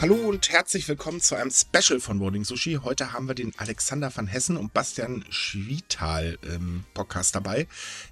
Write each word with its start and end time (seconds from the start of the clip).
Hallo 0.00 0.14
und 0.14 0.48
herzlich 0.48 0.88
willkommen 0.88 1.20
zu 1.20 1.34
einem 1.34 1.50
Special 1.50 2.00
von 2.00 2.20
Boarding 2.20 2.42
Sushi. 2.42 2.78
Heute 2.82 3.12
haben 3.12 3.28
wir 3.28 3.34
den 3.34 3.52
Alexander 3.58 4.10
van 4.16 4.26
Hessen 4.26 4.56
und 4.56 4.72
Bastian 4.72 5.26
Schwietal 5.28 6.38
im 6.54 6.84
Podcast 6.94 7.34
dabei. 7.34 7.68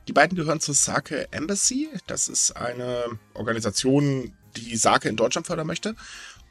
Die 0.06 0.12
beiden 0.12 0.36
gehören 0.36 0.60
zur 0.60 0.74
Sake 0.74 1.28
Embassy. 1.30 1.88
Das 2.06 2.28
ist 2.28 2.52
eine 2.52 3.06
Organisation, 3.32 4.34
die 4.58 4.76
Sake 4.76 5.08
in 5.08 5.16
Deutschland 5.16 5.46
fördern 5.46 5.66
möchte. 5.66 5.96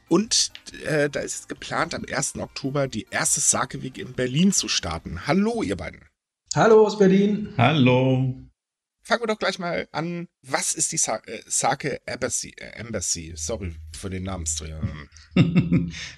Und 0.08 0.50
äh, 0.84 1.08
da 1.08 1.20
ist 1.20 1.48
geplant, 1.48 1.94
am 1.94 2.04
1. 2.04 2.34
Oktober 2.38 2.88
die 2.88 3.06
erste 3.08 3.38
Sake 3.38 3.80
Week 3.80 3.96
in 3.96 4.14
Berlin 4.14 4.50
zu 4.50 4.66
starten. 4.66 5.28
Hallo, 5.28 5.62
ihr 5.62 5.76
beiden. 5.76 6.00
Hallo 6.56 6.84
aus 6.84 6.98
Berlin. 6.98 7.54
Hallo. 7.56 8.34
Fangen 9.08 9.22
wir 9.22 9.26
doch 9.28 9.38
gleich 9.38 9.58
mal 9.58 9.88
an. 9.90 10.28
Was 10.42 10.74
ist 10.74 10.92
die 10.92 10.98
Sa 10.98 11.16
äh, 11.24 11.40
Sake 11.46 12.02
Embassy? 12.04 12.52
Äh, 12.58 12.78
Embassy? 12.78 13.32
Sorry 13.36 13.74
für 13.96 14.10
den 14.10 14.24
Namensdreher. 14.24 14.82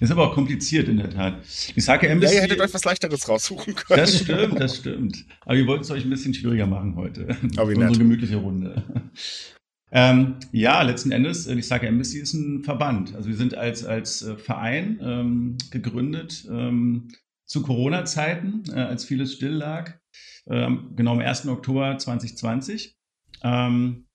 ist 0.01 0.11
aber 0.11 0.29
auch 0.29 0.33
kompliziert 0.33 0.89
in 0.89 0.97
der 0.97 1.09
Tat. 1.09 1.41
Die 1.73 1.79
Sake 1.79 2.09
Embassy. 2.09 2.33
Ja, 2.33 2.41
ihr 2.41 2.43
hättet 2.43 2.59
euch 2.59 2.73
was 2.73 2.83
leichteres 2.83 3.29
raussuchen 3.29 3.75
können. 3.75 3.97
Das 3.97 4.19
stimmt, 4.19 4.59
das 4.59 4.75
stimmt. 4.75 5.25
Aber 5.45 5.55
wir 5.55 5.67
wollten 5.67 5.85
es 5.85 5.91
euch 5.91 6.03
ein 6.03 6.09
bisschen 6.09 6.33
schwieriger 6.33 6.67
machen 6.67 6.97
heute. 6.97 7.37
Oh, 7.57 7.69
wie 7.69 7.75
Unsere 7.75 7.91
nett. 7.91 7.97
gemütliche 7.97 8.35
Runde. 8.35 8.83
Ähm, 9.93 10.35
ja, 10.51 10.81
letzten 10.81 11.13
Endes, 11.13 11.47
äh, 11.47 11.55
die 11.55 11.61
Sake 11.61 11.87
Embassy 11.87 12.19
ist 12.19 12.33
ein 12.33 12.61
Verband. 12.65 13.15
Also 13.15 13.29
wir 13.29 13.37
sind 13.37 13.55
als, 13.55 13.85
als 13.85 14.21
äh, 14.21 14.35
Verein 14.35 14.99
ähm, 15.01 15.57
gegründet 15.71 16.45
ähm, 16.49 17.07
zu 17.45 17.61
Corona-Zeiten, 17.61 18.63
äh, 18.73 18.81
als 18.81 19.05
vieles 19.05 19.31
still 19.31 19.53
lag. 19.53 19.97
Ähm, 20.47 20.93
genau 20.95 21.13
am 21.13 21.19
1. 21.19 21.47
Oktober 21.47 21.97
2020. 21.97 22.95
Ähm, 23.43 24.05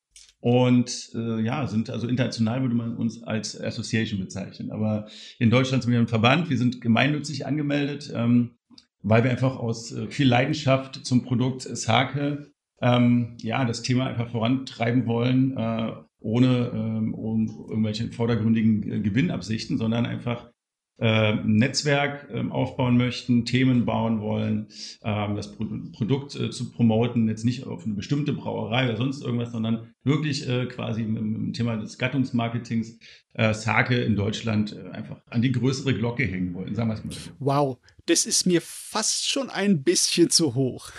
und 0.41 1.11
äh, 1.15 1.41
ja, 1.41 1.67
sind 1.67 1.91
also 1.91 2.07
international 2.07 2.63
würde 2.63 2.75
man 2.75 2.97
uns 2.97 3.23
als 3.23 3.61
Association 3.61 4.21
bezeichnen. 4.21 4.71
Aber 4.71 5.09
in 5.39 5.51
Deutschland 5.51 5.83
sind 5.83 5.93
wir 5.93 5.99
ein 5.99 6.09
Verband, 6.09 6.51
wir 6.51 6.59
sind 6.59 6.81
gemeinnützig 6.81 7.47
angemeldet, 7.47 8.13
ähm, 8.15 8.57
weil 9.03 9.25
wir 9.25 9.31
einfach 9.31 9.57
aus 9.57 9.93
äh, 9.93 10.09
viel 10.09 10.29
Leidenschaft 10.29 11.05
zum 11.05 11.23
Produkt 11.23 11.63
Sake 11.63 12.53
ähm, 12.81 13.37
ja, 13.41 13.65
das 13.65 13.83
Thema 13.83 14.07
einfach 14.07 14.31
vorantreiben 14.31 15.07
wollen, 15.07 15.57
äh, 15.57 15.93
ohne 16.21 16.71
um, 17.13 17.49
irgendwelche 17.69 18.13
vordergründigen 18.13 18.93
äh, 18.93 19.01
Gewinnabsichten, 19.01 19.79
sondern 19.79 20.07
einfach 20.07 20.51
äh, 20.99 21.33
ein 21.33 21.57
Netzwerk 21.57 22.29
äh, 22.31 22.43
aufbauen 22.49 22.97
möchten, 22.97 23.45
Themen 23.45 23.85
bauen 23.85 24.21
wollen, 24.21 24.69
äh, 25.03 25.35
das 25.35 25.53
Pro 25.53 25.67
Produkt 25.93 26.35
äh, 26.37 26.51
zu 26.51 26.71
promoten, 26.71 27.29
jetzt 27.29 27.45
nicht 27.45 27.67
auf 27.67 27.85
eine 27.85 27.95
bestimmte 27.95 28.33
Brauerei 28.33 28.89
oder 28.89 28.97
sonst 28.97 29.23
irgendwas, 29.23 29.53
sondern 29.53 29.93
wirklich 30.05 30.49
äh, 30.49 30.67
quasi 30.67 31.03
im, 31.03 31.53
Thema 31.53 31.77
des 31.77 31.99
Gattungsmarketings 31.99 32.99
äh, 33.35 33.53
Sake 33.53 33.97
in 33.97 34.17
Deutschland 34.17 34.77
einfach 34.93 35.21
an 35.29 35.43
die 35.43 35.53
größere 35.53 35.95
Glocke 35.95 36.25
hängen 36.25 36.55
wollen, 36.55 36.75
sagen 36.75 36.89
wir 36.89 36.95
es 36.95 37.05
mal. 37.05 37.35
Wow, 37.39 37.79
das 38.07 38.25
ist 38.27 38.47
mir 38.47 38.61
fast 38.63 39.29
schon 39.29 39.51
ein 39.51 39.83
bisschen 39.83 40.31
zu 40.31 40.55
hoch. 40.55 40.91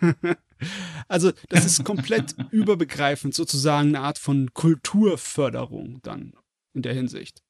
also 1.08 1.32
das 1.48 1.64
ist 1.64 1.84
komplett 1.84 2.34
überbegreifend, 2.50 3.34
sozusagen 3.34 3.88
eine 3.88 4.00
Art 4.00 4.18
von 4.18 4.52
Kulturförderung 4.54 6.00
dann 6.02 6.32
in 6.74 6.82
der 6.82 6.94
Hinsicht. 6.94 7.42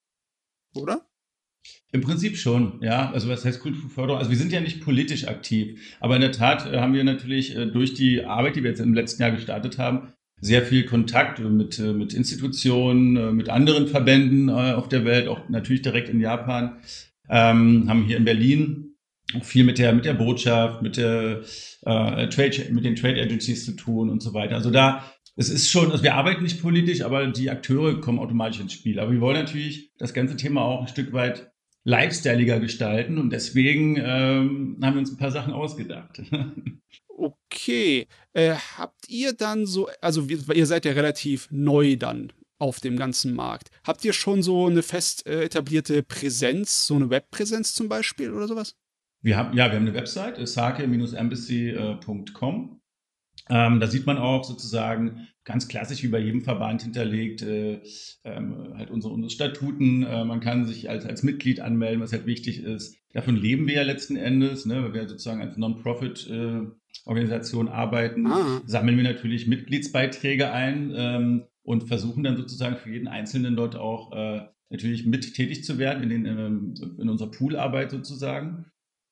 Oder? 0.74 1.06
Im 1.92 2.00
Prinzip 2.00 2.36
schon, 2.36 2.80
ja. 2.82 3.10
Also 3.12 3.28
was 3.28 3.44
heißt 3.44 3.60
Kulturförderung? 3.60 4.18
Also 4.18 4.30
wir 4.30 4.38
sind 4.38 4.52
ja 4.52 4.60
nicht 4.60 4.80
politisch 4.80 5.28
aktiv, 5.28 5.80
aber 6.00 6.16
in 6.16 6.20
der 6.20 6.32
Tat 6.32 6.70
äh, 6.70 6.78
haben 6.78 6.94
wir 6.94 7.04
natürlich 7.04 7.56
äh, 7.56 7.66
durch 7.66 7.94
die 7.94 8.24
Arbeit, 8.24 8.56
die 8.56 8.62
wir 8.62 8.70
jetzt 8.70 8.80
im 8.80 8.94
letzten 8.94 9.22
Jahr 9.22 9.30
gestartet 9.30 9.78
haben, 9.78 10.12
sehr 10.40 10.62
viel 10.62 10.84
Kontakt 10.84 11.38
mit, 11.38 11.78
äh, 11.78 11.92
mit 11.92 12.12
Institutionen, 12.12 13.36
mit 13.36 13.48
anderen 13.48 13.88
Verbänden 13.88 14.50
auf 14.50 14.88
der 14.88 15.04
Welt, 15.04 15.28
auch 15.28 15.48
natürlich 15.48 15.82
direkt 15.82 16.08
in 16.08 16.20
Japan, 16.20 16.76
ähm, 17.30 17.88
haben 17.88 18.04
hier 18.04 18.18
in 18.18 18.24
Berlin 18.24 18.86
auch 19.34 19.44
viel 19.44 19.64
mit 19.64 19.78
der, 19.78 19.92
mit 19.92 20.04
der 20.04 20.14
Botschaft, 20.14 20.82
mit 20.82 20.96
der 20.96 21.42
äh, 21.84 22.28
Trade, 22.28 22.66
mit 22.70 22.84
den 22.84 22.96
Trade 22.96 23.20
Agencies 23.20 23.64
zu 23.64 23.72
tun 23.72 24.10
und 24.10 24.22
so 24.22 24.34
weiter. 24.34 24.54
Also 24.54 24.70
da, 24.70 25.04
es 25.36 25.48
ist 25.48 25.70
schon, 25.70 25.90
also 25.90 26.02
wir 26.04 26.14
arbeiten 26.14 26.42
nicht 26.42 26.62
politisch, 26.62 27.02
aber 27.02 27.26
die 27.26 27.50
Akteure 27.50 28.00
kommen 28.00 28.18
automatisch 28.18 28.60
ins 28.60 28.72
Spiel. 28.72 29.00
Aber 29.00 29.12
wir 29.12 29.20
wollen 29.20 29.36
natürlich 29.36 29.92
das 29.98 30.14
ganze 30.14 30.36
Thema 30.36 30.62
auch 30.62 30.82
ein 30.82 30.88
Stück 30.88 31.12
weit 31.12 31.50
lifestyleiger 31.86 32.60
gestalten 32.60 33.16
und 33.16 33.30
deswegen 33.30 33.96
ähm, 33.96 34.76
haben 34.82 34.94
wir 34.94 34.98
uns 34.98 35.12
ein 35.12 35.18
paar 35.18 35.30
Sachen 35.30 35.52
ausgedacht. 35.52 36.20
okay. 37.08 38.08
Äh, 38.32 38.56
habt 38.76 39.08
ihr 39.08 39.32
dann 39.32 39.66
so, 39.66 39.88
also 40.00 40.24
ihr 40.24 40.66
seid 40.66 40.84
ja 40.84 40.90
relativ 40.92 41.46
neu 41.52 41.94
dann 41.96 42.32
auf 42.58 42.80
dem 42.80 42.96
ganzen 42.96 43.34
Markt. 43.34 43.68
Habt 43.86 44.04
ihr 44.04 44.12
schon 44.12 44.42
so 44.42 44.66
eine 44.66 44.82
fest 44.82 45.28
äh, 45.28 45.44
etablierte 45.44 46.02
Präsenz, 46.02 46.86
so 46.86 46.96
eine 46.96 47.08
Webpräsenz 47.08 47.72
zum 47.72 47.88
Beispiel 47.88 48.32
oder 48.32 48.48
sowas? 48.48 48.74
Wir 49.22 49.36
haben, 49.36 49.56
ja, 49.56 49.66
wir 49.66 49.74
haben 49.76 49.86
eine 49.86 49.94
Website, 49.94 50.44
sake-embassy.com. 50.46 52.80
Ähm, 53.48 53.80
da 53.80 53.86
sieht 53.86 54.04
man 54.06 54.18
auch 54.18 54.44
sozusagen 54.44 55.28
ganz 55.44 55.68
klassisch 55.68 56.02
wie 56.02 56.08
bei 56.08 56.18
jedem 56.18 56.42
Verband 56.42 56.82
hinterlegt, 56.82 57.40
äh, 57.42 57.80
ähm, 58.24 58.74
halt 58.76 58.90
unsere, 58.90 59.14
unsere 59.14 59.30
Statuten. 59.30 60.02
Äh, 60.02 60.24
man 60.24 60.40
kann 60.40 60.66
sich 60.66 60.90
als, 60.90 61.06
als 61.06 61.22
Mitglied 61.22 61.60
anmelden, 61.60 62.00
was 62.00 62.12
halt 62.12 62.26
wichtig 62.26 62.64
ist. 62.64 62.96
Davon 63.12 63.36
leben 63.36 63.68
wir 63.68 63.76
ja 63.76 63.82
letzten 63.82 64.16
Endes, 64.16 64.66
ne, 64.66 64.82
weil 64.82 64.92
wir 64.92 65.08
sozusagen 65.08 65.40
als 65.40 65.56
Non-Profit-Organisation 65.56 67.68
äh, 67.68 67.70
arbeiten. 67.70 68.26
Ah. 68.26 68.60
Sammeln 68.66 68.96
wir 68.96 69.04
natürlich 69.04 69.46
Mitgliedsbeiträge 69.46 70.50
ein 70.50 70.92
ähm, 70.94 71.44
und 71.62 71.86
versuchen 71.88 72.24
dann 72.24 72.36
sozusagen 72.36 72.76
für 72.76 72.90
jeden 72.90 73.08
Einzelnen 73.08 73.54
dort 73.54 73.76
auch 73.76 74.10
äh, 74.12 74.40
natürlich 74.70 75.06
mit 75.06 75.34
tätig 75.34 75.62
zu 75.64 75.78
werden 75.78 76.02
in, 76.02 76.08
den, 76.08 76.26
ähm, 76.26 76.74
in 76.98 77.08
unserer 77.08 77.30
Poolarbeit 77.30 77.92
sozusagen. 77.92 78.66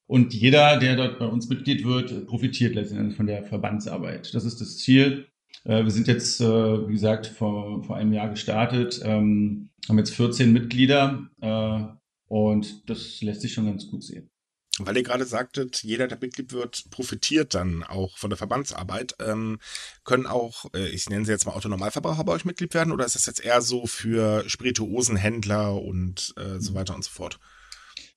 Und 0.07 0.35
jeder, 0.35 0.79
der 0.79 0.97
dort 0.97 1.19
bei 1.19 1.27
uns 1.27 1.49
Mitglied 1.49 1.85
wird, 1.85 2.27
profitiert 2.27 2.75
letztendlich 2.75 3.17
von 3.17 3.27
der 3.27 3.45
Verbandsarbeit. 3.45 4.35
Das 4.35 4.45
ist 4.45 4.61
das 4.61 4.79
Ziel. 4.79 5.27
Wir 5.65 5.91
sind 5.91 6.09
jetzt, 6.09 6.41
wie 6.41 6.93
gesagt, 6.93 7.27
vor, 7.27 7.83
vor 7.85 7.97
einem 7.97 8.13
Jahr 8.13 8.29
gestartet, 8.29 9.03
haben 9.03 9.71
jetzt 9.89 10.15
14 10.15 10.53
Mitglieder 10.53 11.27
und 12.29 12.91
das 12.91 13.23
lässt 13.23 13.41
sich 13.41 13.55
schon 13.55 13.65
ganz 13.65 13.89
gut 13.89 14.05
sehen. 14.05 14.29
Weil 14.79 14.97
ihr 14.97 15.03
gerade 15.05 15.25
sagtet, 15.25 15.85
jeder, 15.85 16.09
der 16.09 16.19
Mitglied 16.21 16.53
wird, 16.53 16.91
profitiert 16.91 17.55
dann 17.55 17.85
auch 17.85 18.19
von 18.19 18.31
der 18.31 18.37
Verbandsarbeit. 18.37 19.15
Ähm, 19.21 19.61
können 20.03 20.27
auch, 20.27 20.67
äh, 20.75 20.89
ich 20.89 21.09
nenne 21.09 21.25
sie 21.25 21.31
jetzt 21.31 21.47
mal 21.47 21.53
Autonormalverbraucher 21.53 22.25
bei 22.25 22.33
euch 22.33 22.45
Mitglied 22.45 22.75
werden 22.75 22.93
oder 22.93 23.05
ist 23.05 23.15
das 23.15 23.27
jetzt 23.27 23.45
eher 23.45 23.63
so 23.63 23.87
für 23.87 24.49
Spirituosenhändler 24.49 25.81
und 25.81 26.35
äh, 26.37 26.59
so 26.59 26.75
weiter 26.75 26.95
und 26.95 27.05
so 27.05 27.11
fort? 27.11 27.39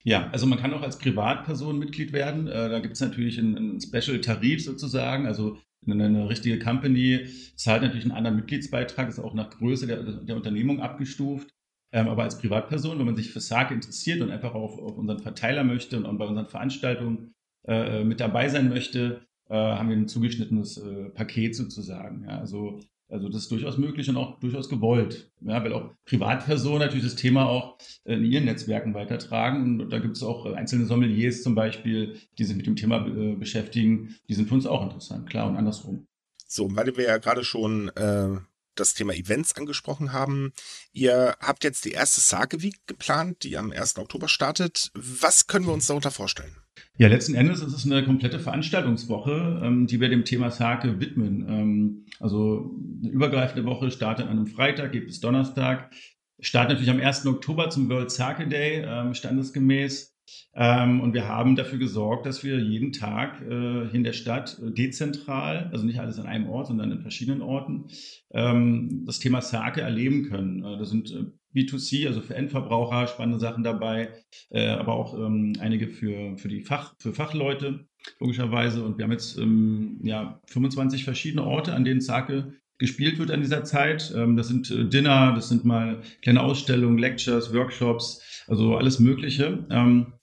Ja, 0.04 0.30
also 0.30 0.46
man 0.46 0.58
kann 0.58 0.72
auch 0.72 0.82
als 0.82 0.98
Privatperson 0.98 1.78
Mitglied 1.78 2.12
werden. 2.12 2.46
Äh, 2.46 2.68
da 2.68 2.78
gibt 2.78 2.94
es 2.94 3.00
natürlich 3.00 3.38
einen, 3.38 3.80
Special-Tarif 3.80 4.64
sozusagen. 4.64 5.26
Also 5.26 5.58
eine, 5.86 6.28
richtige 6.28 6.58
Company 6.58 7.26
zahlt 7.56 7.82
natürlich 7.82 8.04
einen 8.04 8.14
anderen 8.14 8.36
Mitgliedsbeitrag, 8.36 9.08
ist 9.08 9.18
auch 9.18 9.34
nach 9.34 9.50
Größe 9.50 9.86
der, 9.86 10.02
der 10.02 10.36
Unternehmung 10.36 10.80
abgestuft. 10.80 11.50
Ähm, 11.92 12.08
aber 12.08 12.24
als 12.24 12.38
Privatperson, 12.38 12.98
wenn 12.98 13.06
man 13.06 13.16
sich 13.16 13.30
für 13.30 13.40
Sake 13.40 13.74
interessiert 13.74 14.20
und 14.20 14.30
einfach 14.30 14.54
auf, 14.54 14.78
auf 14.78 14.98
unseren 14.98 15.20
Verteiler 15.20 15.64
möchte 15.64 15.96
und, 15.96 16.18
bei 16.18 16.26
unseren 16.26 16.46
Veranstaltungen 16.46 17.34
äh, 17.66 18.04
mit 18.04 18.20
dabei 18.20 18.48
sein 18.48 18.68
möchte, 18.68 19.22
äh, 19.48 19.54
haben 19.54 19.88
wir 19.88 19.96
ein 19.96 20.08
zugeschnittenes 20.08 20.82
Paket 21.14 21.56
sozusagen. 21.56 22.28
Also 22.28 22.80
also 23.08 23.28
das 23.28 23.42
ist 23.42 23.50
durchaus 23.50 23.78
möglich 23.78 24.08
und 24.08 24.16
auch 24.16 24.38
durchaus 24.38 24.68
gewollt. 24.68 25.30
Ja, 25.40 25.62
weil 25.64 25.72
auch 25.72 25.94
Privatpersonen 26.04 26.80
natürlich 26.80 27.04
das 27.04 27.14
Thema 27.14 27.46
auch 27.48 27.78
in 28.04 28.24
ihren 28.24 28.44
Netzwerken 28.44 28.94
weitertragen. 28.94 29.80
Und 29.80 29.90
da 29.90 29.98
gibt 29.98 30.16
es 30.16 30.22
auch 30.22 30.44
einzelne 30.46 30.84
Sommeliers 30.84 31.42
zum 31.42 31.54
Beispiel, 31.54 32.18
die 32.38 32.44
sich 32.44 32.56
mit 32.56 32.66
dem 32.66 32.76
Thema 32.76 33.06
äh, 33.06 33.34
beschäftigen. 33.34 34.16
Die 34.28 34.34
sind 34.34 34.48
für 34.48 34.54
uns 34.54 34.66
auch 34.66 34.82
interessant, 34.82 35.28
klar 35.28 35.48
und 35.48 35.56
andersrum. 35.56 36.06
So, 36.46 36.74
weil 36.76 36.96
wir 36.96 37.04
ja 37.04 37.18
gerade 37.18 37.44
schon 37.44 37.88
äh, 37.90 38.38
das 38.74 38.94
Thema 38.94 39.14
Events 39.14 39.56
angesprochen 39.56 40.12
haben. 40.12 40.52
Ihr 40.92 41.36
habt 41.40 41.64
jetzt 41.64 41.84
die 41.84 41.92
erste 41.92 42.20
Sake 42.20 42.62
Week 42.62 42.76
geplant, 42.86 43.42
die 43.42 43.56
am 43.56 43.72
1. 43.72 43.98
Oktober 43.98 44.28
startet. 44.28 44.90
Was 44.94 45.46
können 45.46 45.66
wir 45.66 45.72
uns 45.72 45.86
darunter 45.86 46.10
vorstellen? 46.10 46.56
Ja, 46.96 47.08
letzten 47.08 47.34
Endes 47.34 47.62
ist 47.62 47.72
es 47.72 47.86
eine 47.86 48.04
komplette 48.04 48.38
Veranstaltungswoche, 48.38 49.62
ähm, 49.64 49.86
die 49.86 50.00
wir 50.00 50.08
dem 50.08 50.24
Thema 50.24 50.50
Sake 50.50 51.00
widmen. 51.00 51.46
Ähm, 51.48 52.06
also 52.20 52.74
eine 53.02 53.10
übergreifende 53.10 53.64
Woche 53.64 53.90
startet 53.90 54.26
an 54.26 54.32
einem 54.32 54.46
Freitag, 54.46 54.92
geht 54.92 55.06
bis 55.06 55.20
Donnerstag. 55.20 55.92
Startet 56.40 56.78
natürlich 56.78 56.90
am 56.90 57.00
1. 57.00 57.26
Oktober 57.26 57.70
zum 57.70 57.88
World 57.88 58.10
Sake 58.10 58.46
Day, 58.48 58.84
ähm, 58.86 59.14
standesgemäß. 59.14 60.14
Ähm, 60.54 61.00
und 61.00 61.14
wir 61.14 61.26
haben 61.28 61.56
dafür 61.56 61.78
gesorgt, 61.78 62.26
dass 62.26 62.44
wir 62.44 62.58
jeden 62.58 62.92
Tag 62.92 63.40
äh, 63.42 63.88
in 63.94 64.04
der 64.04 64.12
Stadt 64.12 64.58
äh, 64.62 64.70
dezentral, 64.70 65.70
also 65.72 65.86
nicht 65.86 66.00
alles 66.00 66.18
an 66.18 66.26
einem 66.26 66.48
Ort, 66.48 66.66
sondern 66.66 66.92
in 66.92 67.00
verschiedenen 67.00 67.42
Orten, 67.42 67.86
ähm, 68.32 69.04
das 69.06 69.20
Thema 69.20 69.40
Sake 69.40 69.80
erleben 69.80 70.28
können. 70.28 70.64
Äh, 70.64 70.78
das 70.78 70.90
sind 70.90 71.14
B2C, 71.54 72.06
also 72.06 72.20
für 72.20 72.34
Endverbraucher, 72.34 73.06
spannende 73.06 73.40
Sachen 73.40 73.64
dabei, 73.64 74.10
äh, 74.50 74.66
aber 74.68 74.94
auch 74.94 75.14
ähm, 75.14 75.54
einige 75.60 75.88
für, 75.88 76.36
für 76.36 76.48
die 76.48 76.62
Fach, 76.62 76.94
für 76.98 77.12
Fachleute, 77.12 77.86
logischerweise. 78.20 78.84
Und 78.84 78.98
wir 78.98 79.04
haben 79.04 79.12
jetzt 79.12 79.38
ähm, 79.38 80.00
ja, 80.02 80.40
25 80.46 81.04
verschiedene 81.04 81.44
Orte, 81.44 81.74
an 81.74 81.84
denen 81.84 82.00
Sake 82.00 82.52
gespielt 82.78 83.18
wird 83.18 83.30
an 83.30 83.40
dieser 83.40 83.64
Zeit. 83.64 84.12
Ähm, 84.16 84.36
das 84.36 84.48
sind 84.48 84.70
äh, 84.70 84.84
Dinner, 84.84 85.32
das 85.34 85.48
sind 85.48 85.64
mal 85.64 86.02
kleine 86.22 86.42
Ausstellungen, 86.42 86.98
Lectures, 86.98 87.52
Workshops, 87.52 88.44
also 88.46 88.76
alles 88.76 89.00
Mögliche. 89.00 89.66
Ähm, 89.70 90.14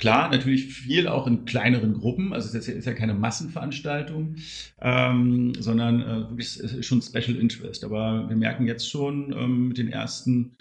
Klar, 0.00 0.30
natürlich 0.30 0.64
viel 0.72 1.08
auch 1.08 1.26
in 1.26 1.44
kleineren 1.44 1.92
Gruppen. 1.92 2.32
Also 2.32 2.56
es 2.56 2.66
ist 2.66 2.86
ja 2.86 2.94
keine 2.94 3.12
Massenveranstaltung, 3.12 4.36
ähm, 4.80 5.52
sondern 5.58 6.00
äh, 6.00 6.30
wirklich 6.30 6.86
schon 6.86 7.02
Special 7.02 7.36
Interest. 7.36 7.84
Aber 7.84 8.26
wir 8.26 8.36
merken 8.36 8.66
jetzt 8.66 8.88
schon 8.88 9.30
ähm, 9.32 9.68
mit 9.68 9.76
den 9.76 9.88
ersten 9.88 10.56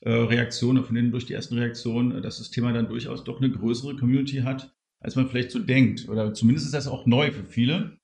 äh, 0.00 0.10
Reaktionen, 0.10 0.84
von 0.84 0.94
denen 0.94 1.10
durch 1.10 1.24
die 1.24 1.32
ersten 1.32 1.56
Reaktionen, 1.56 2.22
dass 2.22 2.36
das 2.36 2.50
Thema 2.50 2.70
dann 2.74 2.86
durchaus 2.86 3.24
doch 3.24 3.40
eine 3.40 3.50
größere 3.50 3.96
Community 3.96 4.42
hat, 4.42 4.74
als 5.00 5.16
man 5.16 5.26
vielleicht 5.26 5.52
so 5.52 5.58
denkt. 5.58 6.10
Oder 6.10 6.34
zumindest 6.34 6.66
ist 6.66 6.74
das 6.74 6.86
auch 6.86 7.06
neu 7.06 7.32
für 7.32 7.46
viele. 7.46 7.96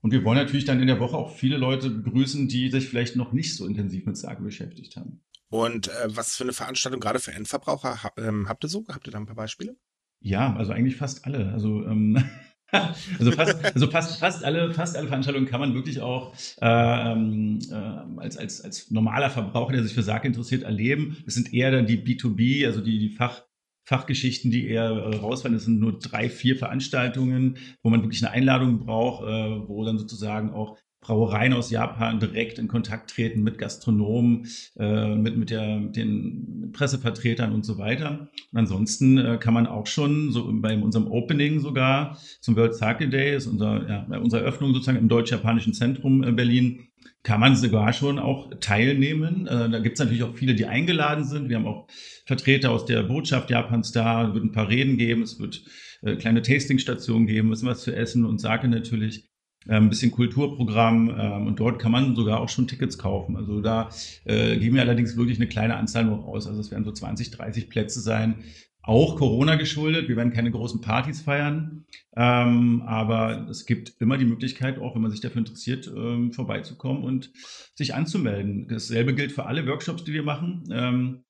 Und 0.00 0.12
wir 0.12 0.22
wollen 0.22 0.38
natürlich 0.38 0.64
dann 0.64 0.80
in 0.80 0.86
der 0.86 1.00
Woche 1.00 1.16
auch 1.16 1.34
viele 1.34 1.56
Leute 1.56 1.90
begrüßen, 1.90 2.46
die 2.46 2.70
sich 2.70 2.86
vielleicht 2.86 3.16
noch 3.16 3.32
nicht 3.32 3.56
so 3.56 3.66
intensiv 3.66 4.06
mit 4.06 4.16
Sage 4.16 4.44
beschäftigt 4.44 4.94
haben. 4.94 5.22
Und 5.48 5.88
äh, 5.88 6.06
was 6.06 6.36
für 6.36 6.44
eine 6.44 6.52
Veranstaltung 6.52 7.00
gerade 7.00 7.18
für 7.18 7.32
Endverbraucher 7.32 8.04
ha 8.04 8.12
ähm, 8.16 8.48
habt 8.48 8.64
ihr 8.64 8.68
so? 8.68 8.84
Habt 8.88 9.08
ihr 9.08 9.10
da 9.10 9.18
ein 9.18 9.26
paar 9.26 9.34
Beispiele? 9.34 9.76
Ja, 10.20 10.54
also 10.56 10.72
eigentlich 10.72 10.96
fast 10.96 11.24
alle. 11.24 11.52
Also, 11.52 11.84
ähm, 11.86 12.22
also, 13.18 13.32
fast, 13.32 13.64
also 13.64 13.90
fast, 13.90 14.18
fast, 14.18 14.44
alle, 14.44 14.72
fast 14.72 14.96
alle 14.96 15.06
Veranstaltungen 15.06 15.46
kann 15.46 15.60
man 15.60 15.74
wirklich 15.74 16.00
auch 16.00 16.34
äh, 16.60 17.12
ähm, 17.12 17.58
äh, 17.70 17.74
als, 18.20 18.36
als, 18.36 18.60
als 18.60 18.90
normaler 18.90 19.30
Verbraucher, 19.30 19.72
der 19.72 19.82
sich 19.84 19.94
für 19.94 20.02
Sake 20.02 20.26
interessiert, 20.26 20.64
erleben. 20.64 21.16
Das 21.24 21.34
sind 21.34 21.52
eher 21.52 21.70
dann 21.70 21.86
die 21.86 21.98
B2B, 21.98 22.66
also 22.66 22.80
die, 22.80 22.98
die 22.98 23.10
Fach, 23.10 23.42
Fachgeschichten, 23.86 24.50
die 24.50 24.68
eher 24.68 24.90
äh, 24.90 25.16
rausfallen. 25.16 25.56
Das 25.56 25.64
sind 25.64 25.78
nur 25.78 25.98
drei, 25.98 26.28
vier 26.28 26.56
Veranstaltungen, 26.56 27.58
wo 27.82 27.90
man 27.90 28.02
wirklich 28.02 28.24
eine 28.24 28.32
Einladung 28.34 28.80
braucht, 28.80 29.24
äh, 29.24 29.68
wo 29.68 29.84
dann 29.84 29.98
sozusagen 29.98 30.50
auch 30.50 30.76
Brauereien 31.06 31.52
aus 31.52 31.70
Japan 31.70 32.18
direkt 32.18 32.58
in 32.58 32.66
Kontakt 32.66 33.10
treten 33.10 33.42
mit 33.42 33.58
Gastronomen, 33.58 34.48
äh, 34.76 35.14
mit, 35.14 35.36
mit, 35.36 35.50
der, 35.50 35.78
den 35.78 36.70
Pressevertretern 36.72 37.52
und 37.52 37.64
so 37.64 37.78
weiter. 37.78 38.28
Und 38.52 38.58
ansonsten 38.58 39.16
äh, 39.16 39.38
kann 39.38 39.54
man 39.54 39.68
auch 39.68 39.86
schon 39.86 40.32
so 40.32 40.50
bei 40.52 40.76
unserem 40.76 41.06
Opening 41.06 41.60
sogar 41.60 42.18
zum 42.40 42.56
World 42.56 42.74
Sake 42.74 43.08
Day, 43.08 43.36
ist 43.36 43.46
unser, 43.46 43.88
ja, 43.88 44.18
unsere 44.18 44.42
Eröffnung 44.42 44.74
sozusagen 44.74 44.98
im 44.98 45.08
Deutsch-Japanischen 45.08 45.74
Zentrum 45.74 46.24
äh, 46.24 46.32
Berlin, 46.32 46.88
kann 47.22 47.38
man 47.38 47.54
sogar 47.54 47.92
schon 47.92 48.18
auch 48.18 48.50
teilnehmen. 48.58 49.46
Äh, 49.46 49.70
da 49.70 49.78
gibt 49.78 49.94
es 49.94 50.00
natürlich 50.00 50.24
auch 50.24 50.34
viele, 50.34 50.56
die 50.56 50.66
eingeladen 50.66 51.24
sind. 51.24 51.48
Wir 51.48 51.56
haben 51.56 51.66
auch 51.66 51.86
Vertreter 52.24 52.72
aus 52.72 52.84
der 52.84 53.04
Botschaft 53.04 53.50
Japans 53.50 53.92
da, 53.92 54.28
es 54.28 54.34
wird 54.34 54.44
ein 54.44 54.52
paar 54.52 54.68
Reden 54.68 54.96
geben, 54.96 55.22
es 55.22 55.38
wird 55.38 55.62
äh, 56.02 56.16
kleine 56.16 56.42
Tastingstationen 56.42 57.28
geben, 57.28 57.52
ein 57.52 57.58
was 57.62 57.82
zu 57.82 57.94
essen 57.94 58.24
und 58.24 58.40
Sake 58.40 58.66
natürlich. 58.66 59.28
Äh, 59.68 59.76
ein 59.76 59.88
bisschen 59.88 60.10
Kulturprogramm 60.10 61.14
ähm, 61.18 61.46
und 61.46 61.60
dort 61.60 61.78
kann 61.78 61.92
man 61.92 62.14
sogar 62.14 62.40
auch 62.40 62.48
schon 62.48 62.68
Tickets 62.68 62.98
kaufen. 62.98 63.36
Also 63.36 63.60
da 63.60 63.90
äh, 64.24 64.56
geben 64.58 64.76
wir 64.76 64.82
allerdings 64.82 65.16
wirklich 65.16 65.38
eine 65.38 65.48
kleine 65.48 65.76
Anzahl 65.76 66.04
noch 66.04 66.26
aus. 66.26 66.46
Also 66.46 66.60
es 66.60 66.70
werden 66.70 66.84
so 66.84 66.92
20, 66.92 67.30
30 67.30 67.68
Plätze 67.68 68.00
sein. 68.00 68.36
Auch 68.82 69.16
Corona 69.16 69.56
geschuldet. 69.56 70.08
Wir 70.08 70.16
werden 70.16 70.32
keine 70.32 70.52
großen 70.52 70.80
Partys 70.80 71.20
feiern. 71.20 71.84
Ähm, 72.16 72.82
aber 72.86 73.48
es 73.50 73.66
gibt 73.66 73.94
immer 73.98 74.16
die 74.16 74.24
Möglichkeit, 74.24 74.78
auch 74.78 74.94
wenn 74.94 75.02
man 75.02 75.10
sich 75.10 75.20
dafür 75.20 75.40
interessiert, 75.40 75.92
ähm, 75.94 76.32
vorbeizukommen 76.32 77.02
und 77.02 77.32
sich 77.74 77.94
anzumelden. 77.94 78.68
Dasselbe 78.68 79.14
gilt 79.14 79.32
für 79.32 79.46
alle 79.46 79.66
Workshops, 79.66 80.04
die 80.04 80.12
wir 80.12 80.22
machen. 80.22 80.62
Ähm, 80.70 81.24
äh, 81.24 81.25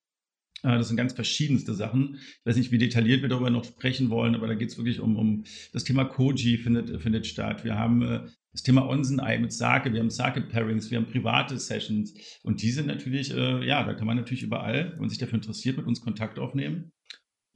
das 0.75 0.87
sind 0.87 0.97
ganz 0.97 1.13
verschiedenste 1.13 1.73
Sachen. 1.73 2.15
Ich 2.15 2.45
weiß 2.45 2.57
nicht, 2.57 2.71
wie 2.71 2.77
detailliert 2.77 3.21
wir 3.21 3.29
darüber 3.29 3.49
noch 3.49 3.63
sprechen 3.63 4.09
wollen, 4.09 4.35
aber 4.35 4.47
da 4.47 4.55
geht 4.55 4.69
es 4.69 4.77
wirklich 4.77 4.99
um, 4.99 5.15
um 5.15 5.43
das 5.73 5.83
Thema 5.83 6.05
Koji 6.05 6.57
findet, 6.57 7.01
findet 7.01 7.27
statt. 7.27 7.63
Wir 7.63 7.75
haben 7.75 8.01
äh, 8.01 8.21
das 8.51 8.63
Thema 8.63 8.87
Onsen-Ei 8.87 9.37
mit 9.39 9.53
Sake, 9.53 9.93
wir 9.93 9.99
haben 9.99 10.09
Sake-Pairings, 10.09 10.89
wir 10.89 10.97
haben 10.97 11.05
private 11.05 11.59
Sessions 11.59 12.13
und 12.43 12.61
die 12.61 12.71
sind 12.71 12.87
natürlich, 12.87 13.33
äh, 13.33 13.65
ja, 13.65 13.83
da 13.83 13.93
kann 13.93 14.07
man 14.07 14.17
natürlich 14.17 14.43
überall, 14.43 14.93
wenn 14.93 14.99
man 15.01 15.09
sich 15.09 15.19
dafür 15.19 15.35
interessiert, 15.35 15.77
mit 15.77 15.85
uns 15.85 16.01
Kontakt 16.01 16.39
aufnehmen 16.39 16.91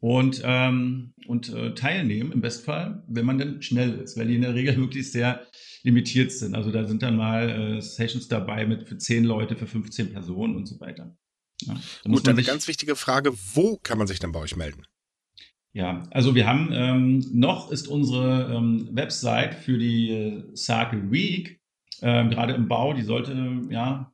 und, 0.02 0.42
ähm, 0.44 1.14
und 1.28 1.54
äh, 1.54 1.74
teilnehmen, 1.76 2.32
im 2.32 2.42
Bestfall, 2.42 3.04
wenn 3.08 3.26
man 3.26 3.38
dann 3.38 3.62
schnell 3.62 4.00
ist, 4.00 4.18
weil 4.18 4.28
die 4.28 4.36
in 4.36 4.42
der 4.42 4.56
Regel 4.56 4.78
wirklich 4.78 5.12
sehr 5.12 5.46
limitiert 5.84 6.32
sind. 6.32 6.56
Also 6.56 6.72
da 6.72 6.86
sind 6.86 7.04
dann 7.04 7.16
mal 7.16 7.50
äh, 7.50 7.82
Sessions 7.82 8.28
dabei 8.28 8.66
mit 8.66 8.88
für 8.88 8.98
10 8.98 9.24
Leute, 9.24 9.56
für 9.56 9.68
15 9.68 10.12
Personen 10.12 10.56
und 10.56 10.66
so 10.66 10.80
weiter. 10.80 11.16
Ja, 11.62 11.80
dann 12.04 12.14
Gut, 12.14 12.28
dann 12.28 12.36
eine 12.36 12.46
ganz 12.46 12.68
wichtige 12.68 12.96
Frage, 12.96 13.34
wo 13.54 13.78
kann 13.78 13.98
man 13.98 14.08
sich 14.08 14.20
denn 14.20 14.32
bei 14.32 14.40
euch 14.40 14.56
melden? 14.56 14.86
Ja, 15.74 16.04
also 16.12 16.36
wir 16.36 16.48
haben, 16.48 16.70
ähm, 16.74 17.26
noch 17.32 17.72
ist 17.72 17.88
unsere 17.88 18.54
ähm, 18.54 18.90
Website 18.92 19.56
für 19.56 19.78
die 19.78 20.10
äh, 20.10 20.44
Sake 20.54 21.12
Week 21.12 21.62
ähm, 22.02 22.30
gerade 22.30 22.54
im 22.54 22.68
Bau, 22.68 22.94
die 22.94 23.04
sollte 23.04 23.34
ja 23.70 24.12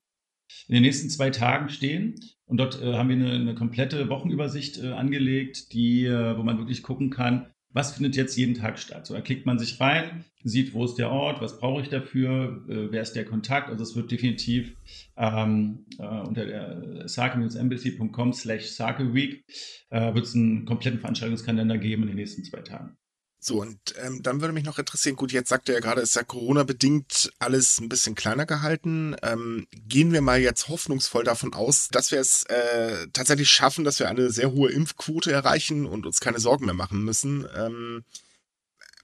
in 0.67 0.75
den 0.75 0.83
nächsten 0.83 1.09
zwei 1.09 1.29
Tagen 1.29 1.69
stehen. 1.69 2.15
Und 2.45 2.57
dort 2.57 2.81
äh, 2.81 2.93
haben 2.93 3.09
wir 3.09 3.15
eine, 3.15 3.31
eine 3.31 3.55
komplette 3.55 4.09
Wochenübersicht 4.09 4.77
äh, 4.77 4.91
angelegt, 4.91 5.73
die, 5.73 6.05
äh, 6.05 6.37
wo 6.37 6.43
man 6.43 6.57
wirklich 6.57 6.83
gucken 6.83 7.09
kann, 7.09 7.51
was 7.71 7.93
findet 7.93 8.15
jetzt 8.15 8.37
jeden 8.37 8.55
Tag 8.55 8.79
statt. 8.79 9.05
So, 9.05 9.13
da 9.13 9.21
klickt 9.21 9.45
man 9.45 9.59
sich 9.59 9.79
rein, 9.79 10.25
sieht, 10.43 10.73
wo 10.73 10.85
ist 10.85 10.95
der 10.95 11.11
Ort, 11.11 11.41
was 11.41 11.59
brauche 11.59 11.81
ich 11.81 11.89
dafür, 11.89 12.63
äh, 12.69 12.91
wer 12.91 13.01
ist 13.01 13.13
der 13.13 13.25
Kontakt. 13.25 13.69
Also 13.69 13.83
es 13.83 13.95
wird 13.95 14.11
definitiv 14.11 14.75
ähm, 15.17 15.85
äh, 15.99 16.03
unter 16.03 16.45
der 16.45 17.07
sake-embassy.com 17.07 18.33
slash 18.33 18.67
sakeweek 18.71 19.43
äh, 19.89 20.13
wird 20.13 20.25
es 20.25 20.35
einen 20.35 20.65
kompletten 20.65 20.99
Veranstaltungskalender 20.99 21.77
geben 21.77 22.03
in 22.03 22.09
den 22.09 22.17
nächsten 22.17 22.43
zwei 22.43 22.61
Tagen. 22.61 22.97
So, 23.39 23.61
und 23.61 23.79
ähm, 24.03 24.23
dann 24.23 24.41
würde 24.41 24.53
mich 24.53 24.63
noch 24.63 24.79
interessieren, 24.79 25.15
gut, 25.15 25.31
jetzt 25.31 25.49
sagt 25.49 25.69
er 25.69 25.75
ja 25.75 25.81
gerade, 25.81 26.01
ist 26.01 26.15
ja 26.15 26.23
Corona-bedingt 26.23 27.31
alles 27.37 27.79
ein 27.79 27.87
bisschen 27.87 28.15
kleiner 28.15 28.45
gehalten. 28.45 29.15
Ähm, 29.21 29.67
gehen 29.71 30.11
wir 30.11 30.21
mal 30.21 30.39
jetzt 30.39 30.69
hoffnungsvoll 30.69 31.23
davon 31.23 31.53
aus, 31.53 31.87
dass 31.89 32.11
wir 32.11 32.19
es 32.19 32.43
äh, 32.45 33.07
tatsächlich 33.13 33.49
schaffen, 33.49 33.85
dass 33.85 33.99
wir 33.99 34.09
eine 34.09 34.31
sehr 34.31 34.51
hohe 34.51 34.71
Impfquote 34.71 35.31
erreichen 35.31 35.85
und 35.85 36.05
uns 36.05 36.19
keine 36.19 36.39
Sorgen 36.39 36.65
mehr 36.65 36.73
machen 36.73 37.03
müssen. 37.03 37.47
Ähm, 37.55 38.03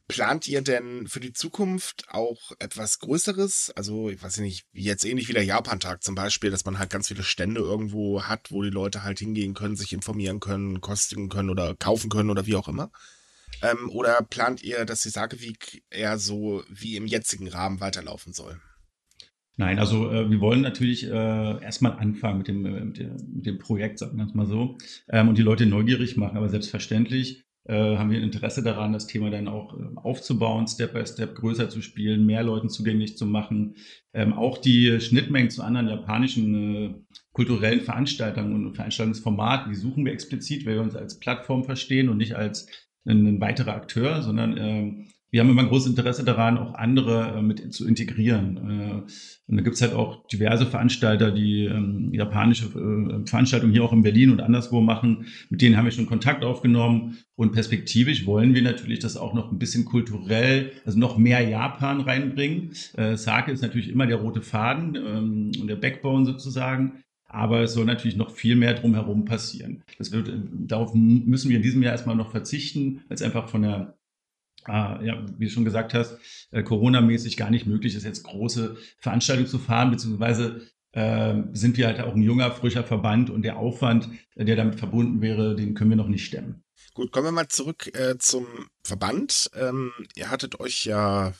plant 0.07 0.47
ihr 0.47 0.61
denn 0.61 1.07
für 1.07 1.19
die 1.19 1.33
Zukunft 1.33 2.05
auch 2.09 2.51
etwas 2.59 2.99
Größeres? 2.99 3.71
Also, 3.75 4.09
ich 4.09 4.21
weiß 4.21 4.37
nicht, 4.37 4.65
jetzt 4.73 5.05
ähnlich 5.05 5.27
wie 5.27 5.33
der 5.33 5.45
Japan-Tag 5.45 6.03
zum 6.03 6.15
Beispiel, 6.15 6.51
dass 6.51 6.65
man 6.65 6.79
halt 6.79 6.89
ganz 6.89 7.07
viele 7.07 7.23
Stände 7.23 7.61
irgendwo 7.61 8.23
hat, 8.23 8.51
wo 8.51 8.63
die 8.63 8.69
Leute 8.69 9.03
halt 9.03 9.19
hingehen 9.19 9.53
können, 9.53 9.75
sich 9.75 9.93
informieren 9.93 10.39
können, 10.39 10.81
kostigen 10.81 11.29
können 11.29 11.49
oder 11.49 11.75
kaufen 11.75 12.09
können 12.09 12.31
oder 12.31 12.45
wie 12.47 12.55
auch 12.55 12.67
immer? 12.67 12.91
Ähm, 13.63 13.89
oder 13.89 14.21
plant 14.29 14.61
ihr, 14.61 14.85
dass 14.85 15.01
die 15.01 15.09
Sage 15.09 15.41
Week 15.41 15.83
eher 15.89 16.19
so 16.19 16.63
wie 16.69 16.97
im 16.97 17.07
jetzigen 17.07 17.47
Rahmen 17.47 17.79
weiterlaufen 17.79 18.33
soll? 18.33 18.59
Nein, 19.55 19.79
also 19.79 20.11
äh, 20.11 20.29
wir 20.29 20.41
wollen 20.41 20.61
natürlich 20.61 21.05
äh, 21.05 21.09
erstmal 21.63 21.93
anfangen 21.93 22.39
mit 22.39 22.47
dem, 22.47 22.65
äh, 22.65 22.83
mit, 22.83 22.97
dem, 22.97 23.15
mit 23.33 23.45
dem 23.45 23.59
Projekt, 23.59 23.99
sagen 23.99 24.17
wir 24.17 24.25
es 24.25 24.33
mal 24.33 24.47
so, 24.47 24.77
ähm, 25.09 25.29
und 25.29 25.37
die 25.37 25.43
Leute 25.43 25.65
neugierig 25.65 26.17
machen. 26.17 26.37
Aber 26.37 26.49
selbstverständlich 26.49 27.45
äh, 27.65 27.97
haben 27.97 28.09
wir 28.09 28.17
ein 28.17 28.23
Interesse 28.23 28.63
daran, 28.63 28.91
das 28.91 29.07
Thema 29.07 29.29
dann 29.29 29.47
auch 29.47 29.77
äh, 29.77 29.83
aufzubauen, 29.95 30.67
Step 30.67 30.93
by 30.93 31.05
Step 31.05 31.35
größer 31.35 31.69
zu 31.69 31.81
spielen, 31.81 32.25
mehr 32.25 32.43
Leuten 32.43 32.69
zugänglich 32.69 33.15
zu 33.15 33.27
machen. 33.27 33.75
Ähm, 34.13 34.33
auch 34.33 34.57
die 34.57 34.99
Schnittmengen 34.99 35.51
zu 35.51 35.61
anderen 35.61 35.87
japanischen 35.87 36.75
äh, 36.75 36.93
kulturellen 37.31 37.81
Veranstaltungen 37.81 38.65
und 38.65 38.75
Veranstaltungsformaten, 38.75 39.71
die 39.71 39.79
suchen 39.79 40.03
wir 40.03 40.13
explizit, 40.13 40.65
weil 40.65 40.75
wir 40.75 40.81
uns 40.81 40.95
als 40.95 41.19
Plattform 41.19 41.63
verstehen 41.63 42.09
und 42.09 42.17
nicht 42.17 42.35
als 42.35 42.67
ein, 43.05 43.25
ein 43.27 43.41
weiterer 43.41 43.73
Akteur, 43.73 44.21
sondern 44.21 44.57
äh, 44.57 45.05
wir 45.33 45.39
haben 45.39 45.49
immer 45.49 45.63
ein 45.63 45.69
großes 45.69 45.89
Interesse 45.89 46.23
daran, 46.23 46.59
auch 46.59 46.75
andere 46.75 47.39
äh, 47.39 47.41
mit 47.41 47.73
zu 47.73 47.87
integrieren. 47.87 48.57
Äh, 48.57 49.11
und 49.47 49.57
da 49.57 49.63
gibt 49.63 49.75
es 49.75 49.81
halt 49.81 49.93
auch 49.93 50.27
diverse 50.27 50.67
Veranstalter, 50.67 51.31
die 51.31 51.65
ähm, 51.65 52.13
japanische 52.13 52.67
äh, 52.67 53.27
Veranstaltungen 53.27 53.73
hier 53.73 53.83
auch 53.83 53.93
in 53.93 54.03
Berlin 54.03 54.29
und 54.29 54.41
anderswo 54.41 54.79
machen. 54.79 55.25
Mit 55.49 55.63
denen 55.63 55.75
haben 55.75 55.85
wir 55.85 55.91
schon 55.91 56.05
Kontakt 56.05 56.43
aufgenommen. 56.43 57.17
Und 57.35 57.51
perspektivisch 57.51 58.27
wollen 58.27 58.53
wir 58.53 58.61
natürlich 58.61 58.99
das 58.99 59.17
auch 59.17 59.33
noch 59.33 59.51
ein 59.51 59.57
bisschen 59.57 59.85
kulturell, 59.85 60.71
also 60.85 60.99
noch 60.99 61.17
mehr 61.17 61.41
Japan 61.41 62.01
reinbringen. 62.01 62.73
Äh, 62.95 63.17
Sake 63.17 63.51
ist 63.51 63.63
natürlich 63.63 63.89
immer 63.89 64.05
der 64.05 64.17
rote 64.17 64.43
Faden 64.43 64.95
ähm, 64.95 65.51
und 65.59 65.67
der 65.67 65.77
Backbone 65.77 66.27
sozusagen 66.27 67.02
aber 67.33 67.61
es 67.63 67.73
soll 67.73 67.85
natürlich 67.85 68.15
noch 68.15 68.31
viel 68.31 68.55
mehr 68.55 68.75
drumherum 68.75 69.25
passieren. 69.25 69.83
Das 69.97 70.11
wird, 70.11 70.31
darauf 70.51 70.93
müssen 70.93 71.49
wir 71.49 71.57
in 71.57 71.63
diesem 71.63 71.81
Jahr 71.81 71.91
erstmal 71.91 72.15
noch 72.15 72.31
verzichten, 72.31 73.01
es 73.09 73.21
einfach 73.21 73.49
von 73.49 73.63
der 73.63 73.97
äh, 74.67 75.05
ja, 75.05 75.25
wie 75.37 75.45
du 75.45 75.51
schon 75.51 75.65
gesagt 75.65 75.93
hast, 75.93 76.17
äh, 76.51 76.63
Corona-mäßig 76.63 77.35
gar 77.35 77.49
nicht 77.49 77.65
möglich 77.65 77.95
ist, 77.95 78.05
jetzt 78.05 78.23
große 78.23 78.77
Veranstaltungen 78.99 79.49
zu 79.49 79.59
fahren, 79.59 79.91
beziehungsweise 79.91 80.61
äh, 80.93 81.35
sind 81.53 81.77
wir 81.77 81.87
halt 81.87 81.99
auch 81.99 82.13
ein 82.13 82.21
junger, 82.21 82.51
frischer 82.51 82.83
Verband 82.83 83.29
und 83.29 83.41
der 83.41 83.57
Aufwand, 83.57 84.09
der 84.35 84.55
damit 84.55 84.75
verbunden 84.75 85.21
wäre, 85.21 85.55
den 85.55 85.73
können 85.73 85.89
wir 85.89 85.97
noch 85.97 86.07
nicht 86.07 86.25
stemmen. 86.25 86.63
Gut, 86.93 87.11
kommen 87.11 87.25
wir 87.25 87.31
mal 87.31 87.47
zurück 87.47 87.89
äh, 87.93 88.17
zum 88.19 88.45
Verband. 88.83 89.49
Ähm, 89.55 89.91
ihr 90.15 90.29
hattet 90.29 90.59
euch 90.59 90.85
ja 90.85 91.29
äh, 91.29 91.31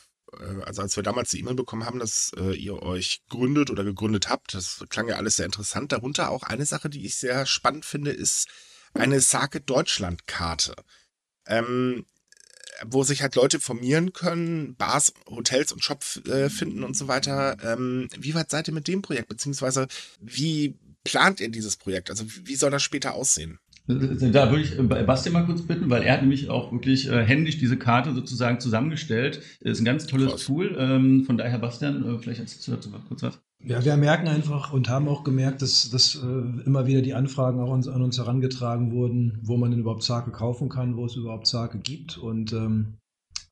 also 0.64 0.82
als 0.82 0.96
wir 0.96 1.02
damals 1.02 1.30
die 1.30 1.40
E-Mail 1.40 1.54
bekommen 1.54 1.84
haben, 1.84 1.98
dass 1.98 2.32
äh, 2.36 2.54
ihr 2.54 2.82
euch 2.82 3.22
gründet 3.28 3.70
oder 3.70 3.84
gegründet 3.84 4.28
habt, 4.28 4.54
das 4.54 4.84
klang 4.88 5.08
ja 5.08 5.16
alles 5.16 5.36
sehr 5.36 5.46
interessant. 5.46 5.92
Darunter 5.92 6.30
auch 6.30 6.42
eine 6.42 6.66
Sache, 6.66 6.90
die 6.90 7.04
ich 7.04 7.16
sehr 7.16 7.46
spannend 7.46 7.84
finde, 7.84 8.10
ist 8.10 8.48
eine 8.94 9.20
Sake 9.20 9.60
Deutschland 9.60 10.26
Karte. 10.26 10.74
Ähm, 11.46 12.06
wo 12.84 13.04
sich 13.04 13.22
halt 13.22 13.34
Leute 13.36 13.60
formieren 13.60 14.12
können, 14.12 14.74
Bars, 14.76 15.12
Hotels 15.28 15.72
und 15.72 15.84
Shops 15.84 16.16
äh, 16.26 16.50
finden 16.50 16.82
und 16.82 16.96
so 16.96 17.08
weiter. 17.08 17.56
Ähm, 17.62 18.08
wie 18.18 18.34
weit 18.34 18.50
seid 18.50 18.68
ihr 18.68 18.74
mit 18.74 18.88
dem 18.88 19.02
Projekt, 19.02 19.28
beziehungsweise 19.28 19.86
wie 20.20 20.76
plant 21.04 21.40
ihr 21.40 21.50
dieses 21.50 21.76
Projekt? 21.76 22.10
Also 22.10 22.24
wie 22.26 22.56
soll 22.56 22.70
das 22.70 22.82
später 22.82 23.14
aussehen? 23.14 23.58
Da 23.86 24.50
würde 24.50 24.62
ich 24.62 24.78
äh, 24.78 24.82
Bastian 24.82 25.34
mal 25.34 25.44
kurz 25.44 25.60
bitten, 25.60 25.90
weil 25.90 26.02
er 26.02 26.14
hat 26.14 26.22
nämlich 26.22 26.48
auch 26.48 26.72
wirklich 26.72 27.08
äh, 27.08 27.22
händisch 27.22 27.58
diese 27.58 27.76
Karte 27.76 28.14
sozusagen 28.14 28.58
zusammengestellt. 28.58 29.42
Ist 29.60 29.80
ein 29.80 29.84
ganz 29.84 30.06
tolles 30.06 30.30
Krass. 30.30 30.44
Tool. 30.44 30.74
Ähm, 30.78 31.24
von 31.24 31.36
daher, 31.36 31.58
Bastian, 31.58 32.02
äh, 32.02 32.18
vielleicht 32.18 32.40
erzählst 32.40 32.66
du 32.66 32.72
dazu 32.72 32.90
kurz 33.08 33.22
was. 33.22 33.40
Ja, 33.62 33.84
wir 33.84 33.96
merken 33.96 34.26
einfach 34.28 34.72
und 34.72 34.88
haben 34.88 35.08
auch 35.08 35.22
gemerkt, 35.22 35.60
dass, 35.60 35.90
dass 35.90 36.16
äh, 36.16 36.66
immer 36.66 36.86
wieder 36.86 37.02
die 37.02 37.14
Anfragen 37.14 37.60
auch 37.60 37.72
an, 37.72 37.86
an, 37.86 38.02
uns 38.02 38.18
herangetragen 38.18 38.92
wurden, 38.92 39.38
wo 39.42 39.56
man 39.58 39.70
denn 39.70 39.80
überhaupt 39.80 40.02
Zake 40.02 40.30
kaufen 40.30 40.70
kann, 40.70 40.96
wo 40.96 41.04
es 41.04 41.16
überhaupt 41.16 41.46
Zake 41.46 41.78
gibt. 41.78 42.16
Und 42.16 42.54
ähm, 42.54 42.94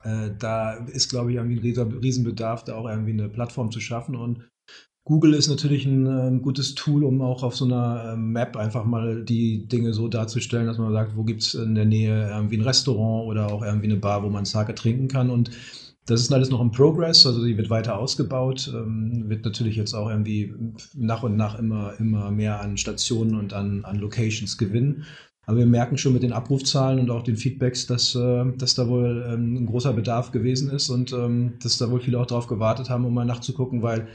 äh, 0.02 0.30
da 0.38 0.72
ist, 0.72 1.10
glaube 1.10 1.30
ich, 1.30 1.36
irgendwie 1.36 1.78
ein 1.78 1.92
Riesenbedarf, 1.98 2.64
da 2.64 2.74
auch 2.74 2.88
irgendwie 2.88 3.12
eine 3.12 3.28
Plattform 3.28 3.70
zu 3.70 3.80
schaffen. 3.80 4.16
Und 4.16 4.48
Google 5.04 5.34
ist 5.34 5.48
natürlich 5.48 5.84
ein, 5.84 6.06
ähm, 6.06 6.42
gutes 6.42 6.76
Tool, 6.76 7.02
um 7.02 7.22
auch 7.22 7.42
auf 7.42 7.56
so 7.56 7.64
einer 7.64 8.12
ähm, 8.12 8.30
Map 8.32 8.56
einfach 8.56 8.84
mal 8.84 9.24
die 9.24 9.66
Dinge 9.66 9.92
so 9.92 10.06
darzustellen, 10.06 10.66
dass 10.66 10.78
man 10.78 10.92
sagt, 10.92 11.16
wo 11.16 11.24
gibt 11.24 11.42
es 11.42 11.54
in 11.54 11.74
der 11.74 11.86
Nähe 11.86 12.30
irgendwie 12.30 12.58
ein 12.58 12.62
Restaurant 12.62 13.26
oder 13.26 13.52
auch 13.52 13.62
irgendwie 13.62 13.86
eine 13.86 13.96
Bar, 13.96 14.22
wo 14.22 14.28
man 14.28 14.44
Sake 14.44 14.74
trinken 14.76 15.08
kann. 15.08 15.30
Und 15.30 15.50
das 16.06 16.20
ist 16.20 16.32
alles 16.32 16.50
noch 16.50 16.60
im 16.60 16.70
Progress, 16.70 17.26
also 17.26 17.44
die 17.44 17.56
wird 17.56 17.68
weiter 17.68 17.98
ausgebaut, 17.98 18.72
ähm, 18.72 19.28
wird 19.28 19.44
natürlich 19.44 19.74
jetzt 19.74 19.94
auch 19.94 20.08
irgendwie 20.08 20.54
nach 20.94 21.24
und 21.24 21.36
nach 21.36 21.58
immer, 21.58 21.94
immer 21.98 22.30
mehr 22.30 22.60
an 22.60 22.76
Stationen 22.76 23.34
und 23.34 23.54
an, 23.54 23.84
an 23.84 23.98
Locations 23.98 24.56
gewinnen. 24.56 25.04
Aber 25.46 25.58
wir 25.58 25.66
merken 25.66 25.98
schon 25.98 26.12
mit 26.12 26.22
den 26.22 26.32
Abrufzahlen 26.32 27.00
und 27.00 27.10
auch 27.10 27.22
den 27.22 27.36
Feedbacks, 27.36 27.86
dass, 27.86 28.14
äh, 28.14 28.44
dass 28.56 28.76
da 28.76 28.88
wohl 28.88 29.24
ähm, 29.28 29.56
ein 29.56 29.66
großer 29.66 29.92
Bedarf 29.92 30.30
gewesen 30.30 30.70
ist 30.70 30.90
und 30.90 31.12
ähm, 31.12 31.54
dass 31.60 31.78
da 31.78 31.90
wohl 31.90 32.00
viele 32.00 32.20
auch 32.20 32.26
darauf 32.26 32.46
gewartet 32.46 32.88
haben, 32.88 33.04
um 33.04 33.12
mal 33.12 33.24
nachzugucken, 33.24 33.82
weil 33.82 34.06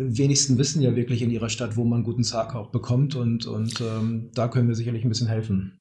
wenigsten 0.00 0.58
wissen 0.58 0.82
ja 0.82 0.96
wirklich 0.96 1.22
in 1.22 1.30
ihrer 1.30 1.48
Stadt, 1.48 1.76
wo 1.76 1.84
man 1.84 2.02
guten 2.02 2.24
Sake 2.24 2.56
auch 2.56 2.70
bekommt 2.70 3.14
und, 3.14 3.46
und 3.46 3.80
ähm, 3.80 4.30
da 4.34 4.48
können 4.48 4.68
wir 4.68 4.74
sicherlich 4.74 5.04
ein 5.04 5.08
bisschen 5.08 5.28
helfen. 5.28 5.80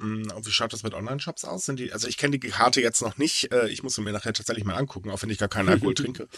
Mm, 0.00 0.30
und 0.34 0.46
wie 0.46 0.50
schaut 0.50 0.72
das 0.72 0.82
mit 0.82 0.94
Online-Shops 0.94 1.44
aus? 1.44 1.66
Sind 1.66 1.78
die, 1.78 1.92
also 1.92 2.08
ich 2.08 2.16
kenne 2.16 2.38
die 2.38 2.48
Karte 2.48 2.80
jetzt 2.80 3.02
noch 3.02 3.18
nicht. 3.18 3.52
Äh, 3.52 3.68
ich 3.68 3.82
muss 3.82 3.94
sie 3.94 4.02
mir 4.02 4.12
nachher 4.12 4.32
tatsächlich 4.32 4.64
mal 4.64 4.74
angucken, 4.76 5.10
auch 5.10 5.22
wenn 5.22 5.30
ich 5.30 5.38
gar 5.38 5.48
keinen 5.48 5.68
Alkohol 5.68 5.94
trinke. 5.96 6.28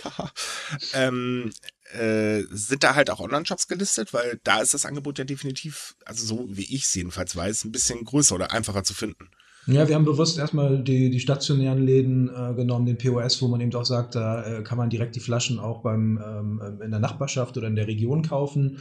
ähm, 0.94 1.52
äh, 1.92 2.42
sind 2.50 2.82
da 2.82 2.94
halt 2.94 3.10
auch 3.10 3.20
Online-Shops 3.20 3.68
gelistet? 3.68 4.12
Weil 4.12 4.40
da 4.42 4.60
ist 4.60 4.74
das 4.74 4.84
Angebot 4.84 5.18
ja 5.18 5.24
definitiv, 5.24 5.94
also 6.04 6.26
so 6.26 6.46
wie 6.50 6.74
ich 6.74 6.84
es 6.84 6.94
jedenfalls 6.94 7.36
weiß, 7.36 7.64
ein 7.64 7.72
bisschen 7.72 8.04
größer 8.04 8.34
oder 8.34 8.52
einfacher 8.52 8.82
zu 8.82 8.94
finden. 8.94 9.30
Ja, 9.66 9.86
wir 9.86 9.94
haben 9.94 10.04
bewusst 10.04 10.38
erstmal 10.38 10.82
die, 10.82 11.10
die 11.10 11.20
stationären 11.20 11.84
Läden 11.84 12.28
äh, 12.28 12.54
genommen, 12.54 12.86
den 12.86 12.98
POS, 12.98 13.40
wo 13.42 13.48
man 13.48 13.60
eben 13.60 13.74
auch 13.74 13.84
sagt, 13.84 14.16
da 14.16 14.44
äh, 14.44 14.62
kann 14.62 14.78
man 14.78 14.90
direkt 14.90 15.14
die 15.14 15.20
Flaschen 15.20 15.58
auch 15.60 15.82
beim, 15.82 16.20
ähm, 16.24 16.80
in 16.82 16.90
der 16.90 17.00
Nachbarschaft 17.00 17.56
oder 17.56 17.68
in 17.68 17.76
der 17.76 17.86
Region 17.86 18.22
kaufen. 18.22 18.78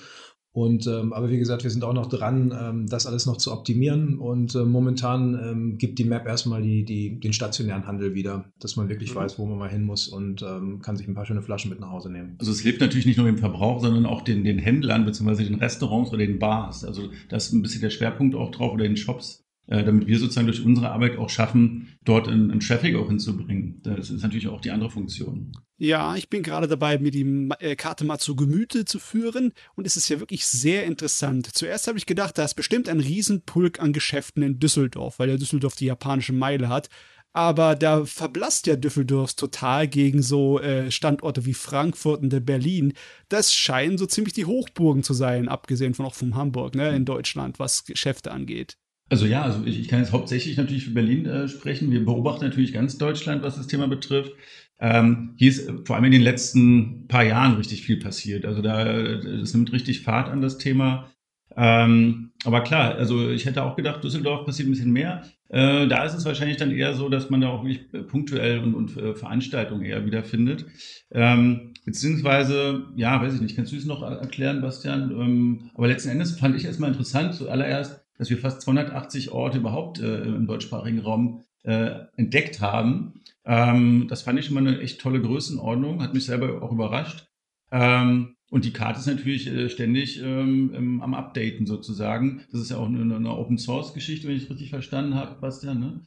Und 0.54 0.86
ähm, 0.86 1.14
aber 1.14 1.30
wie 1.30 1.38
gesagt, 1.38 1.64
wir 1.64 1.70
sind 1.70 1.86
auch 1.86 1.94
noch 1.94 2.08
dran, 2.08 2.54
ähm, 2.60 2.88
das 2.88 3.08
alles 3.08 3.26
noch 3.26 3.38
zu 3.38 3.54
optimieren. 3.54 4.18
Und 4.18 4.54
äh, 4.54 4.66
momentan 4.66 5.40
ähm, 5.42 5.78
gibt 5.78 5.98
die 5.98 6.04
Map 6.04 6.28
erstmal 6.28 6.62
die, 6.62 6.84
die, 6.84 7.20
den 7.22 7.32
stationären 7.32 7.88
Handel 7.88 8.16
wieder, 8.16 8.52
dass 8.60 8.76
man 8.76 8.90
wirklich 8.90 9.12
mhm. 9.12 9.20
weiß, 9.20 9.40
wo 9.40 9.46
man 9.46 9.58
mal 9.58 9.70
hin 9.70 9.84
muss 9.84 10.10
und 10.10 10.42
ähm, 10.42 10.80
kann 10.82 10.98
sich 10.98 11.08
ein 11.08 11.14
paar 11.14 11.26
schöne 11.26 11.42
Flaschen 11.42 11.70
mit 11.70 11.80
nach 11.80 11.92
Hause 11.92 12.12
nehmen. 12.12 12.36
Also 12.40 12.52
es 12.52 12.60
hilft 12.60 12.82
natürlich 12.82 13.06
nicht 13.06 13.18
nur 13.18 13.28
dem 13.28 13.38
Verbrauch, 13.38 13.80
sondern 13.80 14.06
auch 14.06 14.24
den, 14.24 14.44
den 14.44 14.60
Händlern 14.60 15.06
bzw. 15.06 15.46
den 15.46 15.56
Restaurants 15.56 16.10
oder 16.10 16.26
den 16.26 16.38
Bars. 16.38 16.84
Also 16.84 17.10
da 17.30 17.38
ist 17.38 17.54
ein 17.54 17.62
bisschen 17.62 17.82
der 17.82 17.90
Schwerpunkt 17.90 18.36
auch 18.36 18.52
drauf 18.52 18.74
oder 18.74 18.84
den 18.84 18.98
Shops 18.98 19.46
damit 19.68 20.08
wir 20.08 20.20
sozusagen 20.20 20.48
durch 20.48 20.66
unsere 20.66 20.92
Arbeit 20.92 21.18
auch 21.18 21.30
schaffen, 21.30 21.88
dort 22.04 22.28
einen, 22.28 22.60
Traffic 22.60 22.96
auch 22.96 23.08
hinzubringen. 23.08 23.80
Das 23.84 24.10
ist 24.10 24.24
natürlich 24.24 24.48
auch 24.48 24.62
die 24.62 24.72
andere 24.72 24.90
Funktion. 24.90 25.54
Ja, 25.78 26.16
ich 26.16 26.30
bin 26.30 26.44
gerade 26.44 26.68
dabei, 26.68 27.00
mir 27.00 27.10
die 27.10 27.50
äh, 27.60 27.76
Karte 27.76 28.06
mal 28.06 28.20
zu 28.20 28.36
Gemüte 28.36 28.86
zu 28.86 29.00
führen 29.00 29.52
und 29.76 29.88
es 29.88 29.98
ist 29.98 30.10
ja 30.10 30.20
wirklich 30.20 30.46
sehr 30.46 30.86
interessant. 30.86 31.48
Zuerst 31.54 31.88
habe 31.88 31.98
ich 31.98 32.06
gedacht, 32.06 32.38
da 32.38 32.44
ist 32.44 32.54
bestimmt 32.54 32.88
ein 32.88 33.00
Riesenpulk 33.00 33.80
an 33.80 33.94
Geschäften 33.94 34.44
in 34.44 34.60
Düsseldorf, 34.60 35.18
weil 35.18 35.30
ja 35.30 35.38
Düsseldorf 35.38 35.76
die 35.76 35.86
japanische 35.86 36.34
Meile 36.34 36.70
hat. 36.70 36.90
Aber 37.34 37.76
da 37.76 38.06
verblasst 38.06 38.68
ja 38.68 38.76
Düsseldorf 38.76 39.36
total 39.36 39.88
gegen 39.88 40.22
so 40.22 40.60
äh, 40.60 40.92
Standorte 40.92 41.46
wie 41.46 41.54
Frankfurt 41.54 42.22
und 42.22 42.46
Berlin. 42.46 42.94
Das 43.30 43.54
scheinen 43.54 43.98
so 43.98 44.06
ziemlich 44.06 44.34
die 44.34 44.46
Hochburgen 44.46 45.02
zu 45.02 45.14
sein, 45.14 45.48
abgesehen 45.48 45.94
von 45.94 46.06
auch 46.06 46.14
vom 46.14 46.36
Hamburg, 46.36 46.76
ne, 46.76 46.94
in 46.94 47.06
Deutschland, 47.06 47.58
was 47.58 47.86
Geschäfte 47.86 48.32
angeht. 48.32 48.78
Also 49.12 49.26
ja, 49.26 49.42
also 49.42 49.66
ich, 49.66 49.78
ich, 49.78 49.90
kann 49.90 50.00
jetzt 50.00 50.14
hauptsächlich 50.14 50.56
natürlich 50.56 50.86
für 50.86 50.92
Berlin 50.92 51.26
äh, 51.26 51.50
sprechen. 51.50 51.92
Wir 51.92 52.06
beobachten 52.06 52.46
natürlich 52.46 52.72
ganz 52.72 52.98
Deutschland, 52.98 53.44
was 53.44 53.58
das 53.58 53.68
Thema 53.68 53.90
betrifft. 53.90 54.32
Ähm, 54.80 55.36
hier 55.36 55.50
ist 55.50 55.70
vor 55.84 55.98
allem 55.98 56.06
in 56.06 56.14
den 56.14 56.22
letzten 56.22 57.10
paar 57.10 57.26
Jahren 57.26 57.56
richtig 57.56 57.82
viel 57.82 58.00
passiert. 58.00 58.46
Also 58.46 58.62
da 58.62 58.90
es 58.90 59.54
nimmt 59.54 59.74
richtig 59.74 60.00
Fahrt 60.04 60.30
an 60.30 60.42
das 60.42 60.58
Thema. 60.60 61.12
Ähm, 61.58 62.32
aber 62.46 62.62
klar, 62.62 62.96
also 62.96 63.30
ich 63.30 63.46
hätte 63.46 63.64
auch 63.64 63.76
gedacht, 63.76 64.02
Düsseldorf 64.02 64.46
passiert 64.46 64.70
ein 64.70 64.72
bisschen 64.72 64.94
mehr. 64.94 65.24
Äh, 65.50 65.90
da 65.90 66.06
ist 66.06 66.14
es 66.14 66.24
wahrscheinlich 66.24 66.56
dann 66.56 66.72
eher 66.72 66.94
so, 66.94 67.10
dass 67.10 67.30
man 67.30 67.42
da 67.42 67.50
auch 67.50 67.66
wirklich 67.66 68.08
punktuell 68.08 68.60
und, 68.60 68.74
und 68.74 68.96
äh, 68.96 69.14
Veranstaltungen 69.14 69.84
eher 69.84 70.06
wiederfindet. 70.06 70.66
Ähm, 71.12 71.74
beziehungsweise, 71.84 72.86
ja, 72.96 73.22
weiß 73.22 73.36
ich 73.36 73.42
nicht, 73.42 73.58
kannst 73.58 73.74
du 73.74 73.76
es 73.76 73.84
noch 73.84 74.04
erklären, 74.04 74.62
Bastian? 74.62 75.12
Ähm, 75.12 75.70
aber 75.74 75.90
letzten 75.90 76.12
Endes 76.12 76.40
fand 76.40 76.56
ich 76.56 76.64
erstmal 76.64 76.92
interessant, 76.92 77.36
zuallererst, 77.36 78.01
dass 78.18 78.30
wir 78.30 78.38
fast 78.38 78.62
280 78.62 79.32
Orte 79.32 79.58
überhaupt 79.58 80.00
äh, 80.00 80.24
im 80.24 80.48
deutschsprachigen 80.48 81.00
Raum 81.00 81.44
äh, 81.64 81.92
entdeckt 82.16 82.62
haben. 82.62 83.22
Ähm, 83.46 84.08
das 84.10 84.24
fand 84.24 84.40
ich 84.40 84.50
immer 84.50 84.60
eine 84.60 84.80
echt 84.80 85.02
tolle 85.02 85.22
Größenordnung, 85.22 86.02
hat 86.02 86.14
mich 86.14 86.26
selber 86.26 86.62
auch 86.62 86.72
überrascht. 86.72 87.28
Ähm, 87.72 88.36
und 88.50 88.66
die 88.66 88.74
Karte 88.74 89.00
ist 89.00 89.08
natürlich 89.08 89.48
äh, 89.48 89.70
ständig 89.70 90.22
ähm, 90.22 91.02
am 91.02 91.14
Updaten 91.14 91.66
sozusagen. 91.66 92.42
Das 92.52 92.62
ist 92.62 92.70
ja 92.70 92.78
auch 92.78 92.88
eine, 92.88 93.16
eine 93.16 93.38
Open 93.38 93.58
Source 93.58 93.94
Geschichte, 93.94 94.28
wenn 94.28 94.36
ich 94.36 94.44
es 94.44 94.50
richtig 94.50 94.70
verstanden 94.70 95.16
habe, 95.16 95.40
Bastian. 95.40 95.80
Ne? 95.80 96.02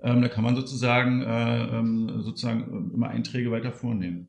Ähm, 0.00 0.22
da 0.22 0.28
kann 0.28 0.44
man 0.44 0.54
sozusagen, 0.54 1.22
äh, 1.22 1.78
ähm, 1.78 2.22
sozusagen 2.22 2.92
immer 2.94 3.08
Einträge 3.08 3.50
weiter 3.50 3.72
vornehmen. 3.72 4.28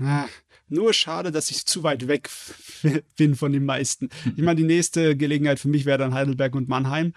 Ah, 0.00 0.26
nur 0.68 0.92
schade, 0.92 1.30
dass 1.32 1.50
ich 1.50 1.64
zu 1.66 1.82
weit 1.82 2.08
weg 2.08 2.28
bin 3.16 3.34
von 3.34 3.52
den 3.52 3.64
meisten. 3.64 4.08
Ich 4.36 4.42
meine, 4.42 4.56
die 4.56 4.66
nächste 4.66 5.16
Gelegenheit 5.16 5.58
für 5.60 5.68
mich 5.68 5.84
wäre 5.84 5.98
dann 5.98 6.14
Heidelberg 6.14 6.54
und 6.54 6.68
Mannheim. 6.68 7.12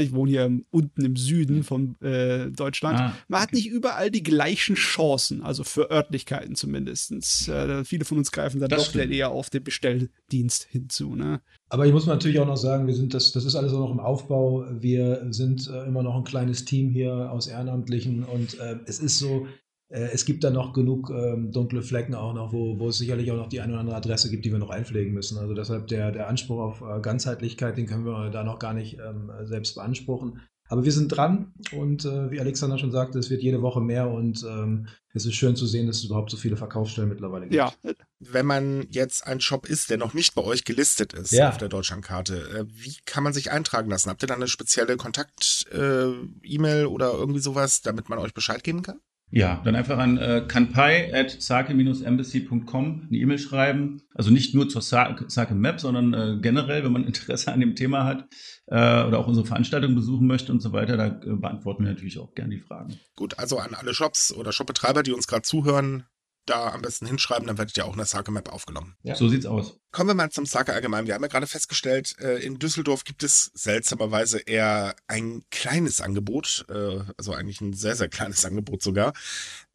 Ich 0.00 0.14
wohne 0.14 0.30
hier 0.30 0.60
unten 0.70 1.04
im 1.04 1.14
Süden 1.14 1.62
von 1.62 2.00
äh, 2.00 2.50
Deutschland. 2.50 2.98
Ah, 2.98 3.14
Man 3.28 3.42
hat 3.42 3.52
nicht 3.52 3.68
überall 3.68 4.10
die 4.10 4.22
gleichen 4.22 4.76
Chancen, 4.76 5.42
also 5.42 5.62
für 5.62 5.90
Örtlichkeiten 5.90 6.54
zumindest. 6.54 7.12
Äh, 7.50 7.84
viele 7.84 8.06
von 8.06 8.16
uns 8.16 8.32
greifen 8.32 8.60
dann 8.60 8.70
das 8.70 8.84
doch 8.84 8.90
stimmt. 8.92 9.12
eher 9.12 9.28
auf 9.28 9.50
den 9.50 9.62
Bestelldienst 9.62 10.68
hinzu. 10.70 11.14
Ne? 11.16 11.42
Aber 11.68 11.84
ich 11.84 11.92
muss 11.92 12.06
natürlich 12.06 12.38
auch 12.38 12.46
noch 12.46 12.56
sagen, 12.56 12.86
wir 12.86 12.94
sind 12.94 13.12
das, 13.12 13.32
das 13.32 13.44
ist 13.44 13.56
alles 13.56 13.74
auch 13.74 13.80
noch 13.80 13.90
im 13.90 14.00
Aufbau. 14.00 14.64
Wir 14.70 15.26
sind 15.28 15.68
äh, 15.68 15.84
immer 15.84 16.02
noch 16.02 16.16
ein 16.16 16.24
kleines 16.24 16.64
Team 16.64 16.88
hier 16.88 17.30
aus 17.30 17.46
Ehrenamtlichen 17.46 18.24
und 18.24 18.58
äh, 18.58 18.78
es 18.86 19.00
ist 19.00 19.18
so, 19.18 19.46
es 19.94 20.24
gibt 20.24 20.42
da 20.42 20.50
noch 20.50 20.72
genug 20.72 21.10
ähm, 21.10 21.52
dunkle 21.52 21.82
Flecken 21.82 22.14
auch 22.14 22.34
noch, 22.34 22.52
wo, 22.52 22.78
wo 22.78 22.88
es 22.88 22.98
sicherlich 22.98 23.30
auch 23.30 23.36
noch 23.36 23.48
die 23.48 23.60
eine 23.60 23.72
oder 23.72 23.80
andere 23.80 23.96
Adresse 23.96 24.30
gibt, 24.30 24.44
die 24.44 24.50
wir 24.50 24.58
noch 24.58 24.70
einpflegen 24.70 25.14
müssen. 25.14 25.38
Also 25.38 25.54
deshalb 25.54 25.86
der, 25.86 26.10
der 26.10 26.28
Anspruch 26.28 26.58
auf 26.58 26.80
äh, 26.80 27.00
Ganzheitlichkeit, 27.00 27.76
den 27.76 27.86
können 27.86 28.04
wir 28.04 28.30
da 28.30 28.42
noch 28.42 28.58
gar 28.58 28.74
nicht 28.74 28.98
ähm, 28.98 29.30
selbst 29.44 29.76
beanspruchen. 29.76 30.40
Aber 30.68 30.84
wir 30.84 30.92
sind 30.92 31.08
dran 31.08 31.52
und 31.72 32.06
äh, 32.06 32.30
wie 32.30 32.40
Alexander 32.40 32.78
schon 32.78 32.90
sagte, 32.90 33.18
es 33.18 33.28
wird 33.28 33.42
jede 33.42 33.60
Woche 33.60 33.82
mehr 33.82 34.08
und 34.08 34.42
ähm, 34.44 34.88
es 35.12 35.26
ist 35.26 35.34
schön 35.34 35.56
zu 35.56 35.66
sehen, 35.66 35.86
dass 35.86 35.98
es 35.98 36.04
überhaupt 36.04 36.30
so 36.30 36.38
viele 36.38 36.56
Verkaufsstellen 36.56 37.10
mittlerweile 37.10 37.44
gibt. 37.44 37.54
Ja, 37.54 37.72
wenn 38.18 38.46
man 38.46 38.86
jetzt 38.90 39.26
ein 39.26 39.40
Shop 39.40 39.68
ist, 39.68 39.90
der 39.90 39.98
noch 39.98 40.14
nicht 40.14 40.34
bei 40.34 40.42
euch 40.42 40.64
gelistet 40.64 41.12
ist 41.12 41.32
ja. 41.32 41.50
auf 41.50 41.58
der 41.58 41.68
Deutschlandkarte, 41.68 42.36
äh, 42.36 42.64
wie 42.66 42.96
kann 43.04 43.22
man 43.22 43.34
sich 43.34 43.50
eintragen 43.50 43.90
lassen? 43.90 44.08
Habt 44.08 44.24
ihr 44.24 44.26
da 44.26 44.34
eine 44.34 44.48
spezielle 44.48 44.96
Kontakt-E-Mail 44.96 46.82
äh, 46.82 46.86
oder 46.86 47.12
irgendwie 47.12 47.40
sowas, 47.40 47.82
damit 47.82 48.08
man 48.08 48.18
euch 48.18 48.32
Bescheid 48.32 48.64
geben 48.64 48.82
kann? 48.82 49.00
Ja, 49.30 49.60
dann 49.64 49.74
einfach 49.74 49.98
an 49.98 50.16
äh, 50.16 50.44
kanpai 50.46 51.12
at 51.12 51.30
sake-embassy.com 51.42 53.06
eine 53.08 53.18
E-Mail 53.18 53.38
schreiben. 53.38 54.02
Also 54.14 54.30
nicht 54.30 54.54
nur 54.54 54.68
zur 54.68 54.82
Sake, 54.82 55.24
Sake 55.28 55.54
Map, 55.54 55.80
sondern 55.80 56.14
äh, 56.14 56.40
generell, 56.40 56.84
wenn 56.84 56.92
man 56.92 57.04
Interesse 57.06 57.52
an 57.52 57.60
dem 57.60 57.74
Thema 57.74 58.04
hat 58.04 58.28
äh, 58.66 59.02
oder 59.04 59.18
auch 59.18 59.26
unsere 59.26 59.46
Veranstaltung 59.46 59.94
besuchen 59.94 60.26
möchte 60.26 60.52
und 60.52 60.60
so 60.60 60.72
weiter, 60.72 60.96
da 60.96 61.06
äh, 61.06 61.36
beantworten 61.36 61.84
wir 61.84 61.90
natürlich 61.90 62.18
auch 62.18 62.34
gerne 62.34 62.54
die 62.54 62.60
Fragen. 62.60 62.98
Gut, 63.16 63.38
also 63.38 63.58
an 63.58 63.74
alle 63.74 63.92
Shops 63.92 64.32
oder 64.32 64.52
Shopbetreiber, 64.52 65.02
die 65.02 65.12
uns 65.12 65.26
gerade 65.26 65.42
zuhören, 65.42 66.04
da 66.46 66.72
am 66.72 66.82
besten 66.82 67.06
hinschreiben, 67.06 67.46
dann 67.46 67.58
werdet 67.58 67.76
ihr 67.76 67.84
auch 67.84 67.92
in 67.92 67.98
der 67.98 68.06
Sake 68.06 68.30
Map 68.30 68.48
aufgenommen. 68.48 68.96
Ja. 69.02 69.14
So 69.14 69.28
sieht's 69.28 69.46
aus. 69.46 69.78
Kommen 69.90 70.10
wir 70.10 70.14
mal 70.14 70.30
zum 70.30 70.46
Sake 70.46 70.72
allgemein. 70.72 71.06
Wir 71.06 71.14
haben 71.14 71.22
ja 71.22 71.28
gerade 71.28 71.46
festgestellt, 71.46 72.16
äh, 72.18 72.38
in 72.38 72.58
Düsseldorf 72.58 73.04
gibt 73.04 73.22
es 73.22 73.50
seltsamerweise 73.54 74.38
eher 74.40 74.96
ein 75.06 75.44
kleines 75.50 76.00
Angebot, 76.00 76.66
äh, 76.68 77.00
also 77.16 77.32
eigentlich 77.32 77.60
ein 77.60 77.72
sehr, 77.72 77.96
sehr 77.96 78.08
kleines 78.08 78.44
Angebot 78.44 78.82
sogar. 78.82 79.12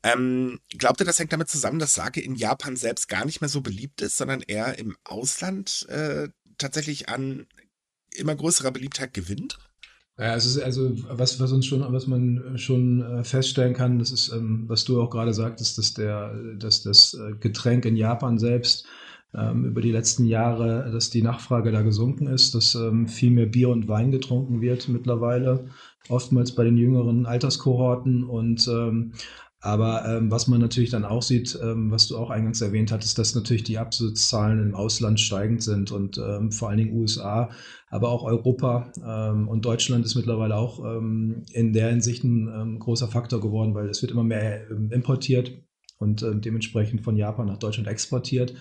Ähm, 0.04 0.60
glaubt 0.78 1.00
ihr, 1.02 1.06
das 1.06 1.20
hängt 1.20 1.34
damit 1.34 1.50
zusammen, 1.50 1.80
dass 1.80 1.94
Sake 1.94 2.22
in 2.22 2.36
Japan 2.36 2.76
selbst 2.76 3.08
gar 3.08 3.26
nicht 3.26 3.42
mehr 3.42 3.50
so 3.50 3.62
beliebt 3.62 4.02
ist, 4.02 4.18
sondern 4.18 4.42
eher 4.42 4.78
im 4.78 4.96
Ausland 5.04 5.86
äh, 5.90 6.30
tatsächlich 6.58 7.10
an 7.10 7.48
immer 8.16 8.36
größerer 8.36 8.72
Beliebtheit 8.72 9.14
gewinnt? 9.14 9.58
Ja, 10.20 10.36
es 10.36 10.46
ist 10.46 10.60
also, 10.60 10.92
was, 11.08 11.40
was 11.40 11.54
uns 11.54 11.66
schon, 11.66 11.82
was 11.94 12.06
man 12.06 12.58
schon 12.58 13.02
äh, 13.02 13.24
feststellen 13.24 13.74
kann, 13.74 14.00
das 14.00 14.12
ist, 14.12 14.34
ähm, 14.34 14.66
was 14.68 14.84
du 14.84 15.02
auch 15.02 15.10
gerade 15.10 15.34
sagtest, 15.34 15.78
dass 15.78 15.94
der, 15.94 16.36
dass 16.58 16.84
das 16.84 17.14
äh, 17.14 17.36
Getränk 17.40 17.86
in 17.86 17.96
Japan 17.96 18.38
selbst 18.38 18.86
ähm, 19.34 19.64
über 19.64 19.80
die 19.80 19.94
letzten 19.94 20.26
Jahre, 20.26 20.92
dass 20.92 21.10
die 21.10 21.22
Nachfrage 21.22 21.72
da 21.72 21.84
gesunken 21.84 22.28
ist, 22.28 22.54
dass 22.54 22.76
ähm, 22.76 23.08
viel 23.08 23.32
mehr 23.32 23.46
Bier 23.46 23.70
und 23.70 23.88
Wein 23.88 24.12
getrunken 24.12 24.60
wird 24.60 24.90
mittlerweile, 24.90 25.68
oftmals 26.10 26.54
bei 26.54 26.66
den 26.66 26.76
jüngeren 26.76 27.26
Alterskohorten. 27.26 28.26
Und 28.26 28.68
aber 29.62 30.06
ähm, 30.06 30.32
was 30.32 30.48
man 30.48 30.62
natürlich 30.62 30.90
dann 30.90 31.04
auch 31.04 31.22
sieht, 31.22 31.60
ähm, 31.62 31.92
was 31.92 32.08
du 32.08 32.18
auch 32.18 32.30
eingangs 32.30 32.62
erwähnt 32.62 32.92
hattest, 32.92 33.18
dass 33.18 33.36
natürlich 33.36 33.64
die 33.64 33.78
Absatzzahlen 33.78 34.62
im 34.62 34.74
Ausland 34.74 35.20
steigend 35.20 35.62
sind 35.62 35.92
und 35.92 36.18
ähm, 36.18 36.52
vor 36.52 36.70
allen 36.70 36.78
Dingen 36.78 36.94
USA, 36.94 37.50
aber 37.90 38.10
auch 38.10 38.24
Europa 38.24 38.92
ähm, 39.06 39.50
und 39.50 39.66
Deutschland 39.66 40.06
ist 40.06 40.16
mittlerweile 40.16 40.56
auch 40.56 40.80
ähm, 40.86 41.44
in 41.52 41.74
der 41.74 41.90
Hinsicht 41.90 42.24
ein 42.24 42.48
ähm, 42.48 42.80
großer 42.80 43.10
Faktor 43.10 43.42
geworden, 43.42 43.76
weil 43.76 43.90
es 43.90 44.02
wird 44.02 44.14
immer 44.14 44.24
mehr 44.24 44.70
importiert 44.92 45.52
und 45.98 46.22
dementsprechend 46.22 47.02
von 47.02 47.18
Japan 47.18 47.48
nach 47.48 47.58
Deutschland 47.58 47.90
exportiert. 47.90 48.54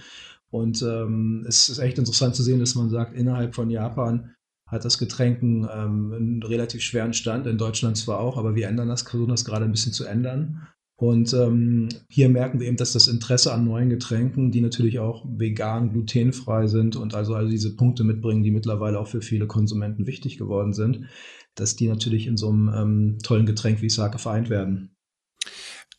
Und 0.51 0.83
es 0.83 1.69
ist 1.69 1.79
echt 1.79 1.99
interessant 1.99 2.35
zu 2.35 2.43
sehen, 2.43 2.59
dass 2.59 2.75
man 2.75 2.91
sagt, 2.91 3.15
innerhalb 3.15 3.55
von 3.55 3.71
Japan 3.71 4.35
hat 4.69 4.85
das 4.85 4.99
Getränken 4.99 5.69
ähm, 5.73 6.13
einen 6.13 6.43
relativ 6.43 6.83
schweren 6.83 7.15
Stand, 7.15 7.47
in 7.47 7.59
Deutschland 7.59 7.97
zwar 7.97 8.21
auch, 8.21 8.37
aber 8.37 8.55
wir 8.55 8.69
ändern 8.69 8.89
das, 8.89 9.03
versuchen 9.03 9.31
das 9.31 9.45
gerade 9.45 9.65
ein 9.65 9.71
bisschen 9.71 9.93
zu 9.93 10.05
ändern. 10.05 10.69
Und 11.01 11.33
ähm, 11.33 11.89
hier 12.09 12.29
merken 12.29 12.59
wir 12.59 12.67
eben, 12.67 12.77
dass 12.77 12.93
das 12.93 13.07
Interesse 13.07 13.53
an 13.53 13.65
neuen 13.65 13.89
Getränken, 13.89 14.51
die 14.51 14.61
natürlich 14.61 14.99
auch 14.99 15.25
vegan, 15.29 15.93
glutenfrei 15.93 16.67
sind 16.67 16.97
und 16.97 17.15
also 17.15 17.37
all 17.37 17.49
diese 17.49 17.77
Punkte 17.77 18.03
mitbringen, 18.03 18.43
die 18.43 18.51
mittlerweile 18.51 18.99
auch 18.99 19.07
für 19.07 19.23
viele 19.23 19.47
Konsumenten 19.47 20.09
wichtig 20.09 20.39
geworden 20.39 20.73
sind, 20.73 21.09
dass 21.55 21.77
die 21.77 21.87
natürlich 21.87 22.27
in 22.27 22.37
so 22.37 22.49
einem 22.49 22.69
ähm, 22.75 23.19
tollen 23.23 23.47
Getränk 23.47 23.81
wie 23.81 23.89
Sake 23.89 24.19
vereint 24.19 24.51
werden. 24.51 24.97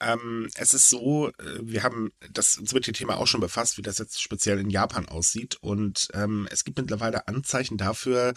Ähm, 0.02 0.50
es 0.56 0.74
ist 0.74 0.90
so, 0.90 1.30
äh, 1.30 1.60
wir 1.62 1.84
haben 1.84 2.12
das 2.34 2.58
uns 2.58 2.74
mit 2.74 2.86
dem 2.86 2.94
Thema 2.94 3.20
auch 3.20 3.28
schon 3.28 3.40
befasst, 3.40 3.78
wie 3.78 3.82
das 3.82 4.00
jetzt 4.00 4.22
speziell 4.22 4.60
in 4.60 4.70
Japan 4.70 5.08
aussieht. 5.08 5.58
Und 5.62 6.10
ähm, 6.14 6.46
es 6.52 6.66
gibt 6.66 6.78
mittlerweile 6.78 7.30
Anzeichen 7.30 7.78
dafür, 7.78 8.34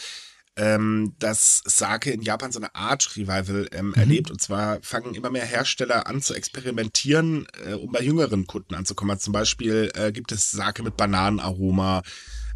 ähm, 0.56 1.14
dass 1.18 1.62
Sake 1.64 2.10
in 2.10 2.22
Japan 2.22 2.52
so 2.52 2.58
eine 2.58 2.74
Art 2.74 3.16
Revival 3.16 3.68
ähm, 3.72 3.88
mhm. 3.88 3.94
erlebt. 3.94 4.30
Und 4.30 4.40
zwar 4.40 4.78
fangen 4.82 5.14
immer 5.14 5.30
mehr 5.30 5.44
Hersteller 5.46 6.06
an 6.06 6.20
zu 6.20 6.34
experimentieren, 6.34 7.46
äh, 7.66 7.74
um 7.74 7.90
bei 7.92 8.02
jüngeren 8.02 8.46
Kunden 8.46 8.74
anzukommen. 8.74 9.12
Also 9.12 9.24
zum 9.24 9.32
Beispiel 9.32 9.90
äh, 9.94 10.12
gibt 10.12 10.32
es 10.32 10.50
Sake 10.50 10.82
mit 10.82 10.96
Bananenaroma 10.96 12.02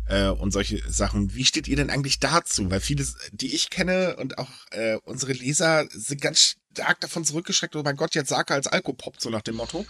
äh, 0.09 0.29
und 0.29 0.53
solche 0.53 0.83
Sachen. 0.91 1.35
Wie 1.35 1.45
steht 1.45 1.69
ihr 1.69 1.77
denn 1.77 1.91
eigentlich 1.91 2.21
dazu? 2.21 2.71
Weil 2.71 2.81
viele, 2.81 3.07
die 3.33 3.55
ich 3.55 3.71
kenne 3.71 4.17
und 4.17 4.39
auch 4.39 4.51
äh, 4.73 4.97
unsere 5.05 5.33
Leser 5.33 5.87
sind 5.91 6.21
ganz 6.21 6.57
stark 6.73 7.01
davon 7.01 7.25
zurückgeschreckt, 7.25 7.75
oh 7.77 7.83
mein 7.83 7.97
Gott, 7.97 8.15
jetzt 8.15 8.29
Sake 8.29 8.53
als 8.53 8.67
Alkopop, 8.67 9.21
so 9.21 9.31
nach 9.31 9.43
dem 9.43 9.57
Motto. 9.57 9.87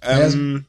Ähm, 0.00 0.66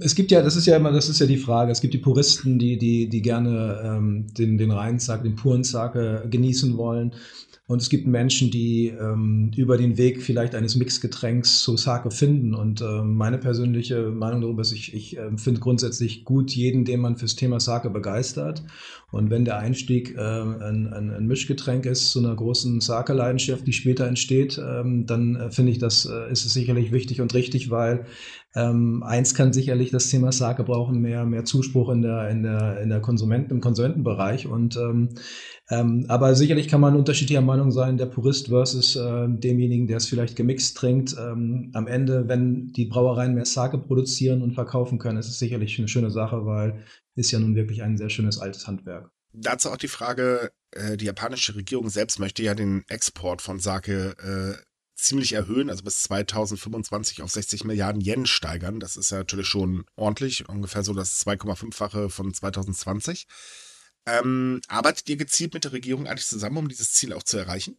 es 0.00 0.14
gibt 0.14 0.30
ja, 0.30 0.42
das 0.42 0.56
ist 0.56 0.66
ja 0.66 0.76
immer, 0.76 0.90
das 0.90 1.08
ist 1.08 1.18
ja 1.18 1.26
die 1.26 1.36
Frage. 1.36 1.70
Es 1.70 1.80
gibt 1.80 1.94
die 1.94 1.98
Puristen, 1.98 2.58
die, 2.58 2.78
die, 2.78 3.08
die 3.08 3.22
gerne 3.22 3.80
ähm, 3.84 4.26
den, 4.36 4.56
den 4.56 4.70
reinen 4.70 4.98
Sake, 4.98 5.22
den 5.22 5.36
puren 5.36 5.64
Sake 5.64 6.26
genießen 6.30 6.76
wollen. 6.76 7.14
Und 7.66 7.80
es 7.80 7.88
gibt 7.88 8.06
Menschen, 8.06 8.50
die 8.50 8.88
ähm, 8.88 9.50
über 9.56 9.76
den 9.76 9.96
Weg 9.96 10.22
vielleicht 10.22 10.54
eines 10.54 10.76
Mixgetränks 10.76 11.60
zu 11.60 11.76
Sake 11.76 12.10
finden. 12.10 12.54
Und 12.54 12.80
ähm, 12.80 13.14
meine 13.14 13.38
persönliche 13.38 14.10
Meinung 14.10 14.40
darüber 14.40 14.62
ist, 14.62 14.72
ich, 14.72 14.94
ich 14.94 15.16
äh, 15.16 15.36
finde 15.36 15.60
grundsätzlich 15.60 16.24
gut 16.24 16.50
jeden, 16.50 16.84
den 16.84 17.00
man 17.00 17.16
fürs 17.16 17.36
Thema 17.36 17.60
Sake 17.60 17.88
begeistert. 17.90 18.62
Und 19.12 19.30
wenn 19.30 19.44
der 19.44 19.58
Einstieg 19.58 20.16
äh, 20.16 20.20
ein, 20.20 20.92
ein, 20.92 21.10
ein, 21.10 21.26
Mischgetränk 21.26 21.84
ist 21.84 22.10
zu 22.10 22.18
einer 22.18 22.34
großen 22.34 22.80
Sake-Leidenschaft, 22.80 23.66
die 23.66 23.74
später 23.74 24.06
entsteht, 24.06 24.58
ähm, 24.58 25.06
dann 25.06 25.36
äh, 25.36 25.50
finde 25.50 25.70
ich, 25.70 25.78
das 25.78 26.06
äh, 26.06 26.32
ist 26.32 26.46
es 26.46 26.54
sicherlich 26.54 26.92
wichtig 26.92 27.20
und 27.20 27.34
richtig, 27.34 27.70
weil 27.70 28.06
ähm, 28.54 29.02
eins 29.02 29.34
kann 29.34 29.52
sicherlich 29.52 29.90
das 29.90 30.08
Thema 30.08 30.32
Sake 30.32 30.64
brauchen, 30.64 31.00
mehr, 31.00 31.26
mehr 31.26 31.44
Zuspruch 31.44 31.90
in 31.90 32.00
der, 32.00 32.30
in 32.30 32.42
der, 32.42 32.80
in 32.80 32.88
der 32.88 33.00
Konsumenten, 33.00 33.52
im 33.52 33.60
Konsumentenbereich. 33.60 34.46
Und 34.46 34.76
ähm, 34.76 35.10
ähm, 35.70 36.06
aber 36.08 36.34
sicherlich 36.34 36.68
kann 36.68 36.80
man 36.80 36.96
unterschiedlicher 36.96 37.40
Meinung 37.40 37.70
sein, 37.70 37.96
der 37.96 38.06
Purist 38.06 38.48
versus 38.48 38.96
äh, 38.96 39.28
demjenigen, 39.28 39.86
der 39.86 39.98
es 39.98 40.08
vielleicht 40.08 40.36
gemixt 40.36 40.76
trinkt. 40.76 41.16
Ähm, 41.18 41.70
am 41.72 41.86
Ende, 41.86 42.28
wenn 42.28 42.72
die 42.72 42.86
Brauereien 42.86 43.34
mehr 43.34 43.46
Sake 43.46 43.78
produzieren 43.78 44.42
und 44.42 44.52
verkaufen 44.52 44.98
können, 44.98 45.18
ist 45.18 45.28
es 45.28 45.38
sicherlich 45.38 45.78
eine 45.78 45.88
schöne 45.88 46.10
Sache, 46.10 46.44
weil 46.44 46.80
ist 47.14 47.30
ja 47.30 47.38
nun 47.38 47.54
wirklich 47.54 47.82
ein 47.82 47.96
sehr 47.96 48.10
schönes 48.10 48.38
altes 48.38 48.66
Handwerk. 48.66 49.10
Dazu 49.32 49.70
auch 49.70 49.76
die 49.76 49.88
Frage, 49.88 50.52
äh, 50.72 50.96
die 50.96 51.06
japanische 51.06 51.54
Regierung 51.54 51.88
selbst 51.88 52.18
möchte 52.18 52.42
ja 52.42 52.54
den 52.54 52.84
Export 52.88 53.40
von 53.40 53.60
Sake 53.60 54.16
äh, 54.18 54.62
ziemlich 54.94 55.32
erhöhen, 55.32 55.70
also 55.70 55.82
bis 55.82 56.02
2025 56.02 57.22
auf 57.22 57.30
60 57.30 57.64
Milliarden 57.64 58.00
Yen 58.00 58.26
steigern. 58.26 58.78
Das 58.78 58.96
ist 58.96 59.10
ja 59.10 59.18
natürlich 59.18 59.48
schon 59.48 59.84
ordentlich, 59.96 60.48
ungefähr 60.48 60.82
so 60.82 60.92
das 60.92 61.24
2,5-fache 61.26 62.08
von 62.08 62.32
2020. 62.32 63.26
Ähm, 64.06 64.60
arbeitet 64.68 65.08
ihr 65.08 65.16
gezielt 65.16 65.54
mit 65.54 65.64
der 65.64 65.72
Regierung 65.72 66.06
eigentlich 66.06 66.26
zusammen, 66.26 66.58
um 66.58 66.68
dieses 66.68 66.92
Ziel 66.92 67.12
auch 67.12 67.22
zu 67.22 67.38
erreichen? 67.38 67.78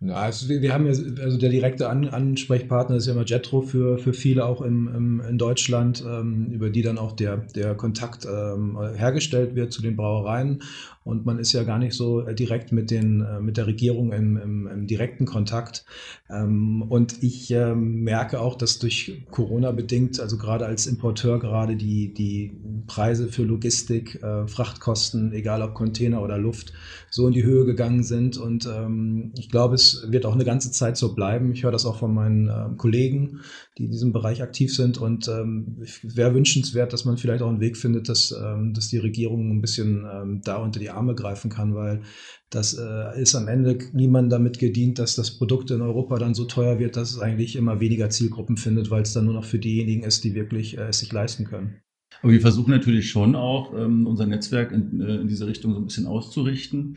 Ja, 0.00 0.16
also 0.16 0.50
wir, 0.50 0.60
wir, 0.60 0.74
haben 0.74 0.84
ja, 0.84 0.92
also 1.22 1.38
der 1.38 1.48
direkte 1.48 1.88
An 1.88 2.08
Ansprechpartner 2.08 2.96
ist 2.96 3.06
ja 3.06 3.14
immer 3.14 3.24
Jetro 3.24 3.62
für, 3.62 3.96
für 3.96 4.12
viele 4.12 4.44
auch 4.44 4.60
im, 4.60 4.88
im, 4.94 5.20
in 5.20 5.38
Deutschland, 5.38 6.04
ähm, 6.06 6.48
über 6.50 6.68
die 6.68 6.82
dann 6.82 6.98
auch 6.98 7.12
der, 7.12 7.38
der 7.38 7.74
Kontakt 7.74 8.26
ähm, 8.26 8.78
hergestellt 8.94 9.54
wird 9.54 9.72
zu 9.72 9.80
den 9.80 9.96
Brauereien. 9.96 10.62
Und 11.06 11.24
man 11.24 11.38
ist 11.38 11.52
ja 11.52 11.62
gar 11.62 11.78
nicht 11.78 11.94
so 11.94 12.26
äh, 12.26 12.34
direkt 12.34 12.72
mit, 12.72 12.90
den, 12.90 13.20
äh, 13.20 13.40
mit 13.40 13.56
der 13.56 13.68
Regierung 13.68 14.12
im, 14.12 14.36
im, 14.36 14.66
im 14.66 14.86
direkten 14.88 15.24
Kontakt. 15.24 15.84
Ähm, 16.28 16.82
und 16.82 17.22
ich 17.22 17.48
ähm, 17.52 18.02
merke 18.02 18.40
auch, 18.40 18.56
dass 18.56 18.80
durch 18.80 19.22
Corona 19.30 19.70
bedingt, 19.70 20.18
also 20.18 20.36
gerade 20.36 20.66
als 20.66 20.88
Importeur, 20.88 21.38
gerade 21.38 21.76
die, 21.76 22.12
die 22.12 22.56
Preise 22.88 23.28
für 23.28 23.44
Logistik, 23.44 24.20
äh, 24.20 24.48
Frachtkosten, 24.48 25.32
egal 25.32 25.62
ob 25.62 25.74
Container 25.74 26.22
oder 26.22 26.38
Luft, 26.38 26.72
so 27.08 27.28
in 27.28 27.34
die 27.34 27.44
Höhe 27.44 27.64
gegangen 27.64 28.02
sind. 28.02 28.36
Und 28.36 28.66
ähm, 28.66 29.32
ich 29.38 29.48
glaube, 29.48 29.76
es 29.76 30.10
wird 30.10 30.26
auch 30.26 30.34
eine 30.34 30.44
ganze 30.44 30.72
Zeit 30.72 30.96
so 30.96 31.14
bleiben. 31.14 31.52
Ich 31.52 31.62
höre 31.62 31.70
das 31.70 31.86
auch 31.86 32.00
von 32.00 32.12
meinen 32.12 32.76
Kollegen, 32.78 33.42
die 33.78 33.84
in 33.84 33.92
diesem 33.92 34.12
Bereich 34.12 34.42
aktiv 34.42 34.74
sind. 34.74 34.98
Und 34.98 35.28
ähm, 35.28 35.76
wäre 36.02 36.34
wünschenswert, 36.34 36.92
dass 36.92 37.04
man 37.04 37.16
vielleicht 37.16 37.42
auch 37.42 37.48
einen 37.48 37.60
Weg 37.60 37.76
findet, 37.76 38.08
dass, 38.08 38.34
dass 38.72 38.88
die 38.88 38.98
Regierung 38.98 39.50
ein 39.50 39.60
bisschen 39.60 40.40
da 40.44 40.56
unter 40.56 40.80
die 40.80 40.90
Arme 40.96 41.14
greifen 41.14 41.50
kann, 41.50 41.74
weil 41.74 42.02
das 42.50 42.74
äh, 42.74 43.20
ist 43.20 43.34
am 43.34 43.48
Ende 43.48 43.78
niemand 43.92 44.32
damit 44.32 44.58
gedient, 44.58 44.98
dass 44.98 45.16
das 45.16 45.36
Produkt 45.38 45.70
in 45.70 45.82
Europa 45.82 46.18
dann 46.18 46.34
so 46.34 46.44
teuer 46.44 46.78
wird, 46.78 46.96
dass 46.96 47.10
es 47.10 47.18
eigentlich 47.18 47.56
immer 47.56 47.80
weniger 47.80 48.10
Zielgruppen 48.10 48.56
findet, 48.56 48.90
weil 48.90 49.02
es 49.02 49.12
dann 49.12 49.24
nur 49.24 49.34
noch 49.34 49.44
für 49.44 49.58
diejenigen 49.58 50.02
ist, 50.04 50.24
die 50.24 50.34
wirklich 50.34 50.78
äh, 50.78 50.88
es 50.88 50.98
sich 50.98 51.12
leisten 51.12 51.44
können. 51.44 51.82
Aber 52.22 52.32
wir 52.32 52.40
versuchen 52.40 52.70
natürlich 52.70 53.10
schon 53.10 53.34
auch, 53.34 53.74
ähm, 53.76 54.06
unser 54.06 54.26
Netzwerk 54.26 54.72
in, 54.72 55.00
äh, 55.00 55.16
in 55.16 55.28
diese 55.28 55.46
Richtung 55.46 55.72
so 55.74 55.80
ein 55.80 55.86
bisschen 55.86 56.06
auszurichten. 56.06 56.96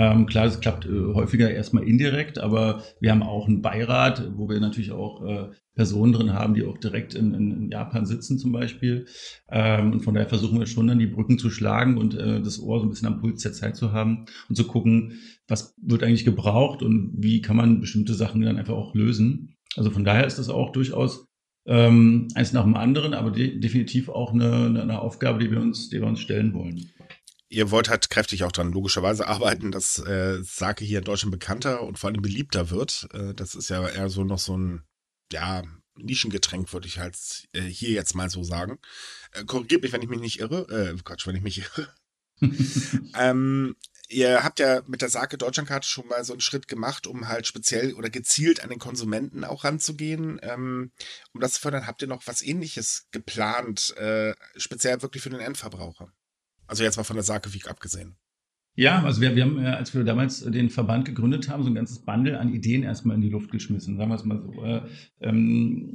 Ähm, 0.00 0.24
klar, 0.24 0.46
es 0.46 0.60
klappt 0.60 0.86
äh, 0.86 1.12
häufiger 1.12 1.50
erstmal 1.50 1.84
indirekt, 1.84 2.38
aber 2.38 2.82
wir 3.00 3.10
haben 3.10 3.22
auch 3.22 3.46
einen 3.46 3.60
Beirat, 3.60 4.32
wo 4.34 4.48
wir 4.48 4.58
natürlich 4.58 4.92
auch 4.92 5.22
äh, 5.26 5.50
Personen 5.74 6.14
drin 6.14 6.32
haben, 6.32 6.54
die 6.54 6.64
auch 6.64 6.78
direkt 6.78 7.14
in, 7.14 7.34
in, 7.34 7.50
in 7.50 7.70
Japan 7.70 8.06
sitzen 8.06 8.38
zum 8.38 8.50
Beispiel. 8.50 9.04
Ähm, 9.50 9.92
und 9.92 10.00
von 10.00 10.14
daher 10.14 10.30
versuchen 10.30 10.58
wir 10.58 10.64
schon 10.64 10.86
dann 10.86 10.98
die 10.98 11.06
Brücken 11.06 11.38
zu 11.38 11.50
schlagen 11.50 11.98
und 11.98 12.14
äh, 12.14 12.40
das 12.40 12.58
Ohr 12.62 12.80
so 12.80 12.86
ein 12.86 12.88
bisschen 12.88 13.08
am 13.08 13.20
Puls 13.20 13.42
der 13.42 13.52
Zeit 13.52 13.76
zu 13.76 13.92
haben 13.92 14.24
und 14.48 14.56
zu 14.56 14.66
gucken, 14.66 15.18
was 15.46 15.74
wird 15.82 16.02
eigentlich 16.02 16.24
gebraucht 16.24 16.82
und 16.82 17.12
wie 17.18 17.42
kann 17.42 17.56
man 17.56 17.82
bestimmte 17.82 18.14
Sachen 18.14 18.40
dann 18.40 18.56
einfach 18.56 18.76
auch 18.76 18.94
lösen. 18.94 19.54
Also 19.76 19.90
von 19.90 20.06
daher 20.06 20.26
ist 20.26 20.38
das 20.38 20.48
auch 20.48 20.72
durchaus 20.72 21.26
ähm, 21.66 22.28
eins 22.34 22.54
nach 22.54 22.64
dem 22.64 22.74
anderen, 22.74 23.12
aber 23.12 23.30
de 23.30 23.60
definitiv 23.60 24.08
auch 24.08 24.32
eine, 24.32 24.80
eine 24.80 25.02
Aufgabe, 25.02 25.40
die 25.40 25.50
wir 25.50 25.60
uns, 25.60 25.90
die 25.90 26.00
wir 26.00 26.06
uns 26.06 26.20
stellen 26.20 26.54
wollen 26.54 26.90
ihr 27.50 27.70
wollt 27.70 27.90
halt 27.90 28.08
kräftig 28.08 28.44
auch 28.44 28.52
dran 28.52 28.72
logischerweise 28.72 29.26
arbeiten, 29.28 29.70
dass 29.70 29.98
äh, 29.98 30.42
Sake 30.42 30.84
hier 30.84 31.00
in 31.00 31.04
Deutschland 31.04 31.32
bekannter 31.32 31.82
und 31.82 31.98
vor 31.98 32.08
allem 32.08 32.22
beliebter 32.22 32.70
wird. 32.70 33.08
Äh, 33.12 33.34
das 33.34 33.54
ist 33.54 33.68
ja 33.68 33.86
eher 33.86 34.08
so 34.08 34.24
noch 34.24 34.38
so 34.38 34.56
ein, 34.56 34.82
ja, 35.32 35.62
Nischengetränk, 35.96 36.72
würde 36.72 36.86
ich 36.86 36.98
halt 36.98 37.16
äh, 37.52 37.60
hier 37.60 37.90
jetzt 37.90 38.14
mal 38.14 38.30
so 38.30 38.42
sagen. 38.42 38.78
Äh, 39.32 39.44
korrigiert 39.44 39.82
mich, 39.82 39.92
wenn 39.92 40.02
ich 40.02 40.08
mich 40.08 40.20
nicht 40.20 40.40
irre. 40.40 40.66
Äh, 40.70 40.96
Quatsch, 41.04 41.26
wenn 41.26 41.36
ich 41.36 41.42
mich 41.42 41.58
irre. 41.76 41.92
ähm, 43.18 43.76
ihr 44.08 44.42
habt 44.42 44.60
ja 44.60 44.80
mit 44.86 45.02
der 45.02 45.10
Sake 45.10 45.36
Deutschlandkarte 45.36 45.86
schon 45.86 46.06
mal 46.06 46.24
so 46.24 46.32
einen 46.32 46.40
Schritt 46.40 46.68
gemacht, 46.68 47.06
um 47.06 47.28
halt 47.28 47.46
speziell 47.46 47.92
oder 47.92 48.08
gezielt 48.08 48.62
an 48.62 48.70
den 48.70 48.78
Konsumenten 48.78 49.44
auch 49.44 49.64
ranzugehen. 49.64 50.40
Ähm, 50.42 50.92
um 51.34 51.40
das 51.40 51.54
zu 51.54 51.60
fördern, 51.60 51.86
habt 51.86 52.00
ihr 52.00 52.08
noch 52.08 52.26
was 52.26 52.40
ähnliches 52.40 53.08
geplant, 53.10 53.94
äh, 53.98 54.34
speziell 54.56 55.02
wirklich 55.02 55.22
für 55.22 55.30
den 55.30 55.40
Endverbraucher? 55.40 56.10
Also 56.70 56.84
jetzt 56.84 56.96
mal 56.96 57.02
von 57.02 57.16
der 57.16 57.24
Sake 57.24 57.52
Week 57.52 57.68
abgesehen. 57.68 58.14
Ja, 58.76 59.02
also 59.02 59.20
wir, 59.20 59.34
wir 59.34 59.42
haben, 59.42 59.58
äh, 59.58 59.70
als 59.70 59.92
wir 59.92 60.04
damals 60.04 60.44
den 60.44 60.70
Verband 60.70 61.04
gegründet 61.04 61.48
haben, 61.48 61.64
so 61.64 61.68
ein 61.68 61.74
ganzes 61.74 62.04
Bundle 62.04 62.38
an 62.38 62.54
Ideen 62.54 62.84
erstmal 62.84 63.16
in 63.16 63.22
die 63.22 63.28
Luft 63.28 63.50
geschmissen, 63.50 63.96
sagen 63.96 64.08
wir 64.08 64.14
es 64.14 64.24
mal 64.24 64.40
so. 64.40 64.62
Äh, 64.62 64.82
ähm, 65.20 65.92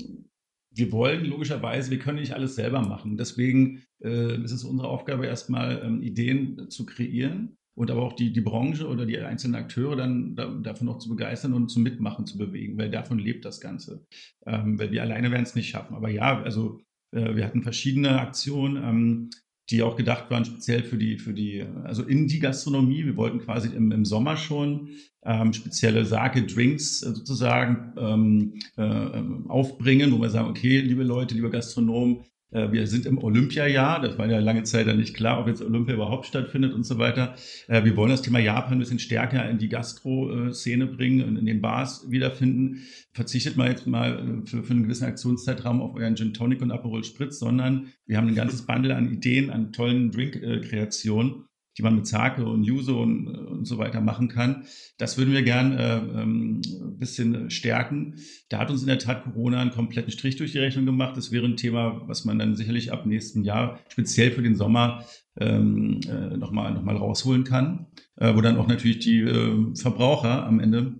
wir 0.71 0.91
wollen 0.91 1.23
logischerweise, 1.23 1.91
wir 1.91 1.99
können 1.99 2.19
nicht 2.19 2.33
alles 2.33 2.55
selber 2.55 2.81
machen. 2.81 3.15
Deswegen 3.15 3.83
äh, 4.03 4.43
ist 4.43 4.51
es 4.51 4.65
unsere 4.65 4.89
Aufgabe, 4.89 5.25
erstmal 5.25 5.81
ähm, 5.81 6.03
Ideen 6.03 6.69
zu 6.69 6.85
kreieren 6.85 7.57
und 7.77 7.89
aber 7.89 8.03
auch 8.03 8.13
die, 8.13 8.33
die 8.33 8.41
Branche 8.41 8.85
oder 8.85 9.05
die 9.05 9.17
einzelnen 9.17 9.55
Akteure 9.55 9.95
dann 9.95 10.35
da, 10.35 10.49
davon 10.49 10.89
auch 10.89 10.97
zu 10.97 11.07
begeistern 11.07 11.53
und 11.53 11.69
zum 11.69 11.83
Mitmachen 11.83 12.25
zu 12.25 12.37
bewegen, 12.37 12.77
weil 12.77 12.91
davon 12.91 13.17
lebt 13.17 13.45
das 13.45 13.61
Ganze. 13.61 14.05
Ähm, 14.45 14.77
weil 14.77 14.91
wir 14.91 15.03
alleine 15.03 15.31
werden 15.31 15.43
es 15.43 15.55
nicht 15.55 15.69
schaffen. 15.69 15.95
Aber 15.95 16.09
ja, 16.09 16.41
also 16.41 16.81
äh, 17.11 17.33
wir 17.33 17.45
hatten 17.45 17.63
verschiedene 17.63 18.19
Aktionen. 18.19 18.83
Ähm, 18.83 19.29
die 19.69 19.81
auch 19.81 19.95
gedacht 19.95 20.29
waren 20.29 20.45
speziell 20.45 20.83
für 20.83 20.97
die, 20.97 21.17
für 21.17 21.33
die, 21.33 21.65
also 21.83 22.03
in 22.03 22.27
die 22.27 22.39
Gastronomie. 22.39 23.05
Wir 23.05 23.17
wollten 23.17 23.39
quasi 23.39 23.69
im, 23.69 23.91
im 23.91 24.05
Sommer 24.05 24.37
schon 24.37 24.89
ähm, 25.23 25.53
spezielle 25.53 26.05
Sake-Drinks 26.05 27.01
äh, 27.01 27.13
sozusagen 27.15 27.93
ähm, 27.97 28.53
äh, 28.77 29.49
aufbringen, 29.49 30.11
wo 30.11 30.21
wir 30.21 30.29
sagen, 30.29 30.49
okay, 30.49 30.79
liebe 30.81 31.03
Leute, 31.03 31.33
liebe 31.33 31.49
Gastronomen, 31.49 32.23
wir 32.51 32.87
sind 32.87 33.05
im 33.05 33.17
Olympiajahr. 33.17 34.01
Das 34.01 34.17
war 34.17 34.27
ja 34.27 34.39
lange 34.39 34.63
Zeit 34.63 34.87
dann 34.87 34.97
nicht 34.97 35.15
klar, 35.15 35.39
ob 35.39 35.47
jetzt 35.47 35.61
Olympia 35.61 35.95
überhaupt 35.95 36.25
stattfindet 36.25 36.73
und 36.73 36.85
so 36.85 36.97
weiter. 36.97 37.35
Äh, 37.67 37.83
wir 37.83 37.95
wollen 37.97 38.11
das 38.11 38.21
Thema 38.21 38.39
Japan 38.39 38.73
ein 38.73 38.79
bisschen 38.79 38.99
stärker 38.99 39.49
in 39.49 39.57
die 39.57 39.69
Gastro-Szene 39.69 40.87
bringen 40.87 41.27
und 41.27 41.37
in 41.37 41.45
den 41.45 41.61
Bars 41.61 42.09
wiederfinden. 42.09 42.83
Verzichtet 43.13 43.57
mal 43.57 43.69
jetzt 43.69 43.87
mal 43.87 44.19
äh, 44.19 44.47
für, 44.47 44.63
für 44.63 44.71
einen 44.71 44.83
gewissen 44.83 45.05
Aktionszeitraum 45.05 45.81
auf 45.81 45.95
euren 45.95 46.15
Gin 46.15 46.33
Tonic 46.33 46.61
und 46.61 46.71
Aperol 46.71 47.03
Spritz, 47.03 47.39
sondern 47.39 47.87
wir 48.05 48.17
haben 48.17 48.27
ein 48.27 48.35
ganzes 48.35 48.65
Bundle 48.65 48.95
an 48.95 49.11
Ideen, 49.11 49.49
an 49.49 49.71
tollen 49.71 50.11
Drink-Kreationen 50.11 51.45
die 51.77 51.83
man 51.83 51.95
mit 51.95 52.07
Sake 52.07 52.45
und 52.45 52.63
Yuzu 52.63 52.97
und, 52.97 53.27
und 53.27 53.65
so 53.65 53.77
weiter 53.77 54.01
machen 54.01 54.27
kann. 54.27 54.65
Das 54.97 55.17
würden 55.17 55.33
wir 55.33 55.43
gern 55.43 55.73
äh, 55.73 55.97
ähm, 55.97 56.61
ein 56.81 56.97
bisschen 56.97 57.49
stärken. 57.49 58.15
Da 58.49 58.59
hat 58.59 58.71
uns 58.71 58.81
in 58.81 58.87
der 58.87 58.99
Tat 58.99 59.23
Corona 59.23 59.59
einen 59.59 59.71
kompletten 59.71 60.11
Strich 60.11 60.37
durch 60.37 60.53
die 60.53 60.59
Rechnung 60.59 60.85
gemacht. 60.85 61.17
Das 61.17 61.31
wäre 61.31 61.45
ein 61.45 61.57
Thema, 61.57 62.01
was 62.07 62.25
man 62.25 62.39
dann 62.39 62.55
sicherlich 62.55 62.91
ab 62.91 63.05
nächsten 63.05 63.43
Jahr 63.43 63.79
speziell 63.89 64.31
für 64.31 64.41
den 64.41 64.55
Sommer 64.55 65.03
ähm, 65.39 65.99
äh, 66.07 66.37
nochmal 66.37 66.73
noch 66.73 66.83
mal 66.83 66.95
rausholen 66.95 67.43
kann, 67.43 67.87
äh, 68.15 68.33
wo 68.35 68.41
dann 68.41 68.57
auch 68.57 68.67
natürlich 68.67 68.99
die 68.99 69.21
äh, 69.21 69.75
Verbraucher 69.75 70.45
am 70.45 70.59
Ende 70.59 70.95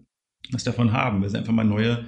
was 0.52 0.64
davon 0.64 0.92
haben, 0.92 1.22
weil 1.22 1.30
sie 1.30 1.38
einfach 1.38 1.54
mal 1.54 1.64
neue 1.64 1.92
äh, 1.92 2.04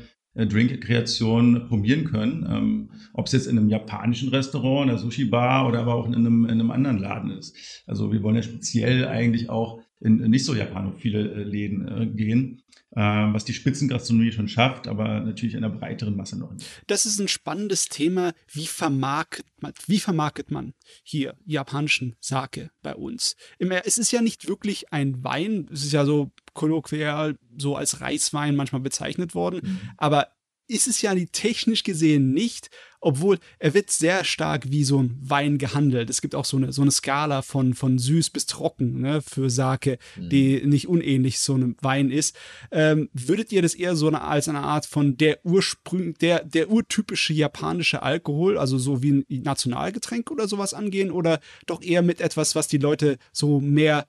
Drink-Kreation 0.45 1.67
probieren 1.67 2.06
können. 2.06 2.47
Ähm, 2.50 2.89
Ob 3.13 3.26
es 3.26 3.32
jetzt 3.32 3.47
in 3.47 3.58
einem 3.58 3.69
japanischen 3.69 4.30
Restaurant, 4.30 4.86
in 4.86 4.89
einer 4.91 5.00
Sushi-Bar 5.00 5.67
oder 5.67 5.80
aber 5.80 5.95
auch 5.95 6.06
in 6.06 6.15
einem, 6.15 6.45
in 6.45 6.52
einem 6.52 6.71
anderen 6.71 7.00
Laden 7.00 7.32
ist. 7.32 7.84
Also 7.88 8.12
wir 8.12 8.21
wollen 8.21 8.36
ja 8.36 8.43
speziell 8.43 9.08
eigentlich 9.08 9.50
auch 9.50 9.82
in, 9.99 10.19
in 10.19 10.31
nicht 10.31 10.45
so 10.45 10.53
japanophile 10.53 11.19
äh, 11.19 11.43
Läden 11.43 11.88
äh, 11.88 12.05
gehen, 12.05 12.62
äh, 12.91 13.01
was 13.01 13.45
die 13.45 13.53
Spitzengastronomie 13.53 14.31
schon 14.31 14.47
schafft, 14.47 14.88
aber 14.88 15.19
natürlich 15.21 15.57
einer 15.57 15.69
breiteren 15.69 16.15
Masse 16.15 16.38
noch 16.38 16.53
nicht. 16.53 16.67
Das 16.88 17.05
ist 17.05 17.19
ein 17.19 17.27
spannendes 17.27 17.89
Thema. 17.89 18.33
Wie 18.51 18.67
vermarktet 18.67 19.45
man, 19.60 19.73
wie 19.88 19.99
vermarktet 19.99 20.51
man 20.51 20.73
hier 21.03 21.36
japanischen 21.45 22.15
Sake 22.19 22.69
bei 22.81 22.95
uns? 22.95 23.36
Es 23.60 23.97
ist 23.97 24.12
ja 24.12 24.21
nicht 24.21 24.47
wirklich 24.47 24.93
ein 24.93 25.23
Wein, 25.23 25.67
es 25.71 25.83
ist 25.83 25.93
ja 25.93 26.05
so 26.05 26.31
kolloquial 26.53 27.38
so 27.57 27.75
als 27.75 28.01
Reiswein 28.01 28.55
manchmal 28.55 28.81
bezeichnet 28.81 29.33
worden, 29.36 29.62
mhm. 29.63 29.79
aber 29.97 30.27
ist 30.67 30.88
es 30.88 31.01
ja 31.01 31.15
technisch 31.31 31.83
gesehen 31.83 32.31
nicht, 32.31 32.69
obwohl 33.08 33.39
er 33.58 33.74
wird 33.74 33.89
sehr 33.89 34.26
stark 34.26 34.70
wie 34.70 34.84
so 34.84 35.02
ein 35.02 35.17
Wein 35.22 35.58
gehandelt. 35.58 36.10
Es 36.10 36.20
gibt 36.20 36.36
auch 36.36 36.43
so 36.43 36.58
eine, 36.58 36.74
so 36.74 36.82
eine 36.82 36.91
Skala 36.91 37.41
von, 37.41 37.74
von 37.74 37.98
süß 37.98 38.32
bis 38.32 38.48
trocken 38.48 39.00
ne, 39.00 39.22
für 39.22 39.50
Sake, 39.50 39.98
mhm. 40.17 40.30
die 40.30 40.65
nicht 40.65 40.89
unähnlich 40.89 41.39
so 41.39 41.54
einem 41.54 41.78
Wein 41.80 42.12
ist. 42.12 42.36
Ähm, 42.70 43.08
würdet 43.13 43.54
ihr 43.54 43.62
das 43.62 43.76
eher 43.76 43.96
so 43.96 44.10
eine, 44.10 44.24
als 44.24 44.50
eine 44.50 44.60
Art 44.60 44.86
von 44.86 45.15
der 45.15 45.39
Ursprung, 45.46 46.15
der, 46.15 46.43
der 46.43 46.70
urtypische 46.70 47.32
japanische 47.32 48.04
Alkohol, 48.04 48.58
also 48.58 48.78
so 48.78 49.02
wie 49.02 49.12
ein 49.13 49.26
Nationalgetränk 49.30 50.30
oder 50.30 50.50
sowas 50.50 50.74
angehen 50.74 51.10
oder 51.10 51.39
doch 51.65 51.82
eher 51.82 52.02
mit 52.02 52.20
etwas, 52.20 52.56
was 52.56 52.67
die 52.67 52.78
Leute 52.78 53.20
so 53.32 53.62
mehr 53.62 54.06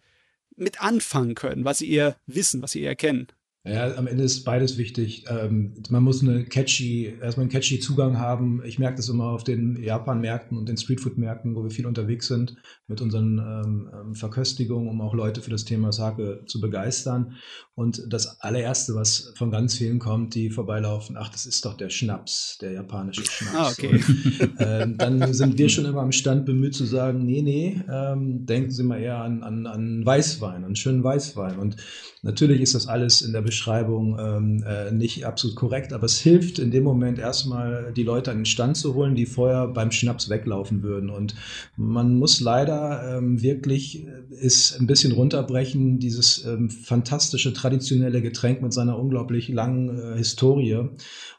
mit 0.56 0.82
anfangen 0.82 1.36
können, 1.36 1.64
was 1.64 1.78
sie 1.78 1.88
eher 1.88 2.16
wissen, 2.26 2.62
was 2.62 2.72
sie 2.72 2.82
eher 2.82 2.96
kennen? 2.96 3.28
Ja, 3.68 3.94
am 3.96 4.06
Ende 4.06 4.24
ist 4.24 4.44
beides 4.44 4.78
wichtig. 4.78 5.24
Ähm, 5.28 5.74
man 5.90 6.02
muss 6.02 6.22
eine 6.22 6.44
catchy, 6.44 7.14
erstmal 7.20 7.44
einen 7.44 7.50
catchy 7.50 7.80
Zugang 7.80 8.18
haben. 8.18 8.62
Ich 8.64 8.78
merke 8.78 8.96
das 8.96 9.08
immer 9.08 9.26
auf 9.26 9.44
den 9.44 9.82
Japan-Märkten 9.82 10.56
und 10.56 10.68
den 10.68 10.76
Streetfood-Märkten, 10.76 11.54
wo 11.54 11.62
wir 11.62 11.70
viel 11.70 11.86
unterwegs 11.86 12.28
sind 12.28 12.56
mit 12.86 13.02
unseren 13.02 13.38
ähm, 13.38 13.90
ähm, 13.92 14.14
Verköstigungen, 14.14 14.88
um 14.88 15.00
auch 15.02 15.14
Leute 15.14 15.42
für 15.42 15.50
das 15.50 15.64
Thema 15.64 15.92
Sake 15.92 16.44
zu 16.46 16.60
begeistern. 16.60 17.36
Und 17.74 18.02
das 18.08 18.40
allererste, 18.40 18.94
was 18.94 19.32
von 19.36 19.50
ganz 19.50 19.76
vielen 19.76 19.98
kommt, 19.98 20.34
die 20.34 20.50
vorbeilaufen, 20.50 21.16
ach, 21.18 21.28
das 21.28 21.44
ist 21.44 21.64
doch 21.64 21.76
der 21.76 21.90
Schnaps, 21.90 22.58
der 22.60 22.72
japanische 22.72 23.24
Schnaps. 23.24 23.54
Ah, 23.54 23.70
okay. 23.70 24.00
Und, 24.40 24.60
äh, 24.60 24.86
dann 24.96 25.34
sind 25.34 25.58
wir 25.58 25.68
schon 25.68 25.84
immer 25.84 26.00
am 26.00 26.12
Stand 26.12 26.46
bemüht 26.46 26.74
zu 26.74 26.86
sagen, 26.86 27.24
nee, 27.24 27.42
nee, 27.42 27.82
ähm, 27.92 28.46
denken 28.46 28.70
Sie 28.70 28.82
mal 28.82 28.98
eher 28.98 29.18
an, 29.18 29.42
an, 29.42 29.66
an 29.66 30.06
Weißwein, 30.06 30.64
an 30.64 30.74
schönen 30.74 31.04
Weißwein. 31.04 31.58
Und 31.58 31.76
natürlich 32.22 32.60
ist 32.62 32.74
das 32.74 32.86
alles 32.86 33.20
in 33.22 33.32
der 33.32 33.42
Beschreibung 33.42 33.57
ähm, 33.66 34.64
äh, 34.66 34.90
nicht 34.92 35.26
absolut 35.26 35.56
korrekt, 35.56 35.92
aber 35.92 36.04
es 36.04 36.18
hilft 36.18 36.58
in 36.58 36.70
dem 36.70 36.84
Moment 36.84 37.18
erstmal, 37.18 37.92
die 37.92 38.02
Leute 38.02 38.30
an 38.30 38.38
den 38.38 38.46
Stand 38.46 38.76
zu 38.76 38.94
holen, 38.94 39.14
die 39.14 39.26
vorher 39.26 39.68
beim 39.68 39.90
Schnaps 39.90 40.28
weglaufen 40.28 40.82
würden. 40.82 41.10
Und 41.10 41.34
man 41.76 42.16
muss 42.16 42.40
leider 42.40 43.16
ähm, 43.18 43.42
wirklich 43.42 44.06
äh, 44.06 44.48
ein 44.78 44.86
bisschen 44.86 45.12
runterbrechen, 45.12 45.98
dieses 45.98 46.44
ähm, 46.44 46.70
fantastische 46.70 47.52
traditionelle 47.52 48.22
Getränk 48.22 48.62
mit 48.62 48.72
seiner 48.72 48.98
unglaublich 48.98 49.48
langen 49.48 49.98
äh, 49.98 50.16
Historie 50.16 50.88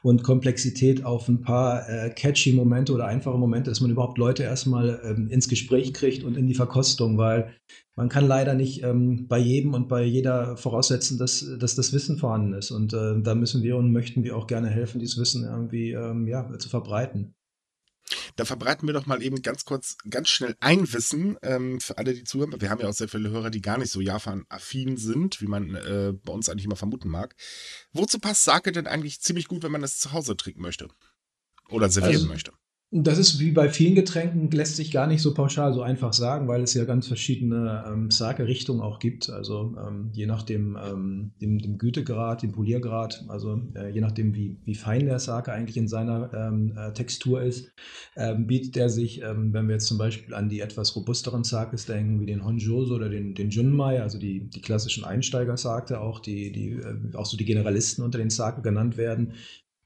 und 0.04 0.24
Komplexität 0.24 1.06
auf 1.06 1.28
ein 1.28 1.42
paar 1.42 1.88
äh, 1.90 2.10
catchy 2.10 2.54
Momente 2.54 2.94
oder 2.94 3.06
einfache 3.06 3.38
Momente, 3.38 3.70
dass 3.70 3.82
man 3.82 3.92
überhaupt 3.92 4.18
Leute 4.18 4.44
erstmal 4.44 5.00
ähm, 5.04 5.30
ins 5.30 5.48
Gespräch 5.48 5.94
kriegt 5.94 6.24
und 6.24 6.38
in 6.38 6.48
die 6.48 6.54
Verkostung, 6.54 7.18
weil 7.18 7.54
man 8.00 8.08
kann 8.08 8.26
leider 8.26 8.54
nicht 8.54 8.82
ähm, 8.84 9.28
bei 9.28 9.38
jedem 9.38 9.74
und 9.74 9.90
bei 9.90 10.06
jeder 10.06 10.56
voraussetzen, 10.56 11.18
dass, 11.18 11.46
dass 11.60 11.76
das 11.76 11.92
Wissen 11.92 12.18
vorhanden 12.18 12.54
ist. 12.54 12.72
Und 12.72 12.94
äh, 12.94 13.22
da 13.22 13.36
müssen 13.36 13.62
wir 13.62 13.76
und 13.76 13.92
möchten 13.92 14.24
wir 14.24 14.38
auch 14.38 14.48
gerne 14.48 14.70
helfen, 14.70 15.00
dieses 15.00 15.18
Wissen 15.18 15.44
irgendwie 15.44 15.92
ähm, 15.92 16.26
ja, 16.26 16.58
zu 16.60 16.70
verbreiten. 16.70 17.36
Da 18.38 18.46
verbreiten 18.46 18.88
wir 18.88 18.94
doch 18.94 19.06
mal 19.06 19.22
eben 19.22 19.42
ganz 19.42 19.66
kurz, 19.66 19.98
ganz 20.10 20.30
schnell 20.30 20.56
ein 20.62 20.94
Wissen 20.94 21.36
ähm, 21.42 21.82
für 21.82 21.98
alle, 21.98 22.14
die 22.14 22.24
zuhören. 22.24 22.56
Wir 22.58 22.70
haben 22.70 22.80
ja 22.80 22.88
auch 22.88 22.94
sehr 22.94 23.10
viele 23.10 23.32
Hörer, 23.32 23.50
die 23.50 23.60
gar 23.60 23.78
nicht 23.78 23.92
so 23.92 24.00
Japan-affin 24.00 24.96
sind, 24.96 25.42
wie 25.42 25.48
man 25.48 25.76
äh, 25.76 26.14
bei 26.24 26.32
uns 26.32 26.48
eigentlich 26.48 26.68
immer 26.68 26.78
vermuten 26.78 27.10
mag. 27.10 27.36
Wozu 27.92 28.18
passt 28.20 28.46
Sake 28.46 28.72
denn 28.72 28.88
eigentlich 28.88 29.20
ziemlich 29.20 29.50
gut, 29.50 29.62
wenn 29.62 29.74
man 29.74 29.84
es 29.84 30.00
zu 30.00 30.14
Hause 30.14 30.38
trinken 30.38 30.62
möchte? 30.62 30.88
Oder 31.68 31.90
servieren 31.90 32.16
also, 32.16 32.28
möchte? 32.28 32.54
Das 32.92 33.20
ist 33.20 33.40
wie 33.40 33.52
bei 33.52 33.70
vielen 33.70 33.94
Getränken, 33.94 34.50
lässt 34.50 34.76
sich 34.76 34.90
gar 34.90 35.06
nicht 35.06 35.22
so 35.22 35.36
pauschal 35.36 35.74
so 35.74 35.84
einfach 35.84 36.12
sagen, 36.12 36.48
weil 36.48 36.64
es 36.64 36.74
ja 36.74 36.86
ganz 36.86 37.08
verschiedene 37.08 37.84
ähm, 37.88 38.10
Sake-Richtungen 38.10 38.82
auch 38.82 38.98
gibt. 38.98 39.30
Also 39.30 39.76
ähm, 39.78 40.10
je 40.12 40.26
nach 40.26 40.42
dem, 40.42 40.76
ähm, 40.76 41.32
dem, 41.40 41.60
dem, 41.60 41.78
Gütegrad, 41.78 42.42
dem 42.42 42.52
Poliergrad, 42.52 43.26
also 43.28 43.62
äh, 43.76 43.90
je 43.92 44.02
nachdem, 44.02 44.34
wie, 44.34 44.58
wie 44.66 44.74
fein 44.74 45.06
der 45.06 45.20
Sake 45.20 45.54
eigentlich 45.54 45.78
in 45.78 45.88
seiner 45.88 46.34
ähm, 46.34 46.74
äh, 46.76 46.92
Textur 46.92 47.44
ist, 47.44 47.72
ähm, 48.18 48.48
bietet 48.48 48.76
er 48.76 48.90
sich, 48.90 49.22
ähm, 49.22 49.54
wenn 49.54 49.68
wir 49.68 49.74
jetzt 49.74 49.86
zum 49.86 50.00
Beispiel 50.00 50.34
an 50.34 50.50
die 50.50 50.62
etwas 50.62 50.96
robusteren 50.96 51.44
Sakes 51.44 51.86
denken, 51.86 52.20
wie 52.20 52.26
den 52.26 52.44
Honjoso 52.44 52.96
oder 52.96 53.10
den, 53.10 53.36
den 53.36 53.52
Junmai, 53.52 54.02
also 54.02 54.18
die, 54.18 54.50
die 54.50 54.62
klassischen 54.62 55.04
Einsteiger-Sake, 55.04 56.02
auch 56.02 56.20
die, 56.20 56.52
die 56.52 56.72
äh, 56.72 57.16
auch 57.16 57.28
so 57.28 57.38
die 57.38 57.46
Generalisten 57.46 58.04
unter 58.04 58.18
den 58.18 58.32
Sake 58.32 58.64
genannt 58.64 58.98
werden, 58.98 59.34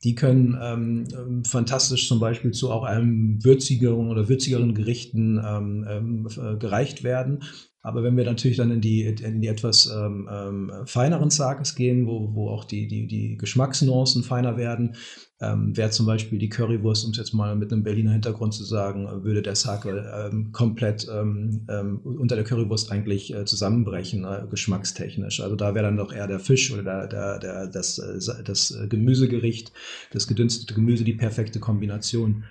die 0.03 0.15
können 0.15 0.57
ähm, 0.61 1.07
ähm, 1.13 1.45
fantastisch 1.45 2.07
zum 2.07 2.19
Beispiel 2.19 2.51
zu 2.51 2.71
auch 2.71 2.83
einem 2.83 3.43
würzigeren 3.43 4.09
oder 4.09 4.27
würzigeren 4.27 4.73
Gerichten 4.73 5.41
ähm, 5.43 5.85
ähm, 5.89 6.27
äh, 6.37 6.57
gereicht 6.57 7.03
werden. 7.03 7.43
Aber 7.85 8.01
wenn 8.01 8.15
wir 8.15 8.23
natürlich 8.23 8.55
dann 8.55 8.71
in 8.71 8.79
die, 8.79 9.01
in 9.03 9.41
die 9.41 9.47
etwas 9.49 9.91
ähm, 9.93 10.29
ähm, 10.31 10.71
feineren 10.85 11.29
Sakes 11.29 11.75
gehen, 11.75 12.07
wo, 12.07 12.33
wo 12.33 12.49
auch 12.49 12.63
die, 12.63 12.87
die, 12.87 13.07
die 13.07 13.35
Geschmacksnuancen 13.35 14.23
feiner 14.23 14.55
werden, 14.55 14.95
ähm, 15.41 15.75
wäre 15.75 15.89
zum 15.89 16.05
Beispiel 16.05 16.39
die 16.39 16.47
Currywurst, 16.47 17.03
um 17.03 17.11
es 17.11 17.17
jetzt 17.17 17.33
mal 17.33 17.57
mit 17.57 17.73
einem 17.73 17.83
Berliner 17.83 18.13
Hintergrund 18.13 18.53
zu 18.53 18.63
sagen, 18.63 19.25
würde 19.25 19.41
der 19.41 19.57
Sake 19.57 19.89
ähm, 19.89 20.53
komplett 20.53 21.09
ähm, 21.11 21.67
ähm, 21.69 21.99
unter 21.99 22.37
der 22.37 22.45
Currywurst 22.45 22.89
eigentlich 22.89 23.33
äh, 23.33 23.43
zusammenbrechen, 23.43 24.23
äh, 24.23 24.47
geschmackstechnisch. 24.49 25.41
Also 25.41 25.57
da 25.57 25.75
wäre 25.75 25.83
dann 25.83 25.97
doch 25.97 26.13
eher 26.13 26.27
der 26.27 26.39
Fisch 26.39 26.71
oder 26.71 26.83
der, 26.83 27.07
der, 27.07 27.39
der, 27.39 27.67
das, 27.67 27.99
äh, 27.99 28.43
das 28.45 28.79
Gemüsegericht, 28.87 29.73
das 30.11 30.27
gedünstete 30.27 30.73
Gemüse 30.73 31.03
die 31.03 31.15
perfekte 31.15 31.59
Kombination. 31.59 32.45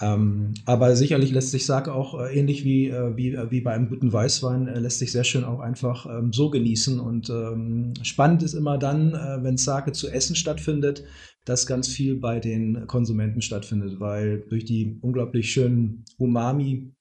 Ähm, 0.00 0.52
aber 0.66 0.94
sicherlich 0.94 1.32
lässt 1.32 1.50
sich 1.50 1.64
Sake 1.64 1.92
auch 1.92 2.20
äh, 2.20 2.38
ähnlich 2.38 2.64
wie, 2.64 2.88
äh, 2.88 3.16
wie, 3.16 3.32
äh, 3.32 3.50
wie 3.50 3.62
bei 3.62 3.72
einem 3.72 3.88
guten 3.88 4.12
Weißwein, 4.12 4.68
äh, 4.68 4.78
lässt 4.78 4.98
sich 4.98 5.10
sehr 5.10 5.24
schön 5.24 5.44
auch 5.44 5.60
einfach 5.60 6.06
ähm, 6.06 6.32
so 6.32 6.50
genießen. 6.50 7.00
Und 7.00 7.30
ähm, 7.30 7.94
spannend 8.02 8.42
ist 8.42 8.54
immer 8.54 8.76
dann, 8.76 9.14
äh, 9.14 9.42
wenn 9.42 9.56
Sake 9.56 9.92
zu 9.92 10.08
essen 10.08 10.36
stattfindet, 10.36 11.04
dass 11.46 11.66
ganz 11.66 11.88
viel 11.88 12.16
bei 12.16 12.40
den 12.40 12.86
Konsumenten 12.86 13.40
stattfindet, 13.40 13.98
weil 13.98 14.44
durch 14.48 14.64
die 14.64 14.98
unglaublich 15.00 15.50
schönen 15.50 16.04
Umami 16.18 16.92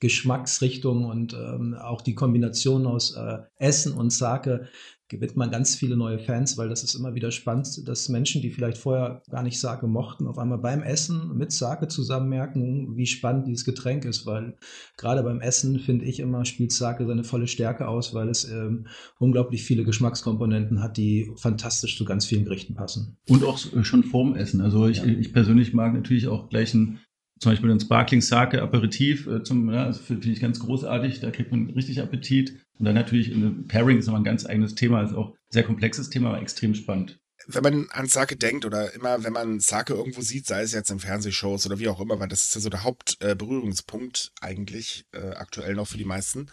Geschmacksrichtungen 0.00 1.04
und 1.04 1.34
ähm, 1.34 1.74
auch 1.74 2.00
die 2.00 2.14
Kombination 2.14 2.86
aus 2.86 3.14
äh, 3.14 3.38
Essen 3.58 3.92
und 3.92 4.10
Sake 4.10 4.66
gewinnt 5.10 5.36
man 5.36 5.50
ganz 5.50 5.74
viele 5.74 5.96
neue 5.96 6.18
Fans, 6.18 6.56
weil 6.56 6.68
das 6.68 6.84
ist 6.84 6.94
immer 6.94 7.14
wieder 7.14 7.30
spannend, 7.32 7.86
dass 7.86 8.08
Menschen, 8.08 8.40
die 8.40 8.50
vielleicht 8.50 8.78
vorher 8.78 9.22
gar 9.28 9.42
nicht 9.42 9.60
Sake 9.60 9.86
mochten, 9.86 10.26
auf 10.26 10.38
einmal 10.38 10.58
beim 10.58 10.82
Essen 10.82 11.36
mit 11.36 11.52
Sake 11.52 11.88
zusammen 11.88 12.28
merken, 12.28 12.96
wie 12.96 13.06
spannend 13.06 13.48
dieses 13.48 13.64
Getränk 13.64 14.04
ist, 14.04 14.24
weil 14.24 14.56
gerade 14.96 15.22
beim 15.22 15.40
Essen, 15.40 15.80
finde 15.80 16.04
ich 16.04 16.20
immer, 16.20 16.44
spielt 16.44 16.72
Sake 16.72 17.06
seine 17.06 17.24
volle 17.24 17.48
Stärke 17.48 17.88
aus, 17.88 18.14
weil 18.14 18.28
es 18.28 18.48
ähm, 18.48 18.86
unglaublich 19.18 19.64
viele 19.64 19.84
Geschmackskomponenten 19.84 20.80
hat, 20.80 20.96
die 20.96 21.32
fantastisch 21.36 21.98
zu 21.98 22.04
ganz 22.04 22.24
vielen 22.24 22.44
Gerichten 22.44 22.74
passen. 22.74 23.18
Und 23.28 23.44
auch 23.44 23.58
schon 23.58 24.04
vorm 24.04 24.36
Essen. 24.36 24.60
Also 24.60 24.86
ich, 24.86 24.98
ja. 24.98 25.06
ich 25.06 25.32
persönlich 25.32 25.74
mag 25.74 25.92
natürlich 25.92 26.28
auch 26.28 26.48
gleich 26.48 26.72
ein 26.72 27.00
zum 27.40 27.52
Beispiel 27.52 27.70
ein 27.70 27.80
Sparkling 27.80 28.20
Sake 28.20 28.60
Aperitif 28.62 29.26
äh, 29.26 29.42
zum, 29.42 29.72
ja, 29.72 29.90
finde 29.92 30.28
ich 30.28 30.40
ganz 30.40 30.60
großartig, 30.60 31.20
da 31.20 31.30
kriegt 31.30 31.50
man 31.50 31.70
richtig 31.70 32.00
Appetit. 32.00 32.60
Und 32.78 32.84
dann 32.84 32.94
natürlich 32.94 33.34
eine 33.34 33.50
Pairing 33.50 33.98
ist 33.98 34.06
nochmal 34.06 34.20
ein 34.20 34.24
ganz 34.24 34.46
eigenes 34.46 34.74
Thema, 34.74 35.02
ist 35.02 35.14
auch 35.14 35.30
ein 35.30 35.38
sehr 35.48 35.64
komplexes 35.64 36.10
Thema, 36.10 36.30
aber 36.30 36.42
extrem 36.42 36.74
spannend. 36.74 37.18
Wenn 37.46 37.62
man 37.62 37.88
an 37.90 38.06
Sake 38.06 38.36
denkt 38.36 38.66
oder 38.66 38.92
immer, 38.94 39.24
wenn 39.24 39.32
man 39.32 39.60
Sake 39.60 39.94
irgendwo 39.94 40.20
sieht, 40.20 40.46
sei 40.46 40.60
es 40.60 40.72
jetzt 40.72 40.90
in 40.90 40.98
Fernsehshows 40.98 41.64
oder 41.64 41.78
wie 41.78 41.88
auch 41.88 42.00
immer, 42.00 42.20
weil 42.20 42.28
das 42.28 42.44
ist 42.44 42.54
ja 42.54 42.60
so 42.60 42.68
der 42.68 42.84
Hauptberührungspunkt 42.84 44.32
äh, 44.40 44.46
eigentlich 44.46 45.06
äh, 45.12 45.30
aktuell 45.30 45.74
noch 45.74 45.88
für 45.88 45.96
die 45.96 46.04
meisten, 46.04 46.50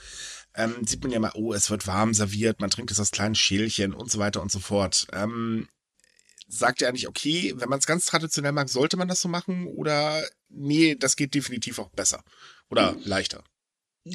ähm, 0.55 0.73
sieht 0.85 1.03
man 1.03 1.11
ja 1.11 1.19
mal, 1.19 1.33
oh, 1.35 1.53
es 1.53 1.69
wird 1.69 1.85
warm 1.87 2.13
serviert, 2.13 2.61
man 2.61 2.69
trinkt 2.69 2.91
es 2.91 2.99
aus 3.01 3.11
kleinen 3.11 3.35
Schälchen 3.35 3.93
und 3.93 4.09
so 4.09 4.19
weiter 4.19 4.41
und 4.41 4.51
so 4.51 4.59
fort. 4.59 5.07
Ähm, 5.11 5.67
sagt 6.47 6.81
ihr 6.81 6.87
eigentlich, 6.87 7.07
okay, 7.07 7.53
wenn 7.57 7.69
man 7.69 7.79
es 7.79 7.85
ganz 7.85 8.05
traditionell 8.05 8.51
mag, 8.51 8.69
sollte 8.69 8.97
man 8.97 9.07
das 9.07 9.21
so 9.21 9.29
machen? 9.29 9.67
Oder 9.67 10.23
nee, 10.49 10.95
das 10.95 11.15
geht 11.15 11.33
definitiv 11.33 11.79
auch 11.79 11.89
besser 11.89 12.23
oder 12.69 12.95
leichter? 13.03 13.43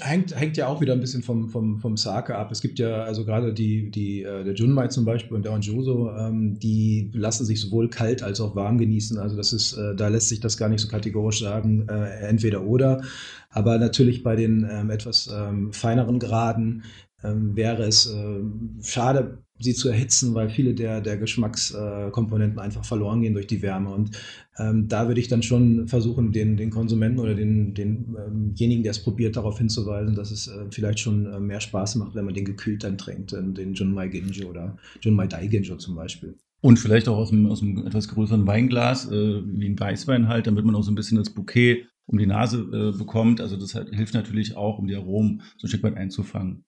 Hängt, 0.00 0.34
hängt 0.34 0.56
ja 0.56 0.68
auch 0.68 0.80
wieder 0.80 0.94
ein 0.94 1.00
bisschen 1.00 1.22
vom, 1.22 1.50
vom, 1.50 1.78
vom 1.78 1.98
Sake 1.98 2.34
ab. 2.34 2.50
Es 2.50 2.62
gibt 2.62 2.78
ja, 2.78 3.02
also 3.02 3.26
gerade 3.26 3.52
die, 3.52 3.90
die, 3.90 4.22
äh, 4.22 4.42
der 4.42 4.54
Junmai 4.54 4.88
zum 4.88 5.04
Beispiel 5.04 5.36
und 5.36 5.44
der 5.44 5.52
Onjoso, 5.52 6.10
ähm, 6.16 6.58
die 6.58 7.10
lassen 7.12 7.44
sich 7.44 7.60
sowohl 7.60 7.90
kalt 7.90 8.22
als 8.22 8.40
auch 8.40 8.56
warm 8.56 8.78
genießen. 8.78 9.18
Also 9.18 9.36
das 9.36 9.52
ist, 9.52 9.74
äh, 9.74 9.94
da 9.94 10.08
lässt 10.08 10.30
sich 10.30 10.40
das 10.40 10.56
gar 10.56 10.70
nicht 10.70 10.80
so 10.80 10.88
kategorisch 10.88 11.40
sagen, 11.40 11.88
äh, 11.88 12.26
entweder 12.26 12.62
oder. 12.62 13.02
Aber 13.50 13.78
natürlich 13.78 14.22
bei 14.22 14.34
den 14.34 14.66
ähm, 14.70 14.88
etwas 14.88 15.28
ähm, 15.30 15.72
feineren 15.74 16.18
Graden 16.18 16.84
ähm, 17.22 17.54
wäre 17.54 17.84
es 17.84 18.06
äh, 18.06 18.40
schade, 18.82 19.44
sie 19.62 19.74
zu 19.74 19.88
erhitzen, 19.88 20.34
weil 20.34 20.48
viele 20.48 20.74
der, 20.74 21.00
der 21.00 21.16
Geschmackskomponenten 21.16 22.58
äh, 22.58 22.62
einfach 22.62 22.84
verloren 22.84 23.22
gehen 23.22 23.34
durch 23.34 23.46
die 23.46 23.62
Wärme. 23.62 23.90
Und 23.90 24.10
ähm, 24.58 24.88
da 24.88 25.08
würde 25.08 25.20
ich 25.20 25.28
dann 25.28 25.42
schon 25.42 25.88
versuchen, 25.88 26.32
den, 26.32 26.56
den 26.56 26.70
Konsumenten 26.70 27.20
oder 27.20 27.34
den, 27.34 27.74
denjenigen, 27.74 28.56
ähm 28.56 28.82
der 28.82 28.90
es 28.90 29.02
probiert, 29.02 29.36
darauf 29.36 29.58
hinzuweisen, 29.58 30.14
dass 30.14 30.30
es 30.30 30.48
äh, 30.48 30.66
vielleicht 30.70 31.00
schon 31.00 31.26
äh, 31.26 31.40
mehr 31.40 31.60
Spaß 31.60 31.96
macht, 31.96 32.14
wenn 32.14 32.24
man 32.24 32.34
den 32.34 32.44
gekühlt 32.44 32.84
dann 32.84 32.98
trinkt, 32.98 33.32
den, 33.32 33.54
den 33.54 33.74
Junmai 33.74 34.08
Ginjo 34.08 34.48
oder 34.48 34.76
Junmai 35.00 35.26
Daiginjo 35.26 35.76
zum 35.76 35.94
Beispiel. 35.94 36.36
Und 36.60 36.78
vielleicht 36.78 37.08
auch 37.08 37.16
aus 37.16 37.32
einem, 37.32 37.46
aus 37.46 37.60
einem 37.60 37.86
etwas 37.86 38.08
größeren 38.08 38.46
Weinglas, 38.46 39.10
äh, 39.10 39.42
wie 39.44 39.68
ein 39.68 39.78
Weißwein 39.78 40.28
halt, 40.28 40.46
damit 40.46 40.64
man 40.64 40.74
auch 40.74 40.84
so 40.84 40.92
ein 40.92 40.96
bisschen 40.96 41.18
das 41.18 41.30
Bouquet 41.30 41.86
um 42.06 42.18
die 42.18 42.26
Nase 42.26 42.60
äh, 42.72 42.96
bekommt. 42.96 43.40
Also 43.40 43.56
das 43.56 43.74
halt, 43.74 43.94
hilft 43.94 44.14
natürlich 44.14 44.56
auch, 44.56 44.78
um 44.78 44.86
die 44.86 44.96
Aromen 44.96 45.42
so 45.56 45.66
ein 45.66 45.68
Stück 45.68 45.82
weit 45.82 45.96
einzufangen. 45.96 46.64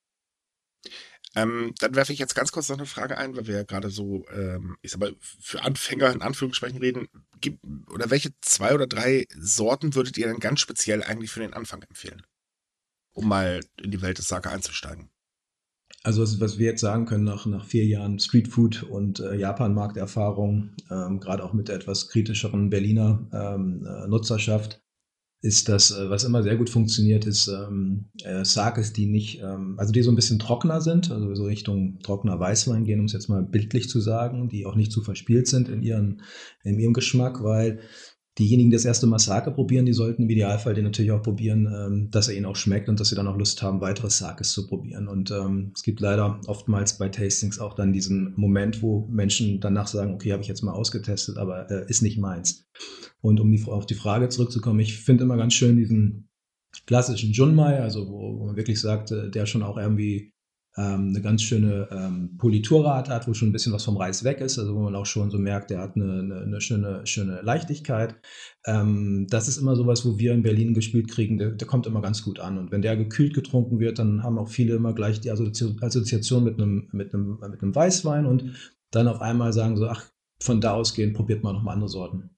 Ähm, 1.37 1.75
dann 1.81 1.95
werfe 1.95 2.13
ich 2.13 2.19
jetzt 2.19 2.35
ganz 2.35 2.53
kurz 2.53 2.69
noch 2.69 2.79
eine 2.79 2.87
Frage 2.87 3.19
ein, 3.19 3.37
weil 3.37 3.47
wir 3.47 3.57
ja 3.57 3.63
gerade 3.65 3.91
so, 3.91 4.25
ähm, 4.33 4.77
ich 4.83 4.93
sag 4.93 5.01
mal, 5.01 5.15
für 5.21 5.63
Anfänger 5.63 6.13
in 6.13 6.23
Anführungsstrichen 6.23 6.79
reden. 6.79 7.09
Gibt, 7.41 7.61
oder 7.91 8.11
welche 8.11 8.31
zwei 8.41 8.75
oder 8.75 8.87
drei 8.87 9.27
Sorten 9.37 9.95
würdet 9.95 10.17
ihr 10.17 10.27
denn 10.27 10.39
ganz 10.39 10.61
speziell 10.61 11.03
eigentlich 11.03 11.31
für 11.31 11.41
den 11.41 11.53
Anfang 11.53 11.83
empfehlen? 11.83 12.23
Um 13.13 13.29
mal 13.29 13.61
in 13.83 13.91
die 13.91 14.03
Welt 14.03 14.19
des 14.19 14.29
Sake 14.29 14.51
einzusteigen. 14.51 15.11
Also 16.05 16.23
was, 16.23 16.39
was 16.39 16.59
wir 16.59 16.67
jetzt 16.67 16.83
sagen 16.83 17.07
können 17.07 17.25
nach, 17.25 17.47
nach 17.47 17.65
vier 17.65 17.87
Jahren 17.87 18.19
Streetfood 18.19 18.83
und 18.83 19.21
äh, 19.21 19.37
Japan-Markterfahrung, 19.37 20.71
ähm, 20.91 21.19
gerade 21.19 21.43
auch 21.43 21.55
mit 21.55 21.69
der 21.69 21.77
etwas 21.77 22.09
kritischeren 22.09 22.69
Berliner 22.69 23.27
ähm, 23.33 23.87
äh, 23.87 24.07
Nutzerschaft, 24.07 24.84
ist 25.45 25.69
das, 25.69 25.91
äh, 25.91 26.09
was 26.09 26.25
immer 26.25 26.43
sehr 26.43 26.57
gut 26.57 26.71
funktioniert, 26.71 27.27
ist 27.27 27.49
ähm, 27.49 28.07
äh, 28.25 28.47
Sakes, 28.47 28.95
die 28.95 29.05
nicht, 29.05 29.43
ähm, 29.43 29.75
also 29.77 29.93
die 29.93 30.01
so 30.01 30.11
ein 30.11 30.15
bisschen 30.17 30.39
trockener 30.39 30.81
sind, 30.81 31.11
also 31.11 31.35
so 31.35 31.45
Richtung 31.45 31.99
trockener 32.03 32.41
Weißwein 32.41 32.85
gehen, 32.85 32.99
um 32.99 33.05
es 33.05 33.13
jetzt 33.13 33.29
mal 33.29 33.43
bildlich 33.43 33.91
zu 33.91 34.01
sagen, 34.01 34.49
die 34.49 34.65
auch 34.65 34.75
nicht 34.75 34.91
zu 34.91 35.03
verspielt 35.03 35.47
sind 35.47 35.69
in, 35.69 35.83
ihren, 35.83 36.23
in 36.63 36.79
ihrem 36.79 36.95
Geschmack, 36.95 37.45
weil 37.45 37.81
diejenigen, 38.39 38.71
die 38.71 38.77
das 38.77 38.85
erste 38.85 39.07
Mal 39.07 39.19
Sake 39.19 39.51
probieren, 39.53 39.87
die 39.87 39.93
sollten 39.93 40.23
im 40.23 40.31
Idealfall 40.31 40.75
den 40.75 40.85
natürlich 40.85 41.13
auch 41.13 41.23
probieren, 41.23 41.67
ähm, 41.73 42.11
dass 42.11 42.29
er 42.29 42.35
ihnen 42.35 42.47
auch 42.47 42.57
schmeckt 42.57 42.89
und 42.89 42.99
dass 42.99 43.09
sie 43.09 43.15
dann 43.15 43.29
auch 43.29 43.37
Lust 43.37 43.63
haben, 43.63 43.81
weitere 43.81 44.11
Sakes 44.11 44.53
zu 44.53 44.67
probieren. 44.67 45.07
Und 45.07 45.31
ähm, 45.31 45.73
es 45.75 45.83
gibt 45.83 46.01
leider 46.01 46.41
oftmals 46.47 46.99
bei 46.99 47.09
Tastings 47.09 47.59
auch 47.59 47.75
dann 47.75 47.93
diesen 47.93 48.35
Moment, 48.37 48.83
wo 48.83 49.07
Menschen 49.11 49.61
danach 49.61 49.87
sagen, 49.87 50.15
okay, 50.15 50.33
habe 50.33 50.43
ich 50.43 50.49
jetzt 50.49 50.63
mal 50.63 50.73
ausgetestet, 50.73 51.37
aber 51.37 51.71
äh, 51.71 51.89
ist 51.89 52.03
nicht 52.03 52.19
meins. 52.19 52.67
Und 53.21 53.41
um 53.41 53.53
die, 53.53 53.63
auf 53.65 53.87
die 53.87 53.95
Frage 53.95 54.29
zurückzukommen, 54.29 54.81
ich 54.81 54.99
finde 54.99 55.25
immer 55.25 55.37
ganz 55.37 55.55
schön 55.55 55.77
diesen 55.77 56.29
klassischen 56.87 57.33
Junmai, 57.33 57.81
also 57.81 58.09
wo, 58.09 58.41
wo 58.41 58.47
man 58.47 58.57
wirklich 58.57 58.81
sagt, 58.81 59.13
äh, 59.13 59.31
der 59.31 59.47
schon 59.47 59.63
auch 59.63 59.79
irgendwie 59.79 60.34
ähm, 60.77 61.11
eine 61.11 61.23
ganz 61.23 61.43
schöne 61.43 61.89
ähm, 61.93 62.37
Politurrate 62.37 63.13
hat, 63.13 63.29
wo 63.29 63.35
schon 63.35 63.49
ein 63.49 63.53
bisschen 63.53 63.73
was 63.73 63.85
vom 63.85 63.97
Reis 63.97 64.25
weg 64.25 64.41
ist, 64.41 64.59
also 64.59 64.75
wo 64.75 64.81
man 64.81 64.97
auch 64.97 65.07
schon 65.07 65.31
so 65.31 65.39
merkt, 65.39 65.71
der 65.71 65.81
hat 65.81 65.95
eine, 65.95 66.21
eine, 66.21 66.41
eine 66.43 66.61
schöne, 66.61 67.07
schöne 67.07 67.41
Leichtigkeit. 67.43 68.17
Ähm, 68.67 69.27
das 69.31 69.47
ist 69.47 69.59
immer 69.59 69.77
sowas, 69.77 70.05
wo 70.05 70.19
wir 70.19 70.33
in 70.33 70.43
Berlin 70.43 70.75
gespielt 70.75 71.11
kriegen, 71.11 71.39
der, 71.39 71.51
der, 71.51 71.69
kommt 71.69 71.87
immer 71.87 72.03
ganz 72.03 72.23
gut 72.23 72.41
an. 72.41 72.59
Und 72.59 72.73
wenn 72.73 72.83
der 72.83 72.97
gekühlt 72.97 73.35
getrunken 73.35 73.79
wird, 73.79 73.99
dann 73.99 74.23
haben 74.23 74.39
auch 74.39 74.49
viele 74.49 74.75
immer 74.75 74.95
gleich 74.95 75.21
die 75.21 75.31
Assoziation 75.31 76.43
mit 76.43 76.61
einem, 76.61 76.89
mit 76.93 77.15
einem, 77.15 77.39
mit 77.41 77.63
einem 77.63 77.75
Weißwein 77.75 78.27
und 78.27 78.75
dann 78.91 79.09
auf 79.09 79.21
einmal 79.21 79.53
sagen 79.53 79.77
so, 79.77 79.89
ach, 79.89 80.07
von 80.41 80.61
da 80.61 80.75
ausgehend 80.75 81.15
probiert 81.15 81.43
man 81.43 81.55
nochmal 81.55 81.75
andere 81.75 81.89
Sorten. 81.89 82.31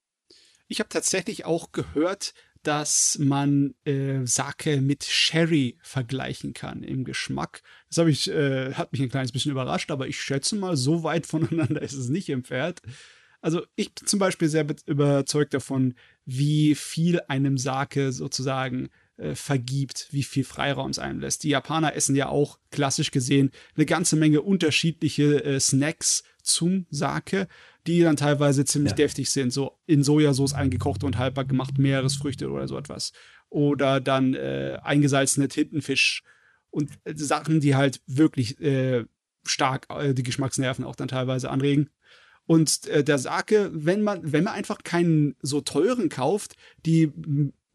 Ich 0.68 0.80
habe 0.80 0.88
tatsächlich 0.88 1.44
auch 1.44 1.72
gehört, 1.72 2.34
dass 2.66 3.18
man 3.20 3.74
äh, 3.84 4.26
Sake 4.26 4.80
mit 4.80 5.04
Sherry 5.04 5.78
vergleichen 5.82 6.52
kann 6.52 6.82
im 6.82 7.04
Geschmack. 7.04 7.62
Das 7.88 7.98
habe 7.98 8.10
ich, 8.10 8.28
äh, 8.28 8.74
hat 8.74 8.90
mich 8.90 9.00
ein 9.00 9.08
kleines 9.08 9.30
bisschen 9.30 9.52
überrascht, 9.52 9.92
aber 9.92 10.08
ich 10.08 10.20
schätze 10.20 10.56
mal, 10.56 10.76
so 10.76 11.04
weit 11.04 11.26
voneinander 11.26 11.80
ist 11.80 11.92
es 11.92 12.08
nicht 12.08 12.28
entfernt. 12.28 12.82
Also 13.40 13.62
ich 13.76 13.94
bin 13.94 14.08
zum 14.08 14.18
Beispiel 14.18 14.48
sehr 14.48 14.66
überzeugt 14.86 15.54
davon, 15.54 15.94
wie 16.24 16.74
viel 16.74 17.20
einem 17.28 17.56
Sake 17.56 18.10
sozusagen 18.10 18.88
äh, 19.16 19.36
vergibt, 19.36 20.08
wie 20.10 20.24
viel 20.24 20.42
Freiraum 20.42 20.90
es 20.90 20.98
einem 20.98 21.20
lässt. 21.20 21.44
Die 21.44 21.50
Japaner 21.50 21.94
essen 21.94 22.16
ja 22.16 22.28
auch 22.28 22.58
klassisch 22.72 23.12
gesehen 23.12 23.52
eine 23.76 23.86
ganze 23.86 24.16
Menge 24.16 24.42
unterschiedliche 24.42 25.44
äh, 25.44 25.60
Snacks 25.60 26.24
zum 26.46 26.86
Sake 26.90 27.48
die 27.86 28.00
dann 28.00 28.16
teilweise 28.16 28.64
ziemlich 28.64 28.92
ja. 28.92 28.96
deftig 28.96 29.30
sind, 29.30 29.52
so 29.52 29.78
in 29.86 30.02
Sojasauce 30.02 30.54
eingekocht 30.54 31.04
und 31.04 31.18
haltbar 31.18 31.44
gemacht, 31.44 31.78
Meeresfrüchte 31.78 32.50
oder 32.50 32.68
so 32.68 32.76
etwas. 32.76 33.12
Oder 33.48 34.00
dann 34.00 34.34
äh, 34.34 34.78
eingesalzene 34.82 35.48
Tintenfisch 35.48 36.22
und 36.70 36.90
äh, 37.04 37.14
Sachen, 37.14 37.60
die 37.60 37.76
halt 37.76 38.00
wirklich 38.06 38.60
äh, 38.60 39.04
stark 39.44 39.86
äh, 39.90 40.14
die 40.14 40.24
Geschmacksnerven 40.24 40.84
auch 40.84 40.96
dann 40.96 41.08
teilweise 41.08 41.50
anregen. 41.50 41.90
Und 42.46 42.86
äh, 42.88 43.04
der 43.04 43.18
Sake, 43.18 43.70
wenn 43.72 44.02
man, 44.02 44.32
wenn 44.32 44.44
man 44.44 44.54
einfach 44.54 44.78
keinen 44.82 45.36
so 45.42 45.60
teuren 45.60 46.08
kauft, 46.08 46.56
die 46.84 47.12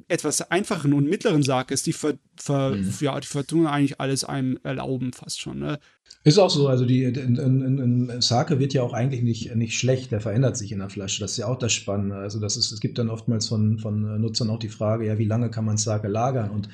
etwas 0.08 0.42
einfachen 0.52 0.94
und 0.94 1.10
mittleren 1.10 1.44
Sakes, 1.44 1.84
die, 1.84 1.94
ver, 1.94 2.14
ver, 2.36 2.72
mhm. 2.72 2.94
ja, 3.00 3.20
die 3.20 3.28
vertun 3.28 3.68
eigentlich 3.68 4.00
alles 4.00 4.24
einem 4.24 4.60
erlauben, 4.64 5.14
fast 5.14 5.42
schon. 5.42 5.60
Ne? 5.60 5.80
Ist 6.24 6.38
auch 6.38 6.50
so, 6.50 6.68
also 6.68 6.86
die 6.86 7.04
in, 7.04 7.36
in, 7.36 8.10
in 8.10 8.22
Sake 8.22 8.60
wird 8.60 8.74
ja 8.74 8.84
auch 8.84 8.94
eigentlich 8.94 9.24
nicht, 9.24 9.56
nicht 9.56 9.78
schlecht, 9.78 10.12
der 10.12 10.22
verändert 10.22 10.58
sich 10.58 10.72
in 10.72 10.80
der 10.80 10.90
Flasche. 10.90 11.22
Das 11.22 11.32
ist 11.32 11.38
ja 11.38 11.48
auch 11.48 11.58
das 11.58 11.74
Spannende. 11.74 12.16
Also 12.16 12.40
das 12.40 12.58
ist, 12.58 12.72
es 12.72 12.80
gibt 12.80 12.98
dann 12.98 13.10
oftmals 13.10 13.48
von, 13.48 13.80
von 13.80 14.22
Nutzern 14.22 14.50
auch 14.50 14.60
die 14.60 14.70
Frage, 14.70 15.08
ja, 15.08 15.18
wie 15.18 15.26
lange 15.26 15.50
kann 15.50 15.66
man 15.66 15.78
Sake 15.78 16.08
lagern? 16.08 16.52
Und 16.52 16.70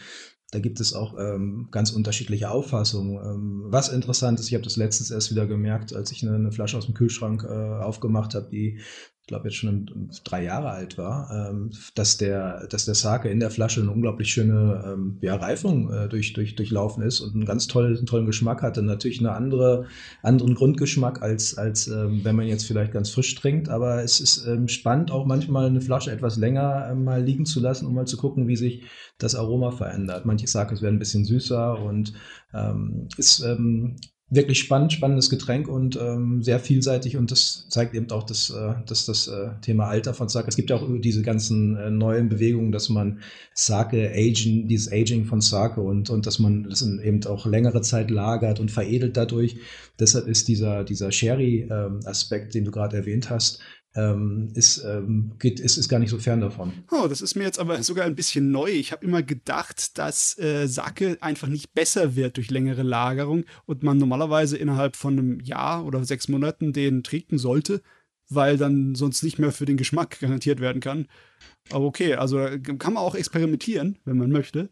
da 0.51 0.59
gibt 0.59 0.79
es 0.79 0.93
auch 0.93 1.15
ähm, 1.19 1.67
ganz 1.71 1.91
unterschiedliche 1.91 2.49
Auffassungen. 2.49 3.15
Ähm, 3.23 3.63
was 3.65 3.89
interessant 3.89 4.39
ist, 4.39 4.47
ich 4.47 4.53
habe 4.53 4.63
das 4.63 4.77
letztens 4.77 5.11
erst 5.11 5.31
wieder 5.31 5.45
gemerkt, 5.45 5.93
als 5.93 6.11
ich 6.11 6.23
eine, 6.23 6.35
eine 6.35 6.51
Flasche 6.51 6.77
aus 6.77 6.85
dem 6.85 6.93
Kühlschrank 6.93 7.43
äh, 7.43 7.47
aufgemacht 7.47 8.33
habe, 8.33 8.49
die 8.49 8.79
ich 9.27 9.29
glaube 9.29 9.49
jetzt 9.49 9.57
schon 9.57 10.09
drei 10.23 10.45
Jahre 10.45 10.69
alt 10.69 10.97
war, 10.97 11.49
ähm, 11.49 11.71
dass 11.95 12.15
der, 12.15 12.65
dass 12.67 12.85
der 12.85 12.95
Sake 12.95 13.27
in 13.27 13.41
der 13.41 13.51
Flasche 13.51 13.81
eine 13.81 13.91
unglaublich 13.91 14.31
schöne 14.31 14.85
ähm, 14.87 15.17
ja, 15.19 15.35
Reifung 15.35 15.91
äh, 15.91 16.07
durch, 16.07 16.31
durch, 16.31 16.55
durchlaufen 16.55 17.03
ist 17.03 17.19
und 17.19 17.35
einen 17.35 17.43
ganz 17.43 17.67
tollen, 17.67 18.05
tollen 18.05 18.25
Geschmack 18.25 18.61
hatte. 18.61 18.81
Natürlich 18.81 19.19
einen 19.19 19.27
andere, 19.27 19.87
anderen 20.23 20.55
Grundgeschmack 20.55 21.21
als, 21.21 21.57
als 21.57 21.89
ähm, 21.89 22.21
wenn 22.23 22.37
man 22.37 22.47
jetzt 22.47 22.65
vielleicht 22.67 22.93
ganz 22.93 23.09
frisch 23.09 23.35
trinkt. 23.35 23.67
Aber 23.67 24.01
es 24.01 24.21
ist 24.21 24.47
spannend, 24.67 25.11
auch 25.11 25.25
manchmal 25.25 25.65
eine 25.65 25.81
Flasche 25.81 26.11
etwas 26.11 26.37
länger 26.37 26.95
mal 26.95 27.21
liegen 27.21 27.45
zu 27.45 27.59
lassen, 27.59 27.85
um 27.85 27.95
mal 27.95 28.07
zu 28.07 28.15
gucken, 28.15 28.47
wie 28.47 28.55
sich 28.55 28.85
das 29.17 29.35
Aroma 29.35 29.71
verändert. 29.71 30.25
Manche 30.25 30.47
Sakes 30.47 30.81
werden 30.81 30.95
ein 30.95 30.99
bisschen 30.99 31.25
süßer 31.25 31.77
und 31.81 32.13
ähm, 32.53 33.09
ist 33.17 33.41
ähm, 33.41 33.97
wirklich 34.29 34.59
spannend, 34.59 34.91
spannendes 34.91 35.29
Getränk 35.29 35.69
und 35.69 35.95
ähm, 35.95 36.43
sehr 36.43 36.59
vielseitig 36.59 37.15
und 37.15 37.31
das 37.31 37.65
zeigt 37.69 37.95
eben 37.95 38.11
auch 38.11 38.23
das, 38.23 38.49
äh, 38.49 38.73
das, 38.85 39.05
das 39.05 39.27
äh, 39.29 39.51
Thema 39.61 39.87
Alter 39.87 40.13
von 40.13 40.27
Sake. 40.27 40.49
Es 40.49 40.57
gibt 40.57 40.69
ja 40.69 40.75
auch 40.75 40.85
diese 40.99 41.21
ganzen 41.21 41.77
äh, 41.77 41.89
neuen 41.89 42.27
Bewegungen, 42.27 42.73
dass 42.73 42.89
man 42.89 43.21
Sake 43.53 44.11
agen, 44.13 44.67
dieses 44.67 44.91
Aging 44.91 45.25
von 45.25 45.39
Sake 45.39 45.79
und, 45.79 46.09
und 46.09 46.25
dass 46.25 46.39
man 46.39 46.63
das 46.63 46.81
eben 46.81 47.25
auch 47.25 47.45
längere 47.45 47.81
Zeit 47.81 48.11
lagert 48.11 48.59
und 48.59 48.69
veredelt 48.69 49.15
dadurch. 49.15 49.57
Deshalb 49.97 50.27
ist 50.27 50.49
dieser, 50.49 50.83
dieser 50.83 51.11
Sherry-Aspekt, 51.11 52.47
ähm, 52.47 52.51
den 52.51 52.65
du 52.65 52.71
gerade 52.71 52.97
erwähnt 52.97 53.29
hast, 53.29 53.59
ähm, 53.97 54.49
ist, 54.53 54.83
ähm, 54.85 55.31
geht, 55.39 55.59
ist, 55.59 55.77
ist 55.77 55.89
gar 55.89 55.99
nicht 55.99 56.11
so 56.11 56.19
fern 56.19 56.39
davon. 56.39 56.71
Oh, 56.91 57.07
das 57.07 57.21
ist 57.21 57.35
mir 57.35 57.43
jetzt 57.43 57.59
aber 57.59 57.81
sogar 57.81 58.05
ein 58.05 58.15
bisschen 58.15 58.51
neu. 58.51 58.69
Ich 58.69 58.91
habe 58.91 59.03
immer 59.03 59.23
gedacht, 59.23 59.97
dass 59.97 60.37
äh, 60.37 60.67
Sake 60.67 61.17
einfach 61.19 61.47
nicht 61.47 61.73
besser 61.73 62.15
wird 62.15 62.37
durch 62.37 62.51
längere 62.51 62.83
Lagerung 62.83 63.45
und 63.65 63.83
man 63.83 63.97
normalerweise 63.97 64.55
innerhalb 64.55 64.95
von 64.95 65.17
einem 65.17 65.39
Jahr 65.39 65.85
oder 65.85 66.05
sechs 66.05 66.27
Monaten 66.27 66.73
den 66.73 67.03
trinken 67.03 67.39
sollte, 67.39 67.81
weil 68.29 68.57
dann 68.57 68.93
sonst 68.93 69.23
nicht 69.23 69.39
mehr 69.39 69.51
für 69.51 69.65
den 69.65 69.77
Geschmack 69.77 70.19
garantiert 70.19 70.59
werden 70.59 70.81
kann. 70.81 71.07
Aber 71.71 71.85
okay, 71.85 72.13
also 72.13 72.37
kann 72.77 72.93
man 72.93 73.03
auch 73.03 73.15
experimentieren, 73.15 73.97
wenn 74.05 74.17
man 74.17 74.31
möchte. 74.31 74.69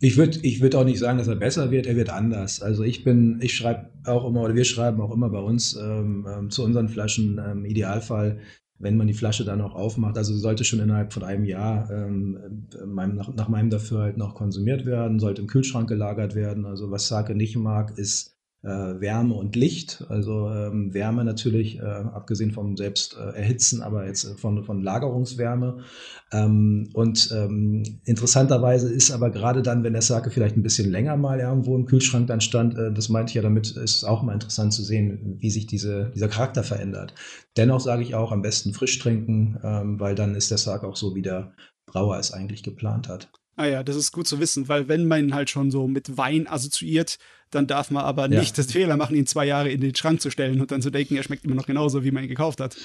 Ich 0.00 0.16
würde 0.16 0.38
ich 0.42 0.60
würd 0.60 0.76
auch 0.76 0.84
nicht 0.84 1.00
sagen, 1.00 1.18
dass 1.18 1.26
er 1.26 1.34
besser 1.34 1.72
wird, 1.72 1.86
er 1.86 1.96
wird 1.96 2.10
anders. 2.10 2.62
Also 2.62 2.84
ich 2.84 3.02
bin, 3.02 3.40
ich 3.42 3.56
schreibe 3.56 3.90
auch 4.04 4.24
immer, 4.28 4.42
oder 4.42 4.54
wir 4.54 4.64
schreiben 4.64 5.00
auch 5.00 5.12
immer 5.12 5.28
bei 5.28 5.40
uns 5.40 5.74
ähm, 5.74 6.24
ähm, 6.32 6.50
zu 6.50 6.62
unseren 6.62 6.88
Flaschen 6.88 7.38
im 7.38 7.64
Idealfall 7.64 8.38
wenn 8.78 8.96
man 8.96 9.06
die 9.08 9.14
Flasche 9.14 9.44
dann 9.44 9.60
auch 9.60 9.74
aufmacht, 9.74 10.16
also 10.16 10.36
sollte 10.36 10.64
schon 10.64 10.80
innerhalb 10.80 11.12
von 11.12 11.24
einem 11.24 11.44
Jahr 11.44 11.90
ähm, 11.90 12.68
meinem, 12.86 13.16
nach, 13.16 13.34
nach, 13.34 13.48
meinem 13.48 13.70
Dafürhalten 13.70 14.22
auch 14.22 14.34
konsumiert 14.34 14.86
werden, 14.86 15.18
sollte 15.18 15.42
im 15.42 15.48
Kühlschrank 15.48 15.88
gelagert 15.88 16.34
werden. 16.34 16.64
Also 16.64 16.90
was 16.90 17.08
Sake 17.08 17.34
nicht 17.34 17.56
mag, 17.56 17.98
ist 17.98 18.37
Wärme 18.66 19.34
und 19.34 19.54
Licht. 19.54 20.04
Also 20.08 20.48
ähm, 20.50 20.92
Wärme 20.92 21.24
natürlich, 21.24 21.78
äh, 21.78 21.82
abgesehen 21.82 22.50
vom 22.50 22.76
selbst 22.76 23.16
äh, 23.16 23.56
aber 23.80 24.06
jetzt 24.06 24.24
äh, 24.24 24.34
von, 24.36 24.64
von 24.64 24.82
Lagerungswärme. 24.82 25.84
Ähm, 26.32 26.90
und 26.92 27.30
ähm, 27.32 28.00
interessanterweise 28.04 28.92
ist 28.92 29.10
aber 29.10 29.30
gerade 29.30 29.62
dann, 29.62 29.84
wenn 29.84 29.92
der 29.92 30.02
Sake 30.02 30.30
vielleicht 30.30 30.56
ein 30.56 30.62
bisschen 30.62 30.90
länger 30.90 31.16
mal 31.16 31.38
irgendwo 31.38 31.76
im 31.76 31.86
Kühlschrank 31.86 32.26
dann 32.26 32.40
stand, 32.40 32.76
äh, 32.76 32.92
das 32.92 33.08
meinte 33.08 33.30
ich 33.30 33.34
ja 33.34 33.42
damit, 33.42 33.70
ist 33.70 34.04
auch 34.04 34.22
mal 34.22 34.34
interessant 34.34 34.72
zu 34.72 34.82
sehen, 34.82 35.36
wie 35.38 35.50
sich 35.50 35.66
diese, 35.66 36.10
dieser 36.14 36.28
Charakter 36.28 36.64
verändert. 36.64 37.14
Dennoch 37.56 37.80
sage 37.80 38.02
ich 38.02 38.14
auch, 38.14 38.32
am 38.32 38.42
besten 38.42 38.74
frisch 38.74 38.98
trinken, 38.98 39.58
ähm, 39.62 40.00
weil 40.00 40.14
dann 40.14 40.34
ist 40.34 40.50
der 40.50 40.58
Sake 40.58 40.86
auch 40.86 40.96
so, 40.96 41.14
wie 41.14 41.22
der 41.22 41.52
Brauer 41.86 42.18
es 42.18 42.32
eigentlich 42.32 42.62
geplant 42.62 43.08
hat. 43.08 43.30
Ah 43.58 43.66
ja, 43.66 43.82
das 43.82 43.96
ist 43.96 44.12
gut 44.12 44.28
zu 44.28 44.38
wissen, 44.38 44.68
weil 44.68 44.86
wenn 44.86 45.08
man 45.08 45.24
ihn 45.24 45.34
halt 45.34 45.50
schon 45.50 45.72
so 45.72 45.88
mit 45.88 46.16
Wein 46.16 46.46
assoziiert, 46.46 47.18
dann 47.50 47.66
darf 47.66 47.90
man 47.90 48.04
aber 48.04 48.30
ja. 48.30 48.38
nicht 48.38 48.56
das 48.56 48.70
Fehler 48.70 48.96
machen, 48.96 49.16
ihn 49.16 49.26
zwei 49.26 49.46
Jahre 49.46 49.68
in 49.68 49.80
den 49.80 49.96
Schrank 49.96 50.20
zu 50.20 50.30
stellen 50.30 50.60
und 50.60 50.70
dann 50.70 50.80
zu 50.80 50.90
denken, 50.90 51.16
er 51.16 51.24
schmeckt 51.24 51.44
immer 51.44 51.56
noch 51.56 51.66
genauso, 51.66 52.04
wie 52.04 52.12
man 52.12 52.22
ihn 52.22 52.28
gekauft 52.28 52.60
hat. 52.60 52.76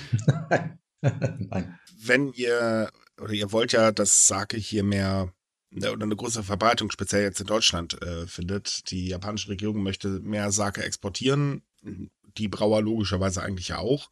Nein. 1.02 1.78
Wenn 2.02 2.34
ihr, 2.34 2.90
oder 3.22 3.34
ihr 3.34 3.52
wollt 3.52 3.72
ja, 3.72 3.92
dass 3.92 4.28
Sake 4.28 4.58
hier 4.58 4.84
mehr 4.84 5.32
ne, 5.70 5.92
oder 5.92 6.06
eine 6.06 6.16
große 6.16 6.42
Verbreitung, 6.42 6.90
speziell 6.90 7.22
jetzt 7.22 7.40
in 7.40 7.46
Deutschland, 7.46 8.02
äh, 8.02 8.26
findet. 8.26 8.90
Die 8.90 9.10
japanische 9.10 9.50
Regierung 9.50 9.84
möchte 9.84 10.08
mehr 10.22 10.52
Sake 10.52 10.82
exportieren, 10.82 11.62
die 12.38 12.48
Brauer 12.48 12.82
logischerweise 12.82 13.44
eigentlich 13.44 13.68
ja 13.68 13.78
auch. 13.78 14.10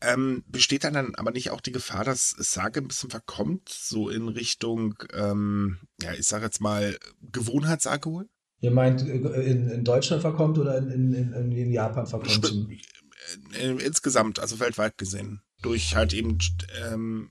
Ähm, 0.00 0.44
besteht 0.46 0.84
dann, 0.84 1.14
aber 1.16 1.32
nicht 1.32 1.50
auch 1.50 1.60
die 1.60 1.72
Gefahr, 1.72 2.04
dass 2.04 2.30
Sake 2.30 2.80
ein 2.80 2.88
bisschen 2.88 3.10
verkommt, 3.10 3.68
so 3.68 4.08
in 4.08 4.28
Richtung, 4.28 4.94
ähm, 5.12 5.78
ja, 6.00 6.12
ich 6.12 6.26
sag 6.26 6.42
jetzt 6.42 6.60
mal, 6.60 6.96
Gewohnheitsalkohol? 7.32 8.28
Ihr 8.60 8.70
meint, 8.70 9.02
äh, 9.02 9.14
in, 9.42 9.68
in 9.68 9.84
Deutschland 9.84 10.22
verkommt 10.22 10.58
oder 10.58 10.78
in, 10.78 11.12
in, 11.12 11.52
in 11.52 11.72
Japan 11.72 12.06
verkommt? 12.06 12.30
Sp 12.30 12.78
äh, 13.54 13.70
insgesamt, 13.84 14.38
also 14.38 14.60
weltweit 14.60 14.98
gesehen. 14.98 15.42
Durch 15.62 15.96
halt 15.96 16.12
eben 16.14 16.38
ähm, 16.90 17.30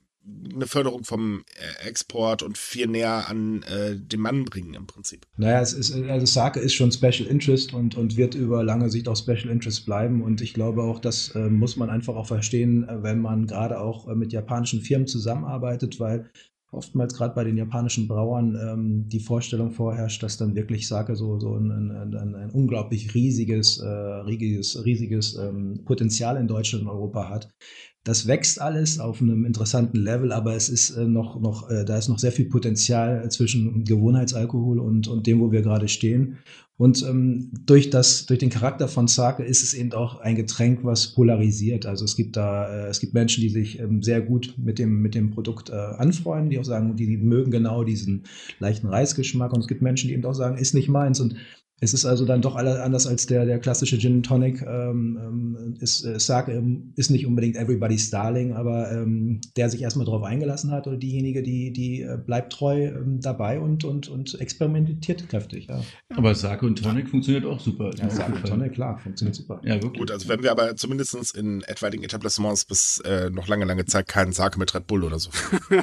eine 0.54 0.66
Förderung 0.66 1.04
vom 1.04 1.44
äh, 1.82 1.88
Export 1.88 2.42
und 2.42 2.58
viel 2.58 2.86
näher 2.86 3.28
an 3.28 3.62
äh, 3.62 3.96
den 3.96 4.20
Mann 4.20 4.44
bringen 4.44 4.74
im 4.74 4.86
Prinzip. 4.86 5.26
Naja, 5.36 5.60
es 5.60 5.72
ist, 5.72 5.92
also 5.92 6.26
Sake 6.26 6.60
ist 6.60 6.74
schon 6.74 6.92
Special 6.92 7.28
Interest 7.28 7.72
und, 7.74 7.96
und 7.96 8.16
wird 8.16 8.34
über 8.34 8.62
lange 8.62 8.90
Sicht 8.90 9.08
auch 9.08 9.16
Special 9.16 9.50
Interest 9.50 9.84
bleiben. 9.86 10.22
Und 10.22 10.40
ich 10.40 10.54
glaube 10.54 10.82
auch, 10.82 11.00
das 11.00 11.34
äh, 11.34 11.48
muss 11.48 11.76
man 11.76 11.90
einfach 11.90 12.16
auch 12.16 12.26
verstehen, 12.26 12.88
äh, 12.88 13.02
wenn 13.02 13.20
man 13.20 13.46
gerade 13.46 13.80
auch 13.80 14.08
äh, 14.08 14.14
mit 14.14 14.32
japanischen 14.32 14.80
Firmen 14.80 15.06
zusammenarbeitet, 15.06 16.00
weil 16.00 16.30
oftmals 16.70 17.14
gerade 17.14 17.34
bei 17.34 17.44
den 17.44 17.56
japanischen 17.56 18.08
Brauern 18.08 18.54
ähm, 18.54 19.08
die 19.08 19.20
Vorstellung 19.20 19.70
vorherrscht, 19.70 20.22
dass 20.22 20.36
dann 20.36 20.54
wirklich 20.54 20.86
Sake 20.86 21.16
so, 21.16 21.40
so 21.40 21.54
ein, 21.54 21.70
ein, 21.70 22.14
ein, 22.14 22.50
unglaublich 22.50 23.14
riesiges, 23.14 23.78
äh, 23.78 23.86
riesiges, 23.86 24.84
riesiges 24.84 25.36
ähm, 25.36 25.80
Potenzial 25.84 26.36
in 26.36 26.46
Deutschland 26.46 26.84
und 26.84 26.90
Europa 26.90 27.30
hat. 27.30 27.48
Das 28.08 28.26
wächst 28.26 28.58
alles 28.58 28.98
auf 28.98 29.20
einem 29.20 29.44
interessanten 29.44 29.98
Level, 29.98 30.32
aber 30.32 30.56
es 30.56 30.70
ist 30.70 30.96
äh, 30.96 31.04
noch, 31.04 31.38
noch 31.38 31.68
äh, 31.68 31.84
da 31.84 31.98
ist 31.98 32.08
noch 32.08 32.18
sehr 32.18 32.32
viel 32.32 32.46
Potenzial 32.46 33.30
zwischen 33.30 33.84
Gewohnheitsalkohol 33.84 34.78
und, 34.78 35.08
und 35.08 35.26
dem, 35.26 35.40
wo 35.40 35.52
wir 35.52 35.60
gerade 35.60 35.88
stehen. 35.88 36.38
Und 36.78 37.04
ähm, 37.06 37.50
durch, 37.66 37.90
das, 37.90 38.24
durch 38.24 38.38
den 38.38 38.48
Charakter 38.48 38.88
von 38.88 39.08
Sake 39.08 39.42
ist 39.42 39.62
es 39.62 39.74
eben 39.74 39.92
auch 39.92 40.20
ein 40.20 40.36
Getränk, 40.36 40.84
was 40.84 41.08
polarisiert. 41.08 41.84
Also 41.84 42.06
es 42.06 42.16
gibt 42.16 42.36
da, 42.38 42.68
äh, 42.68 42.88
es 42.88 43.00
gibt 43.00 43.12
Menschen, 43.12 43.42
die 43.42 43.50
sich 43.50 43.78
ähm, 43.78 44.02
sehr 44.02 44.22
gut 44.22 44.54
mit 44.56 44.78
dem, 44.78 45.02
mit 45.02 45.14
dem 45.14 45.30
Produkt 45.30 45.68
äh, 45.68 45.74
anfreunden, 45.74 46.48
die 46.48 46.58
auch 46.58 46.64
sagen, 46.64 46.96
die, 46.96 47.08
die 47.08 47.18
mögen 47.18 47.50
genau 47.50 47.84
diesen 47.84 48.22
leichten 48.58 48.86
Reisgeschmack. 48.86 49.52
Und 49.52 49.60
es 49.60 49.68
gibt 49.68 49.82
Menschen, 49.82 50.08
die 50.08 50.14
eben 50.14 50.24
auch 50.24 50.32
sagen, 50.32 50.56
ist 50.56 50.72
nicht 50.72 50.88
meins. 50.88 51.20
Und 51.20 51.34
es 51.80 51.94
ist 51.94 52.04
also 52.04 52.24
dann 52.24 52.42
doch 52.42 52.56
anders 52.56 53.06
als 53.06 53.26
der, 53.26 53.44
der 53.44 53.60
klassische 53.60 53.98
Gin 53.98 54.22
Tonic. 54.22 54.62
Ähm, 54.62 55.18
ähm, 55.22 55.74
ist, 55.80 56.04
äh, 56.04 56.18
Sake 56.18 56.62
ist 56.96 57.10
nicht 57.10 57.26
unbedingt 57.26 57.56
everybody's 57.56 58.10
darling, 58.10 58.52
aber 58.52 58.90
ähm, 58.90 59.40
der 59.56 59.70
sich 59.70 59.82
erstmal 59.82 60.04
darauf 60.04 60.24
eingelassen 60.24 60.72
hat 60.72 60.86
oder 60.88 60.96
diejenige, 60.96 61.42
die, 61.42 61.72
die 61.72 62.02
äh, 62.02 62.18
bleibt 62.18 62.52
treu 62.52 62.86
ähm, 62.86 63.20
dabei 63.20 63.60
und, 63.60 63.84
und, 63.84 64.08
und 64.08 64.40
experimentiert 64.40 65.28
kräftig. 65.28 65.68
Ja. 65.68 65.80
Aber 66.16 66.34
Sake 66.34 66.66
und 66.66 66.82
Tonic 66.82 67.08
funktioniert 67.08 67.44
auch 67.44 67.60
super. 67.60 67.92
Ja, 67.96 68.10
Sake 68.10 68.34
und 68.34 68.46
Tonic, 68.46 68.72
klar, 68.72 68.98
funktioniert 68.98 69.36
super. 69.36 69.60
Ja, 69.64 69.74
wirklich. 69.74 70.00
Gut, 70.00 70.10
also 70.10 70.28
wenn 70.28 70.42
wir 70.42 70.50
aber 70.50 70.74
zumindest 70.76 71.36
in 71.36 71.62
etwaigen 71.62 72.02
Etablissements 72.02 72.64
bis 72.64 73.00
äh, 73.04 73.30
noch 73.30 73.46
lange, 73.46 73.64
lange 73.64 73.84
Zeit 73.84 74.08
keinen 74.08 74.32
Sake 74.32 74.58
mit 74.58 74.74
Red 74.74 74.86
Bull 74.88 75.04
oder 75.04 75.18
so. 75.18 75.30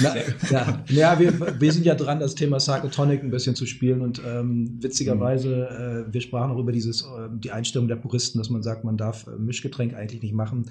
Na, 0.00 0.14
ja, 0.50 0.84
ja 0.88 1.18
wir, 1.18 1.60
wir 1.60 1.72
sind 1.72 1.84
ja 1.84 1.94
dran, 1.94 2.20
das 2.20 2.34
Thema 2.34 2.60
Sake 2.60 2.90
Tonic 2.90 3.22
ein 3.22 3.30
bisschen 3.30 3.54
zu 3.54 3.66
spielen 3.66 4.02
und 4.02 4.20
ähm, 4.26 4.79
witzigerweise, 4.82 6.06
äh, 6.08 6.12
wir 6.12 6.20
sprachen 6.20 6.52
auch 6.52 6.58
über 6.58 6.72
dieses, 6.72 7.02
äh, 7.02 7.28
die 7.32 7.50
Einstellung 7.50 7.88
der 7.88 7.96
Puristen, 7.96 8.38
dass 8.38 8.50
man 8.50 8.62
sagt, 8.62 8.84
man 8.84 8.96
darf 8.96 9.26
äh, 9.26 9.30
Mischgetränk 9.38 9.94
eigentlich 9.94 10.22
nicht 10.22 10.34
machen. 10.34 10.70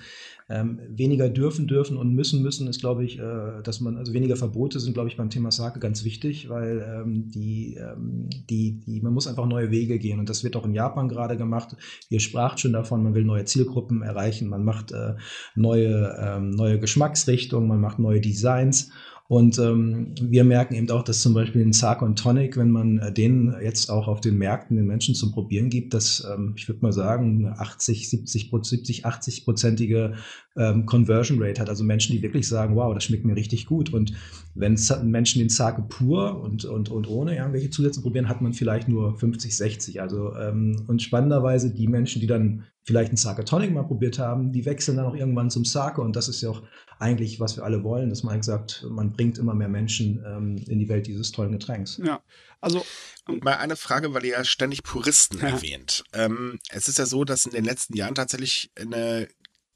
Ähm, 0.50 0.80
weniger 0.90 1.30
dürfen, 1.30 1.68
dürfen 1.68 1.96
und 1.96 2.14
müssen, 2.16 2.42
müssen 2.42 2.68
ist, 2.68 2.80
glaube 2.80 3.06
ich, 3.06 3.20
äh, 3.20 3.62
dass 3.64 3.82
man, 3.82 3.98
also 3.98 4.14
weniger 4.14 4.36
Verbote 4.36 4.80
sind, 4.80 4.94
glaube 4.94 5.10
ich, 5.10 5.18
beim 5.18 5.30
Thema 5.30 5.52
Sake 5.52 5.80
ganz 5.80 6.04
wichtig, 6.04 6.50
weil 6.50 6.84
ähm, 6.88 7.30
die, 7.30 7.76
ähm, 7.76 8.30
die, 8.50 8.80
die, 8.80 9.02
man 9.02 9.14
muss 9.14 9.28
einfach 9.28 9.46
neue 9.46 9.70
Wege 9.70 10.00
gehen 10.00 10.20
und 10.20 10.28
das 10.28 10.44
wird 10.44 10.56
auch 10.56 10.66
in 10.66 10.74
Japan 10.74 11.08
gerade 11.08 11.38
gemacht. 11.38 11.76
Ihr 12.10 12.20
spracht 12.20 12.60
schon 12.60 12.74
davon, 12.74 13.04
man 13.04 13.14
will 13.14 13.26
neue 13.26 13.46
Zielgruppen 13.46 14.02
erreichen, 14.02 14.50
man 14.50 14.64
macht 14.64 14.92
äh, 14.92 15.16
neue, 15.56 16.18
ähm, 16.20 16.52
neue 16.52 16.80
Geschmacksrichtungen, 16.80 17.68
man 17.68 17.80
macht 17.80 18.00
neue 18.00 18.22
Designs 18.22 18.92
und 19.30 19.60
ähm, 19.60 20.16
wir 20.20 20.44
merken 20.44 20.74
eben 20.74 20.90
auch, 20.90 21.04
dass 21.04 21.22
zum 21.22 21.36
Beispiel 21.36 21.62
ein 21.62 21.72
Sark 21.72 22.02
und 22.02 22.18
Tonic, 22.18 22.58
wenn 22.58 22.72
man 22.72 22.98
äh, 22.98 23.14
den 23.14 23.56
jetzt 23.62 23.92
auch 23.92 24.08
auf 24.08 24.22
den 24.22 24.40
Märkten 24.40 24.76
den 24.76 24.88
Menschen 24.88 25.14
zum 25.14 25.32
Probieren 25.32 25.70
gibt, 25.70 25.94
dass 25.94 26.26
ähm, 26.34 26.56
ich 26.58 26.68
würde 26.68 26.82
mal 26.82 26.92
sagen 26.92 27.46
80, 27.56 28.10
70, 28.10 28.50
70, 28.50 29.06
80 29.06 29.46
prozentige 29.46 30.16
ähm, 30.58 30.88
Conversion 30.88 31.38
Rate 31.40 31.62
hat. 31.62 31.70
Also 31.70 31.84
Menschen, 31.84 32.16
die 32.16 32.24
wirklich 32.24 32.48
sagen, 32.48 32.76
wow, 32.76 32.92
das 32.92 33.04
schmeckt 33.04 33.24
mir 33.24 33.36
richtig 33.36 33.68
gut. 33.68 33.94
Und 33.94 34.14
wenn 34.56 34.80
Menschen 35.04 35.38
den 35.38 35.50
Sake 35.50 35.84
pur 35.88 36.42
und, 36.42 36.66
und, 36.66 36.90
und 36.90 37.08
ohne 37.08 37.38
irgendwelche 37.38 37.70
Zusätze 37.70 38.02
probieren, 38.02 38.30
hat 38.30 38.42
man 38.42 38.54
vielleicht 38.54 38.88
nur 38.88 39.16
50, 39.16 39.56
60. 39.56 40.02
Also 40.02 40.34
ähm, 40.38 40.86
und 40.88 41.04
spannenderweise 41.04 41.72
die 41.72 41.88
Menschen, 41.88 42.20
die 42.20 42.28
dann 42.28 42.64
vielleicht 42.90 43.12
einen 43.12 43.18
Sake 43.18 43.46
Tonic 43.46 43.72
mal 43.72 43.84
probiert 43.84 44.18
haben, 44.18 44.52
die 44.52 44.66
wechseln 44.66 44.98
dann 44.98 45.06
auch 45.06 45.16
irgendwann 45.16 45.52
zum 45.52 45.64
Sake 45.64 46.02
und 46.02 46.16
das 46.16 46.28
ist 46.28 46.42
ja 46.42 46.50
auch 46.50 46.64
eigentlich, 46.98 47.40
was 47.40 47.56
wir 47.56 47.64
alle 47.64 47.84
wollen, 47.84 48.10
dass 48.10 48.24
man 48.24 48.42
sagt, 48.42 48.84
man 48.90 49.14
bringt 49.14 49.38
immer 49.38 49.54
mehr 49.54 49.70
Menschen 49.70 50.24
ähm, 50.26 50.58
in 50.68 50.80
die 50.80 50.90
Welt 50.90 51.06
dieses 51.06 51.32
tollen 51.32 51.52
Getränks. 51.52 52.02
Ja, 52.04 52.22
also 52.62 52.84
mal 53.28 53.58
eine 53.58 53.76
Frage, 53.76 54.14
weil 54.16 54.26
ihr 54.26 54.32
ja 54.32 54.44
ständig 54.44 54.82
Puristen 54.82 55.40
ja. 55.40 55.50
erwähnt. 55.50 56.04
Ähm, 56.14 56.60
es 56.72 56.88
ist 56.88 56.98
ja 56.98 57.06
so, 57.06 57.24
dass 57.26 57.46
in 57.46 57.52
den 57.52 57.64
letzten 57.64 57.96
Jahren 57.96 58.16
tatsächlich 58.16 58.72
eine 58.76 59.28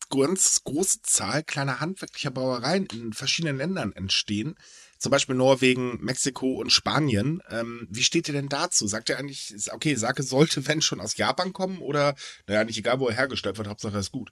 ganz 0.09 0.63
große 0.63 1.03
Zahl 1.03 1.43
kleiner 1.43 1.79
handwerklicher 1.79 2.31
Brauereien 2.31 2.87
in 2.87 3.13
verschiedenen 3.13 3.57
Ländern 3.57 3.93
entstehen. 3.93 4.55
Zum 5.03 5.11
Beispiel 5.11 5.35
Norwegen, 5.35 5.99
Mexiko 5.99 6.53
und 6.53 6.71
Spanien. 6.71 7.41
Ähm, 7.49 7.89
wie 7.89 8.03
steht 8.03 8.29
ihr 8.29 8.33
denn 8.33 8.47
dazu? 8.47 8.87
Sagt 8.87 9.09
ihr 9.09 9.19
eigentlich, 9.19 9.53
okay, 9.73 9.95
Sake 9.95 10.23
sollte, 10.23 10.65
wenn 10.69 10.79
schon 10.79 11.01
aus 11.01 11.17
Japan 11.17 11.51
kommen 11.51 11.79
oder, 11.79 12.15
naja, 12.47 12.63
nicht 12.63 12.77
egal, 12.77 13.01
wo 13.01 13.09
er 13.09 13.15
hergestellt 13.15 13.57
wird, 13.57 13.67
Hauptsache 13.67 13.97
er 13.97 13.99
ist 13.99 14.13
gut? 14.13 14.31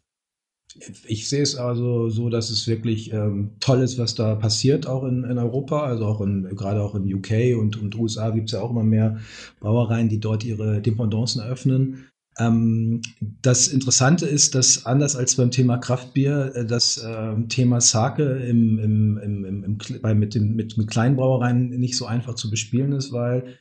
Ich 1.04 1.28
sehe 1.28 1.42
es 1.42 1.58
also 1.58 2.10
so, 2.10 2.30
dass 2.30 2.50
es 2.50 2.68
wirklich 2.68 3.12
ähm, 3.12 3.58
toll 3.60 3.82
ist, 3.82 3.98
was 3.98 4.16
da 4.16 4.36
passiert, 4.36 4.88
auch 4.88 5.04
in, 5.04 5.26
in 5.26 5.38
Europa, 5.38 5.84
also 5.84 6.06
auch 6.06 6.22
in, 6.22 6.44
gerade 6.56 6.82
auch 6.82 6.96
in 6.96 7.14
UK 7.14 7.60
und, 7.60 7.76
und 7.76 7.94
USA 7.96 8.30
gibt 8.30 8.48
es 8.48 8.54
ja 8.54 8.62
auch 8.62 8.70
immer 8.70 8.86
mehr 8.86 9.20
Brauereien, 9.60 10.08
die 10.08 10.22
dort 10.22 10.46
ihre 10.46 10.82
Dependancen 10.82 11.42
eröffnen. 11.42 12.08
Ähm, 12.38 13.02
das 13.42 13.68
Interessante 13.68 14.26
ist, 14.26 14.56
dass 14.56 14.86
anders 14.86 15.16
als 15.16 15.36
beim 15.36 15.52
Thema 15.52 15.78
Kraftbier 15.78 16.52
äh, 16.56 16.66
das 16.66 16.98
äh, 16.98 17.36
Thema 17.50 17.82
Sake 17.82 18.24
im, 18.24 18.80
im, 18.80 19.18
im, 19.18 19.64
im, 19.64 19.78
bei, 20.02 20.14
mit, 20.14 20.34
den, 20.36 20.56
mit, 20.56 20.78
mit 20.78 20.90
Kleinbrauereien 20.90 21.70
nicht 21.70 21.98
so 21.98 22.06
einfach 22.06 22.36
zu 22.36 22.50
bespielen 22.50 22.94
ist, 22.94 23.12
weil 23.12 23.58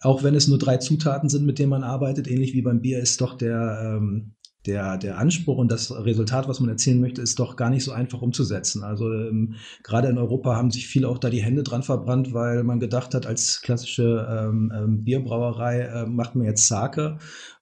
auch 0.00 0.22
wenn 0.22 0.34
es 0.34 0.48
nur 0.48 0.58
drei 0.58 0.78
Zutaten 0.78 1.28
sind, 1.28 1.46
mit 1.46 1.58
denen 1.58 1.70
man 1.70 1.84
arbeitet, 1.84 2.28
ähnlich 2.28 2.54
wie 2.54 2.62
beim 2.62 2.80
Bier, 2.80 3.00
ist 3.00 3.20
doch 3.20 3.36
der, 3.36 3.96
ähm, 3.98 4.34
der, 4.66 4.98
der 4.98 5.18
Anspruch 5.18 5.56
und 5.58 5.70
das 5.70 5.90
Resultat, 5.90 6.48
was 6.48 6.60
man 6.60 6.68
erzielen 6.68 7.00
möchte, 7.00 7.22
ist 7.22 7.38
doch 7.38 7.56
gar 7.56 7.70
nicht 7.70 7.84
so 7.84 7.92
einfach 7.92 8.20
umzusetzen. 8.20 8.82
Also 8.82 9.10
ähm, 9.10 9.54
gerade 9.82 10.08
in 10.08 10.18
Europa 10.18 10.56
haben 10.56 10.70
sich 10.70 10.86
viele 10.86 11.08
auch 11.08 11.18
da 11.18 11.30
die 11.30 11.42
Hände 11.42 11.62
dran 11.62 11.82
verbrannt, 11.82 12.34
weil 12.34 12.62
man 12.64 12.80
gedacht 12.80 13.14
hat, 13.14 13.26
als 13.26 13.62
klassische 13.62 14.26
ähm, 14.28 14.72
ähm, 14.74 15.04
Bierbrauerei 15.04 15.80
äh, 15.80 16.06
macht 16.06 16.34
man 16.34 16.46
jetzt 16.46 16.66
Sake 16.66 17.18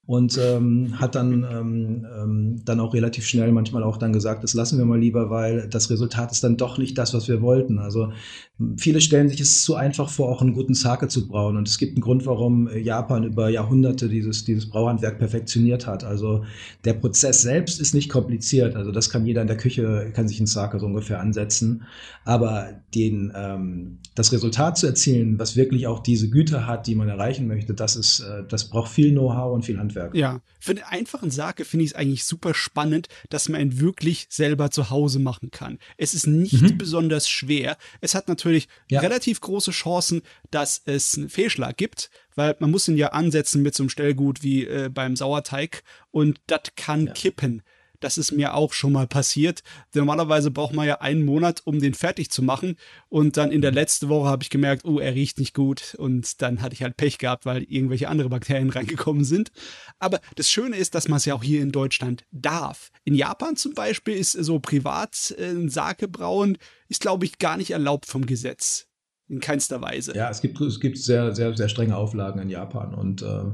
und 0.08 0.38
ähm, 0.38 0.98
hat 0.98 1.14
dann, 1.14 1.46
ähm, 1.52 2.06
ähm, 2.18 2.62
dann 2.64 2.80
auch 2.80 2.94
relativ 2.94 3.26
schnell 3.26 3.52
manchmal 3.52 3.82
auch 3.82 3.98
dann 3.98 4.14
gesagt, 4.14 4.42
das 4.42 4.54
lassen 4.54 4.78
wir 4.78 4.86
mal 4.86 4.98
lieber, 4.98 5.28
weil 5.28 5.68
das 5.68 5.90
Resultat 5.90 6.32
ist 6.32 6.42
dann 6.42 6.56
doch 6.56 6.78
nicht 6.78 6.96
das, 6.96 7.12
was 7.12 7.28
wir 7.28 7.42
wollten. 7.42 7.78
Also 7.78 8.10
viele 8.76 9.00
stellen 9.00 9.28
sich 9.28 9.40
es 9.40 9.62
zu 9.62 9.74
einfach 9.74 10.08
vor, 10.08 10.28
auch 10.30 10.40
einen 10.40 10.54
guten 10.54 10.74
Sake 10.74 11.08
zu 11.08 11.28
brauen. 11.28 11.56
Und 11.56 11.68
es 11.68 11.78
gibt 11.78 11.96
einen 11.96 12.02
Grund, 12.02 12.26
warum 12.26 12.68
Japan 12.76 13.24
über 13.24 13.48
Jahrhunderte 13.48 14.08
dieses, 14.08 14.44
dieses 14.44 14.68
Brauhandwerk 14.68 15.18
perfektioniert 15.18 15.86
hat. 15.86 16.04
Also 16.04 16.44
der 16.84 16.94
Prozess 16.94 17.42
selbst 17.42 17.80
ist 17.80 17.94
nicht 17.94 18.08
kompliziert. 18.08 18.76
Also 18.76 18.92
das 18.92 19.10
kann 19.10 19.26
jeder 19.26 19.42
in 19.42 19.48
der 19.48 19.56
Küche, 19.56 20.10
kann 20.14 20.28
sich 20.28 20.38
einen 20.38 20.46
Sake 20.46 20.78
so 20.78 20.86
ungefähr 20.86 21.20
ansetzen. 21.20 21.82
Aber 22.24 22.80
den, 22.94 23.32
ähm, 23.34 23.98
das 24.14 24.32
Resultat 24.32 24.78
zu 24.78 24.86
erzielen, 24.86 25.38
was 25.38 25.56
wirklich 25.56 25.86
auch 25.86 26.00
diese 26.00 26.30
Güte 26.30 26.66
hat, 26.66 26.86
die 26.86 26.94
man 26.94 27.08
erreichen 27.08 27.46
möchte, 27.46 27.74
das 27.74 27.96
ist, 27.96 28.20
äh, 28.20 28.44
das 28.48 28.70
braucht 28.70 28.90
viel 28.90 29.10
Know-how 29.10 29.54
und 29.54 29.64
viel 29.64 29.78
Handwerk. 29.78 29.88
Handwerk. 29.98 30.14
Ja, 30.14 30.40
für 30.60 30.74
den 30.74 30.84
einfachen 30.84 31.30
Sake 31.30 31.64
finde 31.64 31.84
ich 31.84 31.92
es 31.92 31.96
eigentlich 31.96 32.24
super 32.24 32.54
spannend, 32.54 33.08
dass 33.30 33.48
man 33.48 33.60
ihn 33.60 33.80
wirklich 33.80 34.26
selber 34.28 34.70
zu 34.70 34.90
Hause 34.90 35.18
machen 35.18 35.50
kann. 35.50 35.78
Es 35.96 36.14
ist 36.14 36.26
nicht 36.26 36.62
mhm. 36.62 36.78
besonders 36.78 37.28
schwer. 37.28 37.76
Es 38.00 38.14
hat 38.14 38.28
natürlich 38.28 38.47
ja. 38.90 39.00
relativ 39.00 39.40
große 39.40 39.70
Chancen, 39.70 40.22
dass 40.50 40.82
es 40.84 41.16
einen 41.16 41.28
Fehlschlag 41.28 41.76
gibt, 41.76 42.10
weil 42.34 42.56
man 42.58 42.70
muss 42.70 42.88
ihn 42.88 42.96
ja 42.96 43.08
ansetzen 43.08 43.62
mit 43.62 43.74
so 43.74 43.82
einem 43.82 43.90
Stellgut 43.90 44.42
wie 44.42 44.66
äh, 44.66 44.88
beim 44.92 45.16
Sauerteig 45.16 45.82
und 46.10 46.40
das 46.46 46.60
kann 46.76 47.06
ja. 47.06 47.12
kippen. 47.12 47.62
Das 48.00 48.18
ist 48.18 48.32
mir 48.32 48.54
auch 48.54 48.72
schon 48.72 48.92
mal 48.92 49.06
passiert. 49.06 49.62
Normalerweise 49.94 50.50
braucht 50.50 50.74
man 50.74 50.86
ja 50.86 51.00
einen 51.00 51.24
Monat, 51.24 51.62
um 51.64 51.80
den 51.80 51.94
fertig 51.94 52.30
zu 52.30 52.42
machen. 52.42 52.76
Und 53.08 53.36
dann 53.36 53.50
in 53.50 53.60
der 53.60 53.72
letzten 53.72 54.08
Woche 54.08 54.28
habe 54.28 54.42
ich 54.42 54.50
gemerkt, 54.50 54.84
oh, 54.84 54.98
er 54.98 55.14
riecht 55.14 55.38
nicht 55.38 55.54
gut. 55.54 55.94
Und 55.98 56.40
dann 56.42 56.62
hatte 56.62 56.74
ich 56.74 56.82
halt 56.82 56.96
Pech 56.96 57.18
gehabt, 57.18 57.46
weil 57.46 57.62
irgendwelche 57.64 58.08
andere 58.08 58.28
Bakterien 58.28 58.70
reingekommen 58.78 59.24
sind. 59.24 59.50
Aber 59.98 60.20
das 60.36 60.50
Schöne 60.50 60.76
ist, 60.76 60.94
dass 60.94 61.08
man 61.08 61.16
es 61.18 61.24
ja 61.24 61.34
auch 61.34 61.42
hier 61.42 61.62
in 61.62 61.72
Deutschland 61.72 62.24
darf. 62.30 62.90
In 63.04 63.14
Japan 63.14 63.56
zum 63.56 63.74
Beispiel 63.74 64.16
ist 64.16 64.32
so 64.32 64.60
privat 64.60 65.34
äh, 65.38 65.68
Sake 65.68 66.08
brauen, 66.08 66.58
ist 66.88 67.00
glaube 67.00 67.24
ich 67.24 67.38
gar 67.38 67.56
nicht 67.56 67.70
erlaubt 67.70 68.06
vom 68.06 68.26
Gesetz 68.26 68.88
in 69.28 69.40
keinster 69.40 69.80
Weise. 69.80 70.14
Ja, 70.16 70.30
es 70.30 70.40
gibt, 70.40 70.60
es 70.60 70.80
gibt 70.80 70.98
sehr, 70.98 71.34
sehr, 71.34 71.54
sehr 71.56 71.68
strenge 71.68 71.96
Auflagen 71.96 72.40
in 72.40 72.48
Japan 72.48 72.94
und 72.94 73.22
äh, 73.22 73.44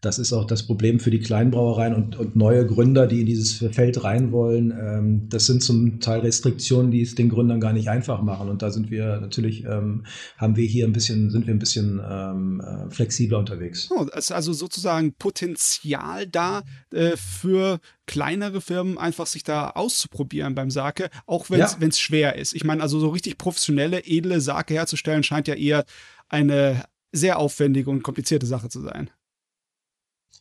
das 0.00 0.20
ist 0.20 0.32
auch 0.32 0.44
das 0.44 0.62
Problem 0.62 1.00
für 1.00 1.10
die 1.10 1.18
Kleinbrauereien 1.18 1.92
und, 1.92 2.16
und 2.16 2.36
neue 2.36 2.64
Gründer, 2.64 3.08
die 3.08 3.20
in 3.20 3.26
dieses 3.26 3.54
Feld 3.72 4.04
rein 4.04 4.30
wollen. 4.30 4.70
Ähm, 4.70 5.28
das 5.28 5.46
sind 5.46 5.60
zum 5.60 5.98
Teil 5.98 6.20
Restriktionen, 6.20 6.92
die 6.92 7.02
es 7.02 7.16
den 7.16 7.28
Gründern 7.28 7.58
gar 7.58 7.72
nicht 7.72 7.88
einfach 7.88 8.22
machen. 8.22 8.48
Und 8.48 8.62
da 8.62 8.70
sind 8.70 8.92
wir 8.92 9.18
natürlich, 9.20 9.64
ähm, 9.64 10.04
haben 10.36 10.54
wir 10.54 10.66
hier 10.66 10.86
ein 10.86 10.92
bisschen, 10.92 11.30
sind 11.30 11.48
wir 11.48 11.54
ein 11.54 11.58
bisschen 11.58 12.00
ähm, 12.08 12.60
äh, 12.60 12.90
flexibler 12.90 13.40
unterwegs. 13.40 13.88
Oh, 13.90 14.04
ist 14.04 14.30
also 14.30 14.52
sozusagen 14.52 15.14
Potenzial 15.14 16.28
da 16.28 16.62
äh, 16.92 17.16
für 17.16 17.80
kleinere 18.06 18.60
Firmen 18.60 18.98
einfach 18.98 19.26
sich 19.26 19.42
da 19.42 19.70
auszuprobieren 19.70 20.54
beim 20.54 20.70
Sake, 20.70 21.10
auch 21.26 21.50
wenn 21.50 21.60
es 21.60 21.76
ja. 21.80 21.90
schwer 21.92 22.36
ist. 22.36 22.54
Ich 22.54 22.62
meine, 22.62 22.82
also 22.82 23.00
so 23.00 23.08
richtig 23.08 23.36
professionelle, 23.36 24.04
edle 24.06 24.40
Sake 24.40 24.74
herzustellen, 24.74 25.24
scheint 25.24 25.48
ja 25.48 25.54
eher 25.54 25.84
eine 26.28 26.84
sehr 27.10 27.38
aufwendige 27.38 27.90
und 27.90 28.04
komplizierte 28.04 28.46
Sache 28.46 28.68
zu 28.68 28.80
sein. 28.80 29.10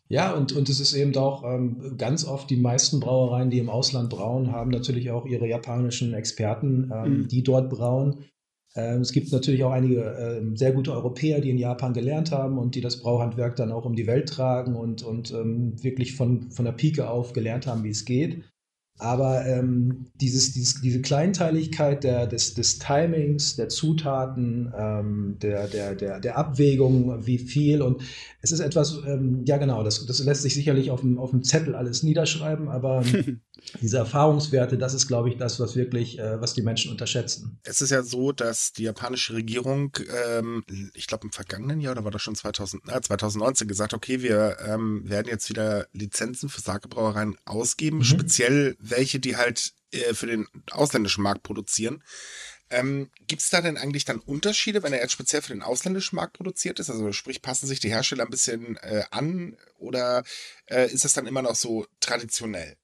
Ja, 0.10 0.34
und, 0.34 0.54
und 0.54 0.70
es 0.70 0.80
ist 0.80 0.94
eben 0.94 1.16
auch 1.18 1.44
ähm, 1.44 1.96
ganz 1.98 2.26
oft 2.26 2.50
die 2.50 2.58
meisten 2.58 3.00
Brauereien, 3.00 3.50
die 3.50 3.60
im 3.60 3.70
Ausland 3.70 4.10
brauen, 4.10 4.52
haben 4.52 4.72
natürlich 4.72 5.12
auch 5.12 5.26
ihre 5.26 5.48
japanischen 5.48 6.14
Experten, 6.14 6.92
ähm, 6.94 7.18
mhm. 7.18 7.28
die 7.28 7.44
dort 7.44 7.70
brauen. 7.70 8.24
Ähm, 8.76 9.02
es 9.02 9.12
gibt 9.12 9.32
natürlich 9.32 9.64
auch 9.64 9.72
einige 9.72 10.02
ähm, 10.04 10.56
sehr 10.56 10.72
gute 10.72 10.94
Europäer, 10.94 11.42
die 11.42 11.50
in 11.50 11.58
Japan 11.58 11.94
gelernt 11.94 12.32
haben 12.32 12.58
und 12.58 12.76
die 12.76 12.82
das 12.82 13.02
Brauhandwerk 13.02 13.58
dann 13.58 13.72
auch 13.72 13.86
um 13.86 13.96
die 13.96 14.08
Welt 14.08 14.30
tragen 14.30 14.76
und, 14.76 15.04
und 15.04 15.32
ähm, 15.34 15.82
wirklich 15.84 16.16
von, 16.16 16.52
von 16.52 16.64
der 16.64 16.72
Pike 16.72 17.10
auf 17.10 17.34
gelernt 17.34 17.68
haben, 17.68 17.84
wie 17.84 17.90
es 17.90 18.06
geht. 18.06 18.44
Aber 19.00 19.46
ähm, 19.46 20.08
dieses, 20.16 20.54
dieses, 20.54 20.82
diese 20.82 21.02
Kleinteiligkeit 21.02 22.04
der, 22.04 22.26
des, 22.26 22.56
des 22.56 22.80
Timings, 22.80 23.56
der 23.56 23.70
Zutaten, 23.70 24.74
ähm, 24.76 25.38
der, 25.42 25.68
der, 25.68 25.96
der, 25.96 26.20
der 26.20 26.38
Abwägung, 26.38 27.26
wie 27.26 27.38
viel 27.38 27.82
und 27.82 28.02
es 28.42 28.52
ist 28.52 28.60
etwas, 28.60 28.98
ähm, 29.06 29.44
ja 29.46 29.58
genau, 29.58 29.84
das, 29.84 30.06
das 30.06 30.24
lässt 30.24 30.42
sich 30.42 30.56
sicherlich 30.56 30.90
auf 30.90 31.02
dem, 31.02 31.20
auf 31.20 31.32
dem 31.32 31.44
Zettel 31.44 31.76
alles 31.76 32.02
niederschreiben, 32.02 32.70
aber 32.70 33.04
diese 33.82 33.98
Erfahrungswerte, 33.98 34.78
das 34.78 34.94
ist, 34.94 35.08
glaube 35.08 35.30
ich, 35.30 35.38
das, 35.38 35.60
was 35.60 35.76
wirklich, 35.76 36.20
äh, 36.20 36.40
was 36.40 36.54
die 36.54 36.62
Menschen 36.62 36.92
unterschätzen. 36.92 37.60
Es 37.64 37.82
ist 37.82 37.92
ja 37.92 38.04
so, 38.04 38.32
dass 38.32 38.74
die 38.74 38.84
japanische 38.84 39.34
Regierung, 39.34 39.96
ähm, 40.30 40.64
ich 40.94 41.08
glaube 41.08 41.26
im 41.26 41.32
vergangenen 41.32 41.82
Jahr, 41.82 41.94
oder 41.94 42.04
war 42.04 42.12
das 42.12 42.22
schon 42.22 42.36
2000, 42.36 42.84
äh, 42.90 43.02
2019, 43.02 43.68
gesagt, 43.68 43.94
okay, 43.94 44.22
wir 44.22 44.58
ähm, 44.66 45.08
werden 45.08 45.28
jetzt 45.28 45.50
wieder 45.50 45.88
Lizenzen 45.94 46.50
für 46.50 46.62
Sakebrauereien 46.62 47.36
ausgeben, 47.46 47.98
mhm. 47.98 48.04
speziell 48.04 48.78
welche, 48.90 49.20
die 49.20 49.38
halt 49.38 49.74
äh, 49.92 50.14
für 50.14 50.28
den 50.28 50.48
ausländischen 50.72 51.24
Markt 51.24 51.44
produzieren. 51.44 52.04
Ähm, 52.70 53.10
Gibt 53.28 53.42
es 53.42 53.50
da 53.50 53.62
denn 53.62 53.78
eigentlich 53.78 54.04
dann 54.04 54.20
Unterschiede, 54.20 54.84
wenn 54.84 54.92
er 54.92 55.02
jetzt 55.02 55.14
speziell 55.14 55.42
für 55.42 55.54
den 55.54 55.62
ausländischen 55.62 56.18
Markt 56.18 56.34
produziert 56.34 56.80
ist? 56.80 56.90
Also 56.90 57.12
sprich, 57.14 57.42
passen 57.42 57.68
sich 57.68 57.80
die 57.80 57.90
Hersteller 57.90 58.26
ein 58.26 58.30
bisschen 58.30 58.76
äh, 58.78 59.04
an 59.12 59.56
oder 59.78 60.24
äh, 60.66 60.92
ist 60.92 61.06
das 61.06 61.14
dann 61.14 61.28
immer 61.28 61.42
noch 61.42 61.56
so 61.56 61.86
traditionell? 62.02 62.76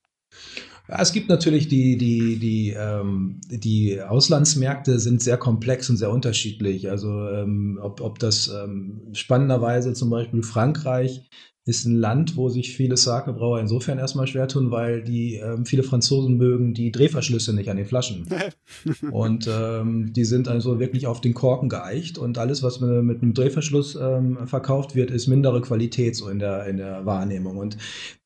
Es 0.87 1.13
gibt 1.13 1.29
natürlich 1.29 1.69
die, 1.69 1.97
die, 1.97 2.37
die, 2.37 2.71
ähm, 2.71 3.39
die 3.47 4.01
Auslandsmärkte 4.01 4.99
sind 4.99 5.21
sehr 5.21 5.37
komplex 5.37 5.89
und 5.89 5.97
sehr 5.97 6.11
unterschiedlich. 6.11 6.89
Also 6.89 7.29
ähm, 7.29 7.79
ob, 7.81 8.01
ob 8.01 8.19
das 8.19 8.49
ähm, 8.49 9.09
spannenderweise 9.13 9.93
zum 9.93 10.09
Beispiel 10.09 10.43
Frankreich 10.43 11.29
ist 11.65 11.85
ein 11.85 11.95
Land, 11.95 12.35
wo 12.35 12.49
sich 12.49 12.75
viele 12.75 12.97
Sakebrauer 12.97 13.59
insofern 13.59 13.97
erstmal 13.97 14.27
schwer 14.27 14.49
tun, 14.49 14.69
weil 14.69 15.01
die 15.01 15.35
ähm, 15.35 15.65
viele 15.65 15.83
Franzosen 15.83 16.35
mögen 16.35 16.73
die 16.73 16.91
Drehverschlüsse 16.91 17.53
nicht 17.53 17.69
an 17.69 17.77
den 17.77 17.85
Flaschen. 17.85 18.27
und 19.11 19.49
ähm, 19.49 20.11
die 20.11 20.25
sind 20.25 20.49
also 20.49 20.79
wirklich 20.79 21.07
auf 21.07 21.21
den 21.21 21.33
Korken 21.33 21.69
geeicht 21.69 22.17
und 22.17 22.37
alles, 22.37 22.63
was 22.63 22.81
mit 22.81 23.21
einem 23.21 23.33
Drehverschluss 23.33 23.95
ähm, 23.95 24.39
verkauft 24.45 24.93
wird, 24.95 25.09
ist 25.09 25.27
mindere 25.27 25.61
Qualität 25.61 26.17
so 26.17 26.27
in 26.27 26.39
der, 26.39 26.65
in 26.65 26.77
der 26.77 27.05
Wahrnehmung. 27.05 27.57
Und 27.57 27.77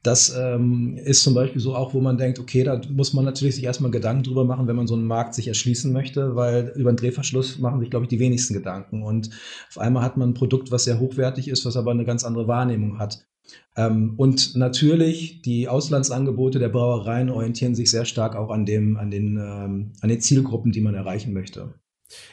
das 0.02 0.34
ähm, 0.36 0.98
ist 0.98 1.22
zum 1.22 1.34
Beispiel 1.34 1.62
so 1.62 1.76
auch, 1.76 1.94
wo 1.94 2.02
man 2.02 2.18
denkt, 2.18 2.40
okay, 2.40 2.64
da 2.64 2.82
muss 2.90 3.14
man 3.14 3.26
natürlich 3.26 3.56
sich 3.56 3.66
erstmal 3.66 3.92
Gedanken 3.92 4.24
drüber 4.24 4.46
machen, 4.46 4.66
wenn 4.68 4.76
man 4.76 4.88
so 4.88 4.96
einen 4.96 5.06
Markt 5.06 5.36
sich 5.36 5.48
erschließen 5.48 5.92
möchte, 5.92 6.36
weil 6.36 6.72
über 6.76 6.90
einen 6.90 6.98
Drehverschluss 6.98 7.60
machen 7.60 7.82
sich, 7.82 7.90
glaube 7.90 8.06
ich, 8.06 8.10
die 8.10 8.20
wenigsten 8.20 8.54
Gedanken. 8.54 9.04
Und 9.04 9.30
auf 9.70 9.78
einmal 9.78 10.04
hat 10.04 10.18
man 10.18 10.30
ein 10.30 10.34
Produkt, 10.34 10.72
was 10.72 10.86
sehr 10.86 11.00
hochwertig 11.00 11.50
ist, 11.50 11.66
was 11.66 11.76
aber 11.76 11.92
eine 11.92 12.06
ganz 12.06 12.24
andere 12.24 12.48
Wahrnehmung 12.48 13.00
hat. 13.00 13.27
Ähm, 13.76 14.16
und 14.18 14.56
natürlich, 14.56 15.42
die 15.42 15.68
Auslandsangebote 15.68 16.60
der 16.60 16.70
Brauereien 16.70 17.30
orientieren 17.30 17.76
sich 17.76 17.92
sehr 17.92 18.06
stark 18.06 18.36
auch 18.36 18.50
an, 18.50 18.66
dem, 18.66 18.98
an, 18.98 19.12
den, 19.12 19.38
ähm, 19.38 19.94
an 20.02 20.10
den 20.10 20.22
Zielgruppen, 20.22 20.72
die 20.72 20.82
man 20.82 20.96
erreichen 20.96 21.34
möchte. 21.34 21.76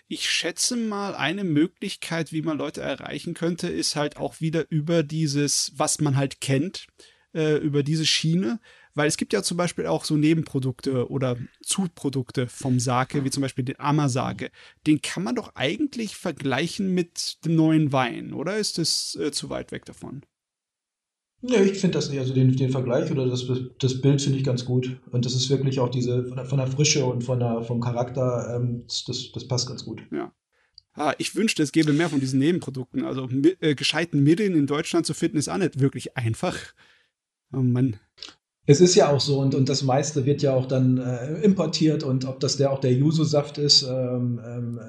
Ich 0.09 0.31
schätze 0.31 0.77
mal, 0.77 1.15
eine 1.15 1.45
Möglichkeit, 1.45 2.33
wie 2.33 2.43
man 2.43 2.59
Leute 2.59 2.81
erreichen 2.81 3.35
könnte, 3.35 3.69
ist 3.69 3.97
halt 3.97 4.17
auch 4.17 4.41
wieder 4.41 4.71
über 4.71 5.03
dieses, 5.03 5.73
was 5.77 6.01
man 6.01 6.17
halt 6.17 6.41
kennt 6.41 6.87
äh, 7.35 7.57
über 7.57 7.83
diese 7.83 8.07
Schiene, 8.07 8.61
weil 8.95 9.09
es 9.09 9.17
gibt 9.17 9.33
ja 9.33 9.43
zum 9.43 9.57
Beispiel 9.57 9.87
auch 9.87 10.05
so 10.05 10.17
Nebenprodukte 10.17 11.11
oder 11.11 11.37
Zuprodukte 11.62 12.47
vom 12.47 12.79
Sake, 12.79 13.25
wie 13.25 13.31
zum 13.31 13.41
Beispiel 13.41 13.65
den 13.65 13.81
Amasake. 13.81 14.51
Den 14.87 15.03
kann 15.03 15.25
man 15.25 15.35
doch 15.35 15.57
eigentlich 15.57 16.15
vergleichen 16.17 16.95
mit 16.95 17.45
dem 17.45 17.57
neuen 17.57 17.93
Wein, 17.93 18.33
oder 18.33 18.57
ist 18.57 18.79
das 18.79 19.17
äh, 19.21 19.33
zu 19.33 19.51
weit 19.51 19.73
weg 19.73 19.85
davon? 19.85 20.25
Ja, 21.47 21.61
ich 21.61 21.78
finde 21.78 21.99
das, 21.99 22.11
also 22.11 22.32
den, 22.32 22.57
den 22.57 22.70
Vergleich 22.70 23.11
oder 23.11 23.28
das, 23.28 23.47
das 23.78 24.01
Bild 24.01 24.22
finde 24.22 24.38
ich 24.38 24.45
ganz 24.45 24.64
gut. 24.64 24.99
Und 25.11 25.26
das 25.26 25.34
ist 25.34 25.51
wirklich 25.51 25.78
auch 25.78 25.90
diese, 25.90 26.24
von 26.24 26.36
der, 26.36 26.47
von 26.47 26.59
der 26.59 26.66
Frische 26.66 27.05
und 27.05 27.22
von 27.22 27.38
der, 27.38 27.62
vom 27.62 27.80
Charakter, 27.80 28.57
ähm, 28.57 28.84
das, 28.86 29.30
das 29.32 29.47
passt 29.47 29.68
ganz 29.68 29.84
gut. 29.84 30.03
Ja. 30.11 30.32
Ah, 30.95 31.12
ich 31.18 31.34
wünschte, 31.34 31.62
es 31.62 31.72
gäbe 31.72 31.92
mehr 31.92 32.09
von 32.09 32.20
diesen 32.20 32.38
Nebenprodukten. 32.38 33.05
Also 33.05 33.28
äh, 33.61 33.74
gescheiten 33.74 34.22
Mitteln 34.22 34.55
in 34.55 34.66
Deutschland 34.66 35.05
zu 35.05 35.12
finden, 35.12 35.36
ist 35.36 35.49
auch 35.49 35.59
nicht 35.59 35.80
wirklich 35.80 36.16
einfach. 36.16 36.57
Oh 37.53 37.59
Mann. 37.59 37.97
Es 38.66 38.80
ist 38.80 38.95
ja 38.95 39.11
auch 39.11 39.20
so 39.20 39.40
und, 39.40 39.55
und 39.55 39.68
das 39.68 39.82
meiste 39.82 40.24
wird 40.24 40.40
ja 40.40 40.55
auch 40.55 40.66
dann 40.66 40.97
äh, 40.97 41.42
importiert 41.42 42.03
und 42.03 42.24
ob 42.24 42.40
das 42.40 42.57
der 42.57 42.72
auch 42.72 42.80
der 42.80 42.95
Yuzu-Saft 42.95 43.59
ist, 43.59 43.82
ähm, 43.82 44.40
ähm, 44.42 44.80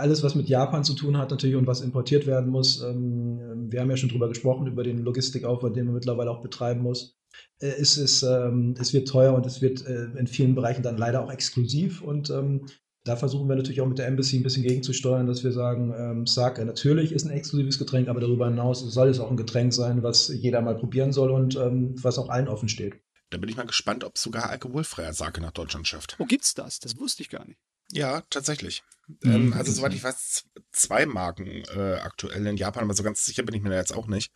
alles 0.00 0.22
was 0.22 0.34
mit 0.34 0.48
Japan 0.48 0.84
zu 0.84 0.94
tun 0.94 1.16
hat 1.16 1.30
natürlich 1.30 1.56
und 1.56 1.66
was 1.66 1.80
importiert 1.80 2.26
werden 2.26 2.50
muss. 2.50 2.82
Ähm, 2.82 3.70
wir 3.70 3.80
haben 3.80 3.90
ja 3.90 3.96
schon 3.96 4.08
drüber 4.08 4.28
gesprochen, 4.28 4.66
über 4.66 4.82
den 4.82 4.98
Logistikaufwand, 4.98 5.76
den 5.76 5.86
man 5.86 5.94
mittlerweile 5.94 6.30
auch 6.30 6.42
betreiben 6.42 6.82
muss. 6.82 7.16
Äh, 7.60 7.74
es, 7.78 7.96
ist, 7.96 8.22
ähm, 8.22 8.74
es 8.78 8.92
wird 8.92 9.08
teuer 9.08 9.34
und 9.34 9.46
es 9.46 9.62
wird 9.62 9.86
äh, 9.86 10.06
in 10.18 10.26
vielen 10.26 10.54
Bereichen 10.54 10.82
dann 10.82 10.98
leider 10.98 11.22
auch 11.22 11.30
exklusiv 11.30 12.02
und 12.02 12.30
ähm, 12.30 12.66
da 13.04 13.16
versuchen 13.16 13.48
wir 13.48 13.56
natürlich 13.56 13.80
auch 13.80 13.86
mit 13.86 13.98
der 13.98 14.06
Embassy 14.06 14.36
ein 14.36 14.42
bisschen 14.42 14.62
gegenzusteuern, 14.62 15.26
dass 15.26 15.42
wir 15.42 15.52
sagen, 15.52 15.94
ähm, 15.96 16.26
Sake 16.26 16.64
natürlich 16.64 17.12
ist 17.12 17.24
ein 17.24 17.30
exklusives 17.30 17.78
Getränk, 17.78 18.08
aber 18.08 18.20
darüber 18.20 18.46
hinaus 18.46 18.80
soll 18.80 19.08
es 19.08 19.20
auch 19.20 19.30
ein 19.30 19.38
Getränk 19.38 19.72
sein, 19.72 20.02
was 20.02 20.28
jeder 20.28 20.60
mal 20.60 20.76
probieren 20.76 21.12
soll 21.12 21.30
und 21.30 21.56
ähm, 21.56 21.94
was 22.02 22.18
auch 22.18 22.28
allen 22.28 22.48
offen 22.48 22.68
steht. 22.68 23.00
Da 23.30 23.38
bin 23.38 23.48
ich 23.48 23.56
mal 23.56 23.66
gespannt, 23.66 24.04
ob 24.04 24.16
es 24.16 24.22
sogar 24.22 24.50
alkoholfreier 24.50 25.14
Sake 25.14 25.40
nach 25.40 25.52
Deutschland 25.52 25.86
schafft. 25.86 26.16
Wo 26.18 26.26
gibt's 26.26 26.54
das? 26.54 26.80
Das 26.80 26.98
wusste 26.98 27.22
ich 27.22 27.30
gar 27.30 27.46
nicht. 27.46 27.58
Ja, 27.92 28.22
tatsächlich. 28.28 28.82
Mhm, 29.22 29.32
ähm, 29.32 29.52
also 29.52 29.72
soweit 29.72 29.94
ich 29.94 30.04
weiß, 30.04 30.44
zwei 30.72 31.06
Marken 31.06 31.46
äh, 31.46 31.98
aktuell 32.02 32.46
in 32.46 32.56
Japan, 32.56 32.84
aber 32.84 32.94
so 32.94 33.02
ganz 33.02 33.24
sicher 33.24 33.42
bin 33.42 33.54
ich 33.54 33.62
mir 33.62 33.70
da 33.70 33.76
jetzt 33.76 33.94
auch 33.94 34.06
nicht. 34.06 34.32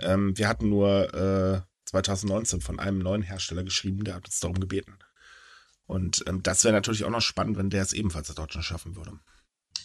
Ähm, 0.00 0.36
wir 0.36 0.48
hatten 0.48 0.68
nur 0.68 1.14
äh, 1.14 1.60
2019 1.86 2.60
von 2.60 2.78
einem 2.78 2.98
neuen 2.98 3.22
Hersteller 3.22 3.64
geschrieben, 3.64 4.04
der 4.04 4.14
hat 4.14 4.26
uns 4.26 4.40
darum 4.40 4.60
gebeten. 4.60 4.98
Und 5.86 6.24
ähm, 6.28 6.42
das 6.42 6.62
wäre 6.64 6.74
natürlich 6.74 7.04
auch 7.04 7.10
noch 7.10 7.20
spannend, 7.20 7.58
wenn 7.58 7.70
der 7.70 7.82
es 7.82 7.92
ebenfalls 7.92 8.28
nach 8.28 8.36
Deutschland 8.36 8.64
schaffen 8.64 8.96
würde. 8.96 9.12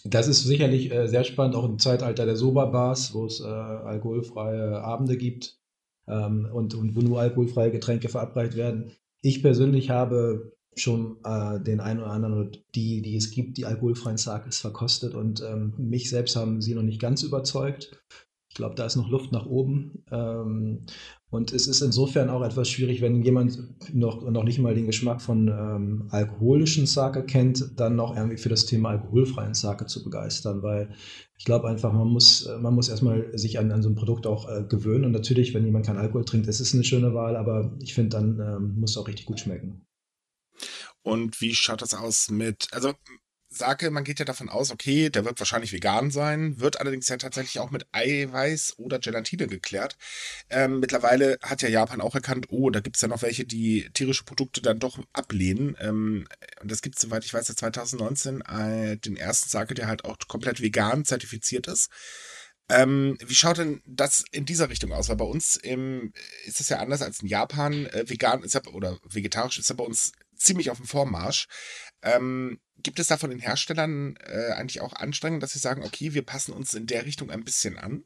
Das 0.03 0.27
ist 0.27 0.43
sicherlich 0.43 0.91
äh, 0.91 1.07
sehr 1.07 1.23
spannend, 1.23 1.55
auch 1.55 1.65
im 1.65 1.79
Zeitalter 1.79 2.25
der 2.25 2.35
Soba-Bars, 2.35 3.13
wo 3.15 3.25
es 3.25 3.39
äh, 3.39 3.45
alkoholfreie 3.45 4.83
Abende 4.83 5.17
gibt 5.17 5.57
ähm, 6.07 6.47
und, 6.53 6.75
und 6.75 6.95
wo 6.95 7.01
nur 7.01 7.21
alkoholfreie 7.21 7.71
Getränke 7.71 8.09
verabreicht 8.09 8.55
werden. 8.55 8.91
Ich 9.21 9.41
persönlich 9.41 9.89
habe 9.89 10.54
schon 10.75 11.17
äh, 11.23 11.59
den 11.61 11.79
einen 11.79 12.01
oder 12.01 12.11
anderen 12.11 12.33
oder 12.33 12.51
die, 12.75 13.01
die 13.01 13.15
es 13.15 13.31
gibt, 13.31 13.57
die 13.57 13.65
alkoholfreien 13.65 14.17
Sakes 14.17 14.59
verkostet 14.59 15.15
und 15.15 15.41
ähm, 15.41 15.73
mich 15.77 16.09
selbst 16.09 16.35
haben 16.35 16.61
sie 16.61 16.75
noch 16.75 16.83
nicht 16.83 17.01
ganz 17.01 17.23
überzeugt. 17.23 18.03
Ich 18.49 18.55
glaube, 18.55 18.75
da 18.75 18.85
ist 18.85 18.95
noch 18.95 19.09
Luft 19.09 19.33
nach 19.33 19.45
oben. 19.45 20.05
Ähm, 20.11 20.85
und 21.29 21.51
es 21.51 21.67
ist 21.67 21.81
insofern 21.81 22.29
auch 22.29 22.41
etwas 22.41 22.69
schwierig, 22.69 23.01
wenn 23.01 23.21
jemand 23.21 23.59
noch, 23.93 24.23
noch 24.29 24.45
nicht 24.45 24.59
mal 24.59 24.73
den 24.73 24.85
Geschmack 24.85 25.21
von 25.21 25.49
ähm, 25.49 26.07
alkoholischen 26.09 26.85
Sake 26.85 27.25
kennt, 27.25 27.77
dann 27.77 27.97
noch 27.97 28.15
irgendwie 28.15 28.37
für 28.37 28.47
das 28.47 28.65
Thema 28.65 28.91
alkoholfreien 28.91 29.53
Sake 29.53 29.87
zu 29.87 30.01
begeistern, 30.05 30.63
weil 30.63 30.93
ich 31.37 31.43
glaube 31.43 31.67
einfach, 31.67 31.91
man 31.91 32.07
muss, 32.07 32.49
man 32.61 32.73
muss 32.73 32.87
erstmal 32.87 33.37
sich 33.37 33.59
an, 33.59 33.71
an 33.73 33.81
so 33.81 33.89
ein 33.89 33.95
Produkt 33.95 34.25
auch 34.25 34.47
äh, 34.47 34.63
gewöhnen. 34.63 35.03
Und 35.03 35.11
natürlich, 35.11 35.53
wenn 35.53 35.65
jemand 35.65 35.85
keinen 35.85 35.97
Alkohol 35.97 36.23
trinkt, 36.23 36.47
ist 36.47 36.61
es 36.61 36.73
eine 36.73 36.85
schöne 36.85 37.13
Wahl, 37.13 37.35
aber 37.35 37.75
ich 37.81 37.93
finde, 37.93 38.15
dann 38.15 38.39
ähm, 38.39 38.79
muss 38.79 38.91
es 38.91 38.97
auch 38.97 39.09
richtig 39.09 39.25
gut 39.25 39.41
schmecken. 39.41 39.85
Und 41.05 41.39
wie 41.39 41.53
schaut 41.53 41.83
das 41.83 41.93
aus 41.93 42.31
mit, 42.31 42.67
also 42.71 42.95
Sake, 43.47 43.91
man 43.91 44.03
geht 44.03 44.17
ja 44.17 44.25
davon 44.25 44.49
aus, 44.49 44.71
okay, 44.71 45.11
der 45.11 45.23
wird 45.23 45.39
wahrscheinlich 45.39 45.71
vegan 45.71 46.09
sein, 46.09 46.59
wird 46.59 46.79
allerdings 46.79 47.07
ja 47.07 47.17
tatsächlich 47.17 47.59
auch 47.59 47.69
mit 47.69 47.85
Eiweiß 47.91 48.79
oder 48.79 48.97
Gelatine 48.97 49.45
geklärt. 49.45 49.97
Ähm, 50.49 50.79
mittlerweile 50.79 51.37
hat 51.43 51.61
ja 51.61 51.69
Japan 51.69 52.01
auch 52.01 52.15
erkannt, 52.15 52.47
oh, 52.49 52.71
da 52.71 52.79
gibt 52.79 52.95
es 52.95 53.03
ja 53.03 53.07
noch 53.07 53.21
welche, 53.21 53.45
die 53.45 53.87
tierische 53.93 54.23
Produkte 54.23 54.63
dann 54.63 54.79
doch 54.79 54.97
ablehnen. 55.13 55.77
Ähm, 55.79 56.27
und 56.61 56.71
das 56.71 56.81
gibt 56.81 56.95
es, 56.95 57.03
soweit 57.03 57.23
ich 57.23 57.33
weiß, 57.35 57.45
seit 57.45 57.59
2019 57.59 58.41
äh, 58.41 58.97
den 58.97 59.15
ersten 59.15 59.49
Sake, 59.49 59.75
der 59.75 59.85
halt 59.85 60.05
auch 60.05 60.17
komplett 60.27 60.59
vegan 60.59 61.05
zertifiziert 61.05 61.67
ist. 61.67 61.91
Ähm, 62.67 63.15
wie 63.23 63.35
schaut 63.35 63.59
denn 63.59 63.83
das 63.85 64.25
in 64.31 64.45
dieser 64.45 64.69
Richtung 64.69 64.91
aus? 64.91 65.07
Weil 65.07 65.17
bei 65.17 65.25
uns 65.25 65.55
im, 65.55 66.11
ist 66.45 66.61
es 66.61 66.69
ja 66.69 66.79
anders 66.79 67.03
als 67.03 67.21
in 67.21 67.27
Japan. 67.27 67.85
Äh, 67.85 68.09
vegan 68.09 68.41
ist 68.41 68.55
ja, 68.55 68.61
oder 68.73 68.97
vegetarisch 69.07 69.59
ist 69.59 69.69
ja 69.69 69.75
bei 69.75 69.83
uns 69.83 70.13
ziemlich 70.35 70.69
auf 70.71 70.77
dem 70.77 70.85
Vormarsch. 70.85 71.47
Ähm, 72.01 72.59
gibt 72.83 72.99
es 72.99 73.07
da 73.07 73.17
von 73.17 73.29
den 73.29 73.39
Herstellern 73.39 74.15
äh, 74.25 74.51
eigentlich 74.53 74.81
auch 74.81 74.93
Anstrengungen, 74.93 75.39
dass 75.39 75.53
sie 75.53 75.59
sagen, 75.59 75.83
okay, 75.83 76.13
wir 76.13 76.23
passen 76.23 76.53
uns 76.53 76.73
in 76.73 76.87
der 76.87 77.05
Richtung 77.05 77.31
ein 77.31 77.43
bisschen 77.43 77.77
an? 77.77 78.03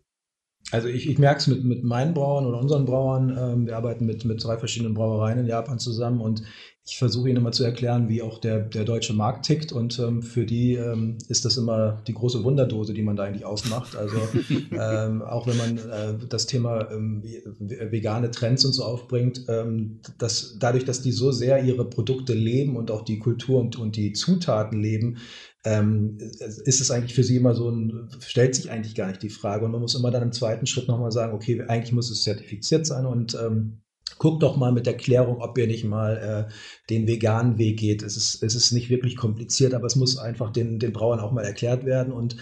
Also 0.71 0.87
ich, 0.87 1.09
ich 1.09 1.17
merke 1.17 1.39
es 1.39 1.47
mit, 1.47 1.63
mit 1.63 1.83
meinen 1.83 2.13
Brauern 2.13 2.45
oder 2.45 2.59
unseren 2.59 2.85
Brauern. 2.85 3.35
Ähm, 3.37 3.65
wir 3.65 3.75
arbeiten 3.75 4.05
mit, 4.05 4.25
mit 4.25 4.43
drei 4.43 4.57
verschiedenen 4.57 4.93
Brauereien 4.93 5.39
in 5.39 5.47
Japan 5.47 5.79
zusammen 5.79 6.21
und 6.21 6.43
ich 6.85 6.97
versuche 6.97 7.29
ihnen 7.29 7.37
immer 7.37 7.51
zu 7.51 7.63
erklären, 7.63 8.09
wie 8.09 8.21
auch 8.21 8.39
der, 8.39 8.61
der 8.61 8.83
deutsche 8.83 9.13
Markt 9.13 9.45
tickt. 9.45 9.71
Und 9.71 9.99
ähm, 9.99 10.23
für 10.23 10.45
die 10.45 10.73
ähm, 10.73 11.17
ist 11.27 11.45
das 11.45 11.57
immer 11.57 12.01
die 12.07 12.13
große 12.13 12.43
Wunderdose, 12.43 12.93
die 12.93 13.03
man 13.03 13.15
da 13.15 13.23
eigentlich 13.23 13.45
aufmacht. 13.45 13.95
Also 13.95 14.17
ähm, 14.71 15.21
auch 15.21 15.45
wenn 15.45 15.57
man 15.57 15.77
äh, 15.77 16.17
das 16.27 16.47
Thema 16.47 16.89
ähm, 16.91 17.23
vegane 17.59 18.31
Trends 18.31 18.65
und 18.65 18.73
so 18.73 18.83
aufbringt, 18.83 19.45
ähm, 19.47 19.99
dass 20.17 20.57
dadurch, 20.59 20.85
dass 20.85 21.01
die 21.01 21.11
so 21.11 21.31
sehr 21.31 21.63
ihre 21.63 21.87
Produkte 21.87 22.33
leben 22.33 22.75
und 22.75 22.89
auch 22.89 23.03
die 23.03 23.19
Kultur 23.19 23.59
und, 23.59 23.77
und 23.77 23.95
die 23.95 24.13
Zutaten 24.13 24.81
leben, 24.81 25.17
ähm, 25.65 26.17
ist 26.19 26.81
es 26.81 26.89
eigentlich 26.89 27.13
für 27.13 27.23
sie 27.23 27.35
immer 27.35 27.53
so 27.53 27.69
ein, 27.69 28.09
stellt 28.19 28.55
sich 28.55 28.71
eigentlich 28.71 28.95
gar 28.95 29.07
nicht 29.07 29.21
die 29.21 29.29
Frage. 29.29 29.65
Und 29.65 29.71
man 29.71 29.81
muss 29.81 29.95
immer 29.95 30.09
dann 30.09 30.23
im 30.23 30.31
zweiten 30.31 30.65
Schritt 30.65 30.87
nochmal 30.87 31.11
sagen, 31.11 31.33
okay, 31.33 31.61
eigentlich 31.67 31.91
muss 31.91 32.09
es 32.09 32.23
zertifiziert 32.23 32.87
sein 32.87 33.05
und 33.05 33.35
ähm, 33.35 33.81
guckt 34.19 34.43
doch 34.43 34.57
mal 34.57 34.71
mit 34.71 34.85
der 34.85 34.97
Klärung, 34.97 35.41
ob 35.41 35.57
ihr 35.57 35.65
nicht 35.65 35.85
mal 35.85 36.47
äh, 36.49 36.53
den 36.89 37.07
veganen 37.07 37.57
Weg 37.57 37.79
geht. 37.79 38.03
Es 38.03 38.17
ist, 38.17 38.43
es 38.43 38.53
ist 38.53 38.71
nicht 38.71 38.89
wirklich 38.89 39.15
kompliziert, 39.15 39.73
aber 39.73 39.87
es 39.87 39.95
muss 39.95 40.17
einfach 40.17 40.51
den, 40.51 40.77
den 40.77 40.93
Brauern 40.93 41.19
auch 41.19 41.31
mal 41.31 41.45
erklärt 41.45 41.85
werden. 41.85 42.13
Und 42.13 42.35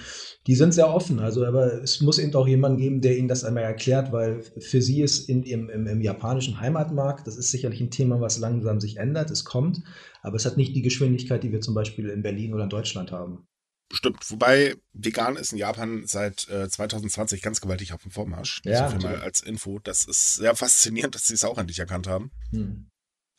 die 0.48 0.56
sind 0.56 0.74
sehr 0.74 0.94
offen. 0.94 1.20
Also, 1.20 1.46
aber 1.46 1.82
es 1.82 2.02
muss 2.02 2.20
eben 2.20 2.34
auch 2.36 2.48
jemanden 2.48 2.80
geben, 2.80 3.02
der 3.02 3.18
ihnen 3.18 3.28
das 3.28 3.44
einmal 3.44 3.64
erklärt, 3.64 4.12
weil 4.12 4.42
für 4.42 4.82
sie 4.82 5.02
ist 5.02 5.30
in, 5.30 5.44
im, 5.44 5.70
im, 5.70 5.88
im 5.88 6.02
japanischen 6.02 6.60
Heimatmarkt, 6.60 7.28
das 7.28 7.38
ist 7.38 7.52
sicherlich 7.52 7.80
ein 7.80 7.92
Thema, 7.92 8.20
was 8.20 8.40
langsam 8.40 8.82
sich 8.82 8.98
ändert. 8.98 9.30
Es 9.32 9.46
kommt, 9.46 9.84
aber 10.22 10.36
es 10.36 10.46
hat 10.46 10.58
nicht 10.58 10.76
die 10.76 10.82
Geschwindigkeit, 10.82 11.44
die 11.44 11.52
wir 11.52 11.62
zum 11.62 11.76
Beispiel 11.76 12.10
in 12.10 12.24
Berlin 12.24 12.54
oder 12.54 12.64
in 12.64 12.70
Deutschland 12.70 13.12
haben. 13.12 13.48
Stimmt, 13.92 14.30
wobei 14.30 14.76
vegan 14.94 15.38
ist 15.38 15.54
in 15.54 15.58
Japan 15.58 16.06
seit 16.06 16.50
äh, 16.50 16.68
2020 16.68 17.42
ganz 17.42 17.62
gewaltig 17.62 17.94
auf 17.94 18.02
dem 18.02 18.12
Vormarsch. 18.12 18.62
Ja, 18.66 18.90
so 18.90 18.98
viel 18.98 19.08
mal 19.08 19.22
als 19.22 19.42
Info. 19.42 19.80
Das 19.80 20.04
ist 20.06 20.36
sehr 20.36 20.56
faszinierend, 20.56 21.16
dass 21.16 21.28
sie 21.28 21.34
es 21.34 21.46
auch 21.46 21.58
endlich 21.58 21.80
erkannt 21.80 22.08
haben. 22.08 22.32
Hm. 22.52 22.90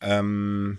Ähm, 0.01 0.79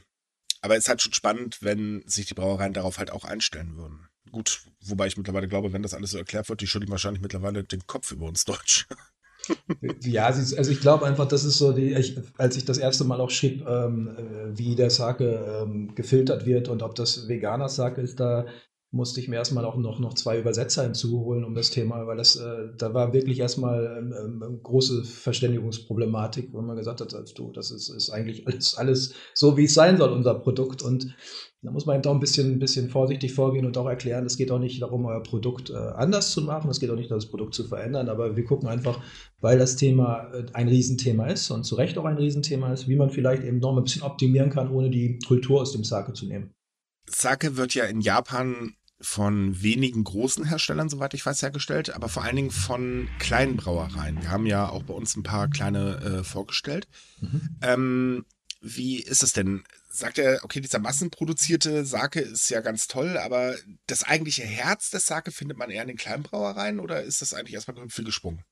aber 0.62 0.76
es 0.76 0.86
ist 0.86 0.90
halt 0.90 1.02
schon 1.02 1.14
spannend, 1.14 1.60
wenn 1.62 2.04
sich 2.08 2.26
die 2.26 2.34
Brauereien 2.34 2.74
darauf 2.74 2.98
halt 2.98 3.12
auch 3.12 3.26
einstellen 3.26 3.78
würden. 3.78 4.08
Gut, 4.32 4.62
wobei 4.82 5.08
ich 5.08 5.18
mittlerweile 5.18 5.48
glaube, 5.48 5.72
wenn 5.72 5.84
das 5.84 5.94
alles 5.94 6.12
so 6.12 6.18
erklärt 6.18 6.50
wird, 6.50 6.62
die 6.62 6.68
schütteln 6.68 6.92
wahrscheinlich 6.92 7.22
mittlerweile 7.22 7.64
den 7.64 7.86
Kopf 7.88 8.12
über 8.12 8.28
uns 8.28 8.46
Deutsch. 8.46 8.88
Ja, 10.02 10.26
also 10.26 10.72
ich 10.72 10.82
glaube 10.82 11.06
einfach, 11.06 11.28
das 11.28 11.46
ist 11.46 11.58
so, 11.58 11.72
die, 11.72 11.94
ich, 11.94 12.20
als 12.38 12.58
ich 12.58 12.66
das 12.66 12.78
erste 12.78 13.06
Mal 13.06 13.22
auch 13.22 13.30
schrieb, 13.30 13.66
ähm, 13.66 14.10
äh, 14.10 14.58
wie 14.58 14.76
der 14.76 14.90
Sake 14.90 15.64
ähm, 15.64 15.96
gefiltert 15.96 16.46
wird 16.46 16.68
und 16.68 16.84
ob 16.84 16.94
das 16.96 17.28
veganer 17.30 17.70
Sake 17.70 18.02
ist, 18.02 18.20
da 18.20 18.46
musste 18.92 19.20
ich 19.20 19.28
mir 19.28 19.36
erstmal 19.36 19.66
auch 19.66 19.78
noch, 19.78 20.00
noch 20.00 20.16
zwei 20.16 20.40
Übersetzer 20.40 20.84
hinzuholen 20.84 21.44
um 21.44 21.54
das 21.54 21.70
Thema, 21.70 22.08
weil 22.08 22.18
das, 22.18 22.36
äh, 22.38 22.70
da 22.78 22.94
war 22.94 23.14
wirklich 23.14 23.40
erstmal 23.40 23.98
ähm, 24.00 24.42
ähm, 24.42 24.60
große 24.64 25.04
Verständigungsproblematik, 25.04 26.52
wo 26.54 26.62
man 26.62 26.76
gesagt 26.76 27.02
hat, 27.02 27.14
du, 27.38 27.52
das 27.52 27.70
ist, 27.70 27.90
ist 27.90 28.10
eigentlich 28.10 28.48
alles, 28.48 28.76
alles 28.76 29.14
so, 29.36 29.58
wie 29.58 29.66
es 29.66 29.76
sein 29.76 29.98
soll, 29.98 30.12
unser 30.12 30.34
Produkt. 30.34 30.82
Und 30.82 31.16
da 31.62 31.70
muss 31.70 31.86
man 31.86 31.98
eben 31.98 32.06
auch 32.06 32.16
ein 32.16 32.20
bisschen, 32.20 32.54
ein 32.54 32.60
bisschen 32.60 32.90
vorsichtig 32.90 33.34
vorgehen 33.34 33.68
und 33.68 33.78
auch 33.78 33.86
erklären, 33.86 34.26
es 34.26 34.38
geht 34.38 34.50
auch 34.50 34.60
nicht 34.60 34.82
darum, 34.82 35.06
euer 35.06 35.22
Produkt 35.22 35.70
äh, 35.70 35.76
anders 35.76 36.32
zu 36.32 36.42
machen, 36.42 36.72
es 36.72 36.80
geht 36.80 36.90
auch 36.90 36.96
nicht 36.96 37.12
darum, 37.12 37.22
das 37.22 37.30
Produkt 37.30 37.54
zu 37.54 37.66
verändern, 37.66 38.10
aber 38.10 38.36
wir 38.36 38.44
gucken 38.44 38.70
einfach, 38.70 39.04
weil 39.40 39.60
das 39.60 39.76
Thema 39.76 40.32
äh, 40.34 40.46
ein 40.54 40.68
Riesenthema 40.68 41.28
ist 41.28 41.52
und 41.52 41.64
zu 41.64 41.76
Recht 41.76 41.98
auch 42.00 42.06
ein 42.06 42.18
Riesenthema 42.18 42.74
ist, 42.74 42.88
wie 42.88 42.96
man 42.96 43.12
vielleicht 43.12 43.44
eben 43.44 43.60
noch 43.60 43.78
ein 43.78 43.84
bisschen 43.84 44.02
optimieren 44.02 44.50
kann, 44.50 44.72
ohne 44.72 44.90
die 44.90 45.20
Kultur 45.28 45.62
aus 45.62 45.74
dem 45.74 45.84
Sake 45.84 46.14
zu 46.14 46.26
nehmen. 46.26 46.52
Sake 47.08 47.58
wird 47.58 47.74
ja 47.74 47.86
in 47.86 48.02
Japan 48.02 48.76
von 49.02 49.62
wenigen 49.62 50.04
großen 50.04 50.45
Herstellern, 50.45 50.89
soweit 50.89 51.14
ich 51.14 51.26
weiß, 51.26 51.41
hergestellt, 51.41 51.91
aber 51.91 52.10
vor 52.10 52.24
allen 52.24 52.36
Dingen 52.36 52.52
von 52.52 53.08
kleinen 53.20 53.56
Brauereien. 53.56 54.22
Wir 54.22 54.30
haben 54.30 54.45
ja 54.45 54.68
auch 54.68 54.84
bei 54.84 54.93
uns 54.93 55.16
ein 55.16 55.24
paar 55.24 55.50
kleine 55.50 55.97
äh, 55.97 56.24
vorgestellt. 56.24 56.88
Mhm. 57.22 57.58
Ähm, 57.62 58.26
wie 58.62 59.02
ist 59.02 59.24
es 59.24 59.32
denn? 59.32 59.64
Sagt 59.89 60.18
er, 60.18 60.43
okay, 60.43 60.60
dieser 60.60 60.80
massenproduzierte 60.80 61.86
Sake 61.86 62.20
ist 62.20 62.50
ja 62.50 62.62
ganz 62.62 62.88
toll, 62.88 63.18
aber 63.18 63.56
das 63.88 64.04
eigentliche 64.04 64.43
Herz 64.43 64.89
des 64.89 65.06
Sake 65.06 65.32
findet 65.32 65.58
man 65.58 65.70
eher 65.70 65.82
in 65.82 65.88
den 65.88 65.97
kleinen 65.97 66.24
Brauereien 66.24 66.80
oder 66.80 67.02
ist 67.02 67.22
das 67.22 67.34
eigentlich 67.34 67.56
erstmal 67.56 67.89
viel 67.89 68.06
gesprungen? 68.06 68.43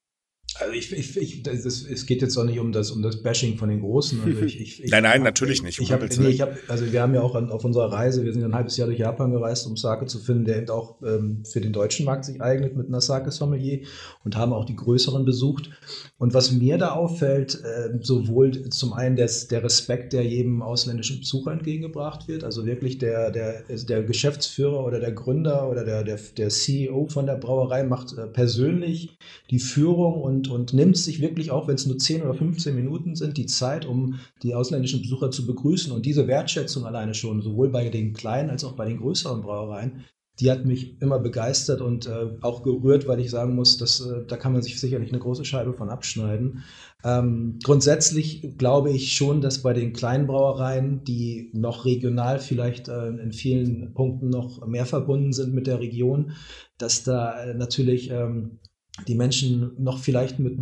Also 0.56 0.74
ich, 0.74 0.92
ich, 0.94 1.18
ich 1.18 1.44
das, 1.44 1.66
es 1.66 2.06
geht 2.06 2.22
jetzt 2.22 2.38
auch 2.38 2.44
nicht 2.44 2.60
um 2.60 2.72
das, 2.72 2.90
um 2.92 3.02
das 3.02 3.22
Bashing 3.22 3.58
von 3.58 3.70
den 3.70 3.82
Großen. 3.82 4.22
Also 4.26 4.44
ich, 4.44 4.84
nein, 4.90 5.04
nein, 5.04 5.22
natürlich 5.22 5.62
nicht. 5.62 5.80
Um 5.80 5.84
ich 5.84 5.92
hab, 5.92 6.02
nee, 6.02 6.28
ich 6.30 6.42
hab, 6.42 6.56
also 6.68 6.92
wir 6.92 7.02
haben 7.02 7.14
ja 7.14 7.22
auch 7.22 7.36
an, 7.36 7.52
auf 7.52 7.64
unserer 7.66 7.92
Reise, 7.92 8.24
wir 8.24 8.34
sind 8.34 8.44
ein 8.44 8.56
halbes 8.56 8.78
Jahr 8.78 8.88
durch 8.88 8.98
Japan 9.00 9.32
gereist, 9.32 9.68
um 9.68 9.76
Sake 9.76 10.06
zu 10.06 10.20
finden, 10.20 10.46
der 10.46 10.58
eben 10.58 10.70
auch 10.70 11.02
ähm, 11.04 11.44
für 11.46 11.62
den 11.62 11.74
deutschen 11.74 12.06
Markt 12.06 12.26
sich 12.26 12.42
eignet 12.42 12.76
mit 12.76 12.88
einer 12.88 13.02
Sake-Sommelier 13.02 13.82
und 14.24 14.36
haben 14.36 14.54
auch 14.54 14.66
die 14.66 14.76
größeren 14.76 15.26
besucht. 15.26 15.70
Und 16.18 16.34
was 16.34 16.52
mir 16.52 16.78
da 16.78 16.92
auffällt, 16.92 17.62
äh, 17.64 17.90
sowohl 18.02 18.70
zum 18.70 18.94
einen 18.94 19.18
des, 19.18 19.50
der 19.50 19.64
Respekt, 19.64 20.14
der 20.14 20.24
jedem 20.24 20.62
ausländischen 20.62 21.20
Besucher 21.20 21.52
entgegengebracht 21.52 22.28
wird, 22.28 22.44
also 22.44 22.66
wirklich 22.66 22.98
der, 22.98 23.32
der, 23.32 23.64
der 23.68 24.04
Geschäftsführer 24.04 24.84
oder 24.84 25.00
der 25.00 25.12
Gründer 25.12 25.70
oder 25.70 25.84
der, 25.84 26.04
der, 26.04 26.18
der 26.38 26.50
CEO 26.50 27.08
von 27.10 27.26
der 27.26 27.36
Brauerei 27.36 27.84
macht 27.84 28.18
äh, 28.18 28.28
persönlich 28.28 29.18
die 29.52 29.60
Führung 29.60 30.22
und 30.22 30.37
und, 30.38 30.50
und 30.50 30.74
nimmt 30.74 30.98
sich 30.98 31.20
wirklich 31.20 31.52
auch, 31.52 31.68
wenn 31.68 31.76
es 31.76 31.88
nur 31.88 31.98
10 31.98 32.22
oder 32.22 32.36
15 32.36 32.76
Minuten 32.76 33.16
sind, 33.16 33.38
die 33.38 33.48
Zeit, 33.48 33.86
um 33.86 34.20
die 34.44 34.54
ausländischen 34.54 35.02
Besucher 35.02 35.32
zu 35.32 35.48
begrüßen. 35.48 35.92
Und 35.92 36.06
diese 36.06 36.28
Wertschätzung 36.28 36.86
alleine 36.86 37.14
schon, 37.14 37.42
sowohl 37.42 37.70
bei 37.70 37.90
den 37.90 38.14
kleinen 38.14 38.50
als 38.50 38.64
auch 38.64 38.74
bei 38.74 38.86
den 38.86 38.98
größeren 38.98 39.42
Brauereien, 39.42 40.06
die 40.40 40.52
hat 40.52 40.66
mich 40.66 41.02
immer 41.02 41.18
begeistert 41.18 41.82
und 41.82 42.06
äh, 42.06 42.28
auch 42.42 42.62
gerührt, 42.62 43.08
weil 43.08 43.20
ich 43.20 43.32
sagen 43.32 43.56
muss, 43.56 43.78
dass, 43.78 44.02
äh, 44.02 44.24
da 44.28 44.38
kann 44.38 44.54
man 44.54 44.62
sich 44.62 44.80
sicherlich 44.80 45.10
eine 45.10 45.20
große 45.20 45.46
Scheibe 45.46 45.74
von 45.74 45.90
abschneiden. 45.90 46.64
Ähm, 47.04 47.58
grundsätzlich 47.64 48.56
glaube 48.56 48.92
ich 48.92 49.16
schon, 49.16 49.42
dass 49.42 49.64
bei 49.64 49.74
den 49.74 49.94
kleinen 49.94 50.28
Brauereien, 50.28 51.04
die 51.04 51.50
noch 51.54 51.86
regional 51.86 52.38
vielleicht 52.38 52.88
äh, 52.88 53.08
in 53.08 53.32
vielen 53.32 53.96
Punkten 53.96 54.30
noch 54.30 54.68
mehr 54.68 54.86
verbunden 54.86 55.34
sind 55.34 55.56
mit 55.56 55.66
der 55.66 55.80
Region, 55.80 56.34
dass 56.78 57.04
da 57.04 57.44
äh, 57.44 57.56
natürlich 57.56 58.12
ähm, 58.12 58.60
die 59.06 59.16
Menschen 59.16 59.72
noch 59.78 60.00
vielleicht 60.00 60.40
mit, 60.40 60.58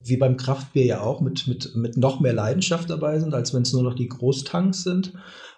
wie 0.00 0.16
beim 0.16 0.36
Kraftbier 0.36 0.84
ja 0.84 1.00
auch, 1.02 1.20
mit, 1.20 1.46
mit, 1.46 1.74
mit 1.74 1.96
noch 1.96 2.20
mehr 2.20 2.32
Leidenschaft 2.32 2.88
dabei 2.88 3.18
sind, 3.20 3.34
als 3.34 3.52
wenn 3.52 3.62
es 3.62 3.72
nur 3.72 3.82
noch 3.82 3.94
die 3.94 4.08
Großtanks 4.08 4.82
sind 4.82 5.12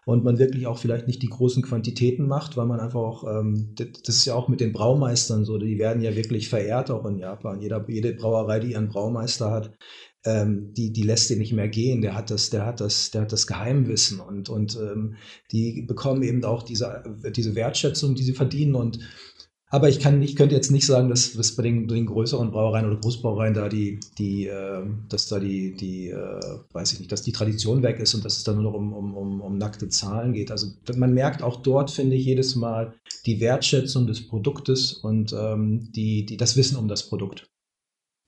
und 0.07 0.25
man 0.25 0.39
wirklich 0.39 0.67
auch 0.67 0.79
vielleicht 0.79 1.07
nicht 1.07 1.23
die 1.23 1.29
großen 1.29 1.63
Quantitäten 1.63 2.27
macht, 2.27 2.57
weil 2.57 2.67
man 2.67 2.81
einfach 2.81 3.01
auch, 3.01 3.25
ähm, 3.25 3.75
das 3.77 4.17
ist 4.17 4.25
ja 4.25 4.35
auch 4.35 4.49
mit 4.49 4.61
den 4.61 4.73
Braumeistern 4.73 5.45
so, 5.45 5.59
die 5.59 5.79
werden 5.79 6.03
ja 6.03 6.15
wirklich 6.15 6.49
verehrt 6.49 6.91
auch 6.91 7.05
in 7.07 7.19
Japan. 7.19 7.61
Jeder, 7.61 7.85
jede 7.89 8.15
Brauerei, 8.15 8.61
die 8.61 8.73
ihren 8.73 8.89
Braumeister 8.89 9.51
hat, 9.51 9.73
ähm, 10.25 10.73
die, 10.75 10.93
die 10.93 11.03
lässt 11.03 11.31
den 11.31 11.39
nicht 11.39 11.53
mehr 11.53 11.69
gehen. 11.69 12.03
Der 12.03 12.15
hat 12.15 12.31
das, 12.31 12.51
der 12.51 12.67
hat 12.67 12.81
das, 12.81 13.11
der 13.11 13.23
hat 13.23 13.33
das 13.33 13.47
Geheimwissen 13.47 14.21
und, 14.21 14.49
und 14.49 14.77
ähm, 14.77 15.17
die 15.53 15.83
bekommen 15.83 16.23
eben 16.23 16.45
auch 16.45 16.63
diese, 16.63 17.03
diese 17.35 17.55
Wertschätzung, 17.55 18.15
die 18.15 18.25
sie 18.25 18.35
verdienen 18.35 18.75
und 18.75 18.99
aber 19.69 19.89
ich 19.89 19.99
kann, 19.99 20.23
ich 20.23 20.37
könnte 20.37 20.55
jetzt 20.55 20.71
nicht 20.71 20.87
sagen, 20.87 21.09
dass, 21.09 21.33
dass 21.33 21.57
bei 21.57 21.65
den, 21.65 21.89
den, 21.89 22.07
größeren 22.07 22.53
Brauereien 22.53 22.87
oder 22.87 23.01
Großbrauereien 23.01 23.55
da 23.55 23.69
die, 23.69 23.99
die, 24.17 24.47
äh, 24.47 24.87
dass 25.09 25.27
da 25.27 25.41
die, 25.41 25.75
die, 25.75 26.11
äh, 26.11 26.41
weiß 26.73 26.93
ich 26.93 27.01
nicht, 27.01 27.11
dass 27.11 27.23
die 27.23 27.33
Tradition 27.33 27.83
weg 27.83 27.99
ist 27.99 28.15
und 28.15 28.25
dass 28.25 28.37
es 28.37 28.45
da 28.45 28.53
nur 28.53 28.63
noch 28.63 28.75
um, 28.75 28.93
um, 28.93 29.17
um, 29.17 29.41
um 29.41 29.59
nackte 29.59 29.89
Zahlen 29.89 30.33
geht. 30.35 30.53
Also 30.53 30.69
man 30.95 31.15
merkt 31.15 31.43
auch 31.43 31.57
dort, 31.57 31.91
finde 31.91 32.15
ich, 32.15 32.25
jedes 32.25 32.55
Mal 32.55 32.95
die 33.27 33.41
Wertschätzung 33.41 34.07
des 34.07 34.29
Produktes 34.29 34.93
und 34.93 35.33
ähm, 35.33 35.91
die, 35.93 36.25
die, 36.25 36.37
das 36.37 36.57
Wissen 36.57 36.77
um 36.77 36.87
das 36.87 37.09
Produkt. 37.09 37.49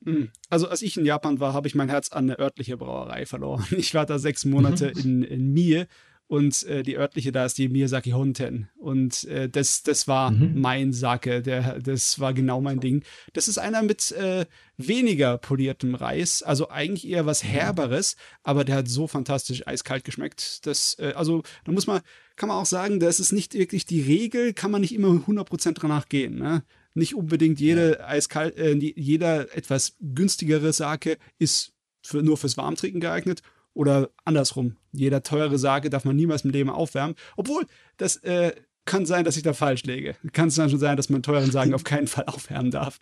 Hm. 0.04 0.30
Also 0.48 0.68
als 0.68 0.82
ich 0.82 0.96
in 0.96 1.04
Japan 1.04 1.40
war, 1.40 1.52
habe 1.52 1.68
ich 1.68 1.74
mein 1.74 1.88
Herz 1.88 2.10
an 2.10 2.24
eine 2.24 2.38
örtliche 2.38 2.76
Brauerei 2.76 3.26
verloren. 3.26 3.64
Ich 3.76 3.94
war 3.94 4.06
da 4.06 4.18
sechs 4.18 4.44
Monate 4.44 4.92
mhm. 4.94 5.00
in, 5.00 5.22
in 5.22 5.52
Mie 5.52 5.84
und 6.28 6.62
äh, 6.64 6.82
die 6.82 6.98
örtliche 6.98 7.32
da 7.32 7.46
ist 7.46 7.56
die 7.56 7.70
Miyazaki 7.70 8.10
Honten. 8.10 8.68
Und 8.76 9.24
äh, 9.24 9.48
das, 9.48 9.82
das 9.82 10.06
war 10.06 10.30
mhm. 10.30 10.60
mein 10.60 10.92
Sake, 10.92 11.40
der, 11.42 11.80
das 11.80 12.20
war 12.20 12.34
genau 12.34 12.60
mein 12.60 12.80
Ding. 12.80 13.02
Das 13.32 13.48
ist 13.48 13.56
einer 13.56 13.82
mit 13.82 14.12
äh, 14.12 14.44
weniger 14.76 15.38
poliertem 15.38 15.94
Reis, 15.94 16.42
also 16.42 16.68
eigentlich 16.68 17.08
eher 17.08 17.24
was 17.24 17.42
Herberes, 17.42 18.16
aber 18.42 18.64
der 18.64 18.76
hat 18.76 18.88
so 18.88 19.06
fantastisch 19.06 19.66
eiskalt 19.66 20.04
geschmeckt. 20.04 20.66
Das, 20.66 20.98
äh, 20.98 21.14
also 21.16 21.42
da 21.64 21.72
muss 21.72 21.86
man, 21.86 22.02
kann 22.36 22.50
man 22.50 22.58
auch 22.58 22.66
sagen, 22.66 23.00
das 23.00 23.20
ist 23.20 23.32
nicht 23.32 23.54
wirklich 23.54 23.86
die 23.86 24.02
Regel, 24.02 24.52
kann 24.52 24.70
man 24.70 24.82
nicht 24.82 24.94
immer 24.94 25.08
100% 25.08 25.80
danach 25.80 26.10
gehen. 26.10 26.36
Ne? 26.36 26.62
Nicht 26.92 27.14
unbedingt 27.14 27.58
jede 27.58 28.06
eiskalt, 28.06 28.58
äh, 28.58 28.74
jeder 28.74 29.56
etwas 29.56 29.96
günstigere 29.98 30.74
Sake 30.74 31.16
ist 31.38 31.72
für, 32.02 32.22
nur 32.22 32.36
fürs 32.36 32.58
Warmtrinken 32.58 33.00
geeignet 33.00 33.40
oder 33.78 34.10
andersrum. 34.24 34.76
Jeder 34.90 35.22
teure 35.22 35.56
Sake 35.56 35.88
darf 35.88 36.04
man 36.04 36.16
niemals 36.16 36.44
im 36.44 36.50
Leben 36.50 36.68
aufwärmen. 36.68 37.14
Obwohl, 37.36 37.64
das 37.96 38.16
äh, 38.16 38.52
kann 38.84 39.06
sein, 39.06 39.24
dass 39.24 39.36
ich 39.36 39.44
da 39.44 39.52
falsch 39.52 39.84
lege. 39.84 40.16
Kann 40.32 40.48
es 40.48 40.56
dann 40.56 40.68
schon 40.68 40.80
sein, 40.80 40.96
dass 40.96 41.10
man 41.10 41.22
teuren 41.22 41.52
Sagen 41.52 41.74
auf 41.74 41.84
keinen 41.84 42.08
Fall 42.08 42.24
aufwärmen 42.26 42.72
darf. 42.72 42.98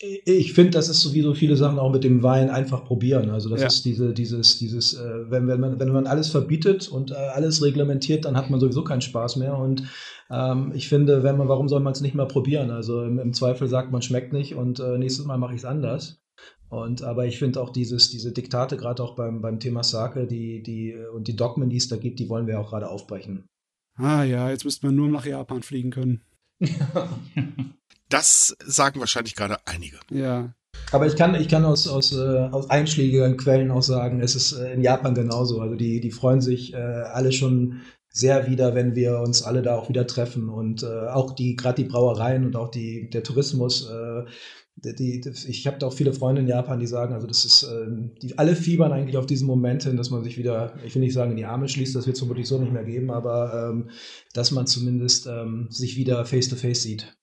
Ich 0.00 0.54
finde, 0.54 0.70
das 0.70 0.88
ist 0.88 1.00
sowieso 1.00 1.34
viele 1.34 1.56
Sachen 1.56 1.78
auch 1.78 1.92
mit 1.92 2.04
dem 2.04 2.22
Wein 2.22 2.48
einfach 2.48 2.84
probieren. 2.84 3.28
Also 3.28 3.50
das 3.50 3.60
ja. 3.60 3.66
ist 3.66 3.84
diese, 3.84 4.14
dieses, 4.14 4.56
dieses, 4.56 4.94
äh, 4.94 5.30
wenn, 5.30 5.48
wenn, 5.48 5.60
man, 5.60 5.78
wenn 5.78 5.92
man 5.92 6.06
alles 6.06 6.28
verbietet 6.28 6.88
und 6.88 7.10
äh, 7.10 7.14
alles 7.14 7.62
reglementiert, 7.62 8.24
dann 8.24 8.36
hat 8.36 8.48
man 8.48 8.60
sowieso 8.60 8.82
keinen 8.82 9.02
Spaß 9.02 9.36
mehr. 9.36 9.58
Und 9.58 9.82
ähm, 10.30 10.72
ich 10.74 10.88
finde, 10.88 11.22
wenn 11.24 11.36
man, 11.36 11.48
warum 11.48 11.68
soll 11.68 11.80
man 11.80 11.92
es 11.92 12.00
nicht 12.00 12.14
mal 12.14 12.28
probieren? 12.28 12.70
Also 12.70 13.02
im, 13.02 13.18
im, 13.18 13.34
Zweifel 13.34 13.68
sagt 13.68 13.92
man, 13.92 14.00
schmeckt 14.00 14.32
nicht 14.32 14.54
und 14.54 14.80
äh, 14.80 14.96
nächstes 14.96 15.26
Mal 15.26 15.36
mache 15.36 15.52
ich 15.52 15.58
es 15.58 15.64
anders. 15.66 16.22
Und 16.68 17.02
aber 17.02 17.26
ich 17.26 17.38
finde 17.38 17.60
auch 17.60 17.70
dieses, 17.70 18.10
diese 18.10 18.32
Diktate, 18.32 18.76
gerade 18.76 19.02
auch 19.02 19.16
beim, 19.16 19.42
beim 19.42 19.58
Thema 19.58 19.82
Sake, 19.82 20.26
die, 20.26 20.62
die, 20.62 20.94
und 21.12 21.26
die 21.26 21.34
Dogmen, 21.34 21.68
die 21.68 21.78
es 21.78 21.88
da 21.88 21.96
gibt, 21.96 22.20
die 22.20 22.28
wollen 22.28 22.46
wir 22.46 22.60
auch 22.60 22.70
gerade 22.70 22.88
aufbrechen. 22.88 23.46
Ah 23.96 24.22
ja, 24.22 24.50
jetzt 24.50 24.64
müsste 24.64 24.86
man 24.86 24.94
nur 24.94 25.08
nach 25.08 25.26
Japan 25.26 25.62
fliegen 25.62 25.90
können. 25.90 26.22
das 28.08 28.56
sagen 28.64 29.00
wahrscheinlich 29.00 29.34
gerade 29.34 29.56
einige. 29.66 29.98
Ja. 30.10 30.54
Aber 30.92 31.06
ich 31.06 31.16
kann, 31.16 31.34
ich 31.34 31.48
kann 31.48 31.64
aus, 31.64 31.88
aus, 31.88 32.12
äh, 32.12 32.48
aus 32.50 32.70
einschlägigen 32.70 33.36
Quellen 33.36 33.72
auch 33.72 33.82
sagen, 33.82 34.20
es 34.20 34.36
ist 34.36 34.52
äh, 34.52 34.72
in 34.72 34.82
Japan 34.82 35.14
genauso. 35.14 35.60
Also 35.60 35.74
die, 35.74 36.00
die 36.00 36.10
freuen 36.12 36.40
sich 36.40 36.72
äh, 36.74 36.76
alle 36.76 37.32
schon 37.32 37.80
sehr 38.12 38.48
wieder, 38.48 38.74
wenn 38.74 38.94
wir 38.94 39.20
uns 39.20 39.42
alle 39.42 39.62
da 39.62 39.76
auch 39.76 39.88
wieder 39.88 40.06
treffen 40.06 40.48
und 40.48 40.82
äh, 40.82 41.08
auch 41.08 41.34
die 41.34 41.54
gerade 41.54 41.82
die 41.82 41.88
Brauereien 41.88 42.44
und 42.44 42.56
auch 42.56 42.70
die 42.70 43.08
der 43.08 43.22
Tourismus 43.22 43.88
äh, 43.88 44.24
die, 44.84 45.20
die, 45.20 45.30
ich 45.48 45.66
habe 45.66 45.78
da 45.78 45.86
auch 45.86 45.92
viele 45.92 46.12
Freunde 46.12 46.40
in 46.42 46.48
Japan, 46.48 46.80
die 46.80 46.86
sagen, 46.86 47.14
also 47.14 47.26
das 47.26 47.44
ist, 47.44 47.62
äh, 47.64 47.86
die 48.22 48.38
alle 48.38 48.56
fiebern 48.56 48.92
eigentlich 48.92 49.16
auf 49.16 49.26
diesen 49.26 49.46
Moment 49.46 49.84
hin, 49.84 49.96
dass 49.96 50.10
man 50.10 50.24
sich 50.24 50.38
wieder, 50.38 50.74
ich 50.84 50.94
will 50.94 51.02
nicht 51.02 51.12
sagen, 51.12 51.32
in 51.32 51.36
die 51.36 51.44
Arme 51.44 51.68
schließt, 51.68 51.94
das 51.94 52.06
wird 52.06 52.14
es 52.14 52.20
vermutlich 52.20 52.48
so 52.48 52.58
nicht 52.58 52.72
mehr 52.72 52.84
geben, 52.84 53.10
aber 53.10 53.70
ähm, 53.70 53.90
dass 54.32 54.50
man 54.50 54.66
zumindest 54.66 55.26
ähm, 55.26 55.68
sich 55.70 55.96
wieder 55.96 56.24
face 56.24 56.48
to 56.48 56.56
face 56.56 56.82
sieht. 56.82 57.19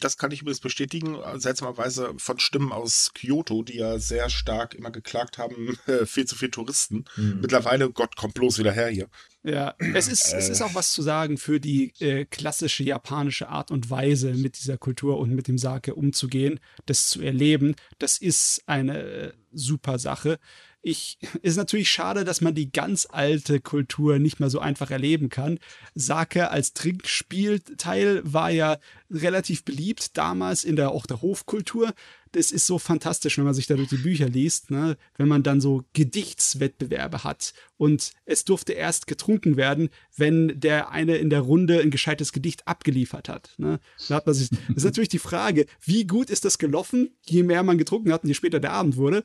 Das 0.00 0.16
kann 0.16 0.30
ich 0.30 0.40
übrigens 0.40 0.60
bestätigen, 0.60 1.18
seltsamerweise 1.36 2.14
von 2.16 2.38
Stimmen 2.38 2.72
aus 2.72 3.12
Kyoto, 3.14 3.62
die 3.62 3.76
ja 3.76 3.98
sehr 3.98 4.30
stark 4.30 4.74
immer 4.74 4.90
geklagt 4.90 5.38
haben, 5.38 5.78
viel 6.06 6.24
zu 6.24 6.36
viel 6.36 6.50
Touristen. 6.50 7.04
Mhm. 7.16 7.40
Mittlerweile, 7.40 7.90
Gott, 7.90 8.16
kommt 8.16 8.34
bloß 8.34 8.58
wieder 8.58 8.72
her 8.72 8.88
hier. 8.88 9.08
Ja, 9.42 9.74
es 9.78 10.08
ist, 10.08 10.32
äh. 10.32 10.38
es 10.38 10.48
ist 10.48 10.62
auch 10.62 10.74
was 10.74 10.92
zu 10.92 11.02
sagen 11.02 11.36
für 11.36 11.60
die 11.60 11.92
äh, 12.00 12.24
klassische 12.24 12.82
japanische 12.82 13.48
Art 13.48 13.70
und 13.70 13.90
Weise, 13.90 14.32
mit 14.32 14.58
dieser 14.58 14.78
Kultur 14.78 15.18
und 15.18 15.34
mit 15.34 15.48
dem 15.48 15.58
Sake 15.58 15.94
umzugehen, 15.94 16.60
das 16.86 17.08
zu 17.08 17.20
erleben. 17.20 17.76
Das 17.98 18.16
ist 18.16 18.62
eine 18.66 18.98
äh, 19.02 19.32
super 19.52 19.98
Sache. 19.98 20.38
Ich, 20.86 21.18
ist 21.40 21.56
natürlich 21.56 21.90
schade, 21.90 22.24
dass 22.24 22.42
man 22.42 22.54
die 22.54 22.70
ganz 22.70 23.08
alte 23.10 23.58
Kultur 23.58 24.18
nicht 24.18 24.38
mehr 24.38 24.50
so 24.50 24.58
einfach 24.58 24.90
erleben 24.90 25.30
kann. 25.30 25.58
Sake 25.94 26.50
als 26.50 26.74
Trinkspielteil 26.74 28.20
war 28.22 28.50
ja 28.50 28.76
relativ 29.10 29.64
beliebt 29.64 30.18
damals 30.18 30.62
in 30.62 30.76
der 30.76 30.90
auch 30.90 31.06
der 31.06 31.22
Hofkultur 31.22 31.94
das 32.34 32.50
ist 32.50 32.66
so 32.66 32.78
fantastisch, 32.78 33.38
wenn 33.38 33.44
man 33.44 33.54
sich 33.54 33.66
da 33.66 33.76
durch 33.76 33.88
die 33.88 33.96
Bücher 33.96 34.28
liest, 34.28 34.70
ne? 34.70 34.96
wenn 35.16 35.28
man 35.28 35.42
dann 35.42 35.60
so 35.60 35.84
Gedichtswettbewerbe 35.92 37.24
hat. 37.24 37.54
Und 37.76 38.12
es 38.24 38.44
durfte 38.44 38.72
erst 38.72 39.06
getrunken 39.06 39.56
werden, 39.56 39.88
wenn 40.16 40.60
der 40.60 40.90
eine 40.90 41.16
in 41.16 41.28
der 41.28 41.40
Runde 41.40 41.80
ein 41.80 41.90
gescheites 41.90 42.32
Gedicht 42.32 42.66
abgeliefert 42.68 43.28
hat. 43.28 43.50
Ne? 43.58 43.80
Da 44.08 44.16
hat 44.16 44.26
man 44.26 44.34
sich, 44.34 44.48
das 44.68 44.76
ist 44.76 44.84
natürlich 44.84 45.08
die 45.08 45.18
Frage, 45.18 45.66
wie 45.80 46.06
gut 46.06 46.30
ist 46.30 46.44
das 46.44 46.58
gelaufen, 46.58 47.10
je 47.24 47.42
mehr 47.42 47.62
man 47.62 47.78
getrunken 47.78 48.12
hat 48.12 48.22
und 48.22 48.28
je 48.28 48.34
später 48.34 48.60
der 48.60 48.72
Abend 48.72 48.96
wurde, 48.96 49.24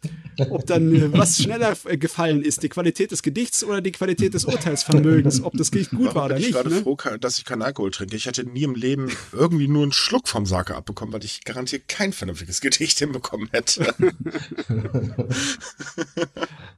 ob 0.50 0.66
dann 0.66 0.96
äh, 0.96 1.14
was 1.14 1.42
schneller 1.42 1.78
äh, 1.86 1.98
gefallen 1.98 2.42
ist, 2.42 2.64
die 2.64 2.70
Qualität 2.70 3.12
des 3.12 3.22
Gedichts 3.22 3.64
oder 3.64 3.82
die 3.82 3.92
Qualität 3.92 4.34
des 4.34 4.46
Urteilsvermögens, 4.46 5.44
ob 5.44 5.54
das 5.54 5.72
Gedicht 5.72 5.92
gut 5.92 6.08
Warum 6.08 6.16
war 6.16 6.26
oder 6.26 6.36
nicht. 6.36 6.50
Ich 6.50 6.54
bin 6.54 6.64
gerade 6.64 6.76
ne? 6.76 6.82
froh, 6.82 6.98
dass 7.20 7.38
ich 7.38 7.46
keinen 7.46 7.62
Alkohol 7.62 7.92
trinke. 7.92 8.16
Ich 8.16 8.26
hätte 8.26 8.44
nie 8.44 8.64
im 8.64 8.76
Leben 8.76 9.12
irgendwie 9.32 9.68
nur 9.68 9.84
einen 9.84 9.92
Schluck 9.92 10.28
vom 10.28 10.46
Sake 10.46 10.76
abbekommen, 10.76 11.14
weil 11.14 11.24
ich 11.24 11.44
garantiert 11.44 11.88
kein 11.88 12.14
vernünftiges 12.14 12.62
Gedicht 12.62 13.00
hinbekommen 13.00 13.50
hätte. 13.52 13.94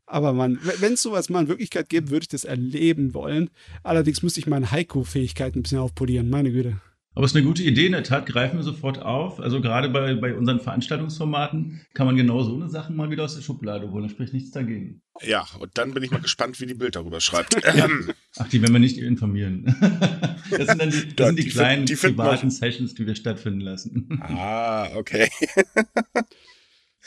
Aber 0.05 0.34
man, 0.34 0.59
wenn 0.80 0.93
es 0.93 1.01
sowas 1.01 1.30
mal 1.30 1.43
in 1.43 1.47
Wirklichkeit 1.62 1.89
gibt, 1.89 2.09
würde 2.09 2.24
ich 2.24 2.28
das 2.28 2.43
erleben 2.43 3.14
wollen. 3.14 3.51
Allerdings 3.84 4.24
müsste 4.24 4.39
ich 4.39 4.47
meine 4.47 4.72
Heiko-Fähigkeiten 4.72 5.59
ein 5.59 5.64
bisschen 5.64 5.78
aufpolieren, 5.78 6.30
meine 6.30 6.51
Güte. 6.51 6.82
Aber 7.14 7.26
es 7.26 7.32
ist 7.32 7.36
eine 7.36 7.45
gute 7.45 7.62
Idee, 7.62 7.88
in 7.88 7.91
der 7.91 8.03
Tat 8.03 8.26
greifen 8.26 8.57
wir 8.57 8.64
sofort 8.64 8.99
auf. 8.99 9.39
Also 9.39 9.59
gerade 9.62 9.89
bei, 9.89 10.16
bei 10.16 10.34
unseren 10.34 10.62
Veranstaltungsformaten 10.62 11.86
kann 11.93 12.07
man 12.07 12.16
genau 12.16 12.41
so 12.41 12.55
eine 12.55 12.70
Sache 12.70 12.93
mal 12.93 13.12
wieder 13.12 13.26
aus 13.26 13.36
der 13.36 13.41
Schublade 13.41 13.91
holen. 13.91 14.03
Da 14.03 14.09
spricht 14.09 14.34
nichts 14.34 14.51
dagegen. 14.51 15.01
Ja, 15.22 15.45
und 15.59 15.78
dann 15.78 15.93
bin 15.93 16.03
ich 16.03 16.09
mal 16.09 16.22
gespannt, 16.22 16.59
wie 16.62 16.66
die 16.66 16.74
Bild 16.74 16.95
darüber 16.95 17.20
schreibt. 17.20 17.57
Ach, 18.38 18.47
die 18.47 18.62
werden 18.62 18.74
wir 18.74 18.80
nicht 18.80 18.97
informieren. 18.97 19.76
Das 20.51 20.68
sind 20.68 20.82
dann 20.82 20.89
die, 20.89 21.16
das 21.16 21.28
sind 21.28 21.39
die, 21.39 21.43
die 21.43 21.49
kleinen 21.49 21.86
die 21.86 21.95
privaten 21.95 22.51
Sessions, 22.51 22.93
die 22.93 23.07
wir 23.07 23.16
stattfinden 23.16 23.62
lassen. 23.62 24.22
Ah, 24.22 24.89
okay. 24.95 25.30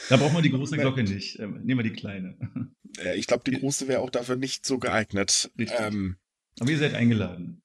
Da 0.09 0.17
brauchen 0.17 0.35
wir 0.35 0.43
die 0.43 0.51
große 0.51 0.77
Glocke 0.77 1.03
nicht. 1.03 1.39
Ähm, 1.39 1.61
nehmen 1.65 1.81
wir 1.81 1.91
die 1.91 1.97
kleine. 1.97 2.37
Ich 3.17 3.27
glaube, 3.27 3.51
die 3.51 3.59
große 3.59 3.89
wäre 3.89 4.01
auch 4.01 4.11
dafür 4.11 4.37
nicht 4.37 4.65
so 4.67 4.79
geeignet. 4.79 5.51
Ähm, 5.59 6.17
Aber 6.61 6.71
ihr 6.71 6.79
seid 6.79 6.95
eingeladen. 6.95 7.63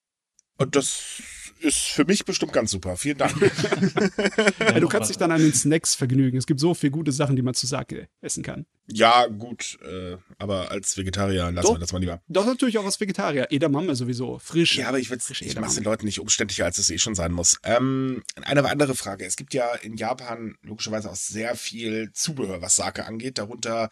Und 0.57 0.75
das 0.75 1.48
ist 1.59 1.79
für 1.79 2.05
mich 2.05 2.25
bestimmt 2.25 2.53
ganz 2.53 2.71
super. 2.71 2.97
Vielen 2.97 3.17
Dank. 3.17 3.33
ja, 4.59 4.79
du 4.79 4.87
kannst 4.87 5.09
dich 5.09 5.17
dann 5.17 5.31
an 5.31 5.41
den 5.41 5.53
Snacks 5.53 5.95
vergnügen. 5.95 6.37
Es 6.37 6.45
gibt 6.45 6.59
so 6.59 6.73
viele 6.73 6.91
gute 6.91 7.11
Sachen, 7.11 7.35
die 7.35 7.41
man 7.41 7.53
zu 7.53 7.67
Sake 7.67 8.07
essen 8.21 8.43
kann. 8.43 8.65
Ja, 8.87 9.27
gut, 9.27 9.77
äh, 9.83 10.17
aber 10.37 10.71
als 10.71 10.97
Vegetarier 10.97 11.51
lassen 11.51 11.67
Doch. 11.67 11.75
wir 11.75 11.79
das 11.79 11.93
mal 11.93 11.99
lieber. 11.99 12.21
Doch 12.27 12.45
natürlich 12.45 12.77
auch 12.77 12.85
als 12.85 12.99
Vegetarier. 12.99 13.47
Edamame 13.51 13.95
sowieso. 13.95 14.39
Frisch. 14.39 14.77
Ja, 14.77 14.89
aber 14.89 14.99
ich, 14.99 15.09
Frische 15.09 15.45
ich 15.45 15.55
mache 15.55 15.69
es 15.69 15.75
den. 15.75 15.83
Leuten 15.83 16.05
nicht 16.05 16.19
umständlicher, 16.19 16.65
als 16.65 16.77
es 16.77 16.89
eh 16.89 16.97
schon 16.97 17.15
sein 17.15 17.31
muss. 17.31 17.57
Ähm, 17.63 18.23
eine 18.41 18.67
andere 18.67 18.95
Frage. 18.95 19.25
Es 19.25 19.35
gibt 19.35 19.53
ja 19.53 19.75
in 19.75 19.95
Japan 19.95 20.55
logischerweise 20.63 21.09
auch 21.09 21.15
sehr 21.15 21.55
viel 21.55 22.11
Zubehör, 22.13 22.61
was 22.61 22.75
Sake 22.75 23.05
angeht. 23.05 23.37
Darunter 23.37 23.89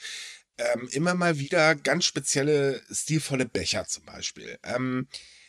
ähm, 0.57 0.89
immer 0.91 1.13
mal 1.13 1.38
wieder 1.38 1.76
ganz 1.76 2.05
spezielle, 2.05 2.82
stilvolle 2.91 3.45
Becher 3.45 3.86
zum 3.86 4.05
Beispiel. 4.05 4.57
Ähm, 4.63 5.07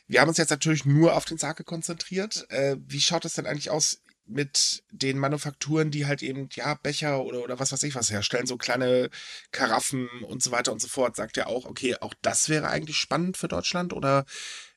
wir 0.08 0.20
haben 0.20 0.28
uns 0.28 0.38
jetzt 0.38 0.50
natürlich 0.50 0.84
nur 0.84 1.14
auf 1.14 1.24
den 1.24 1.38
Sake 1.38 1.64
konzentriert. 1.64 2.46
Äh, 2.50 2.76
wie 2.86 3.00
schaut 3.00 3.24
es 3.24 3.34
denn 3.34 3.46
eigentlich 3.46 3.70
aus 3.70 4.02
mit 4.26 4.82
den 4.90 5.18
Manufakturen, 5.18 5.90
die 5.90 6.06
halt 6.06 6.22
eben, 6.22 6.48
ja, 6.52 6.74
Becher 6.74 7.24
oder, 7.24 7.42
oder 7.42 7.58
was 7.58 7.72
weiß 7.72 7.82
ich 7.84 7.94
was 7.94 8.10
herstellen, 8.10 8.46
so 8.46 8.56
kleine 8.56 9.08
Karaffen 9.52 10.08
und 10.26 10.42
so 10.42 10.50
weiter 10.50 10.72
und 10.72 10.80
so 10.80 10.88
fort? 10.88 11.16
Sagt 11.16 11.36
ihr 11.36 11.46
auch, 11.46 11.64
okay, 11.66 11.96
auch 12.00 12.14
das 12.22 12.48
wäre 12.48 12.68
eigentlich 12.68 12.96
spannend 12.96 13.36
für 13.36 13.48
Deutschland? 13.48 13.92
Oder 13.92 14.24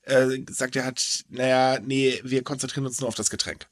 äh, 0.04 0.40
sagt 0.50 0.76
er 0.76 0.86
halt, 0.86 1.26
naja, 1.30 1.80
nee, 1.82 2.20
wir 2.24 2.44
konzentrieren 2.44 2.86
uns 2.86 3.00
nur 3.00 3.08
auf 3.08 3.16
das 3.16 3.30
Getränk. 3.30 3.68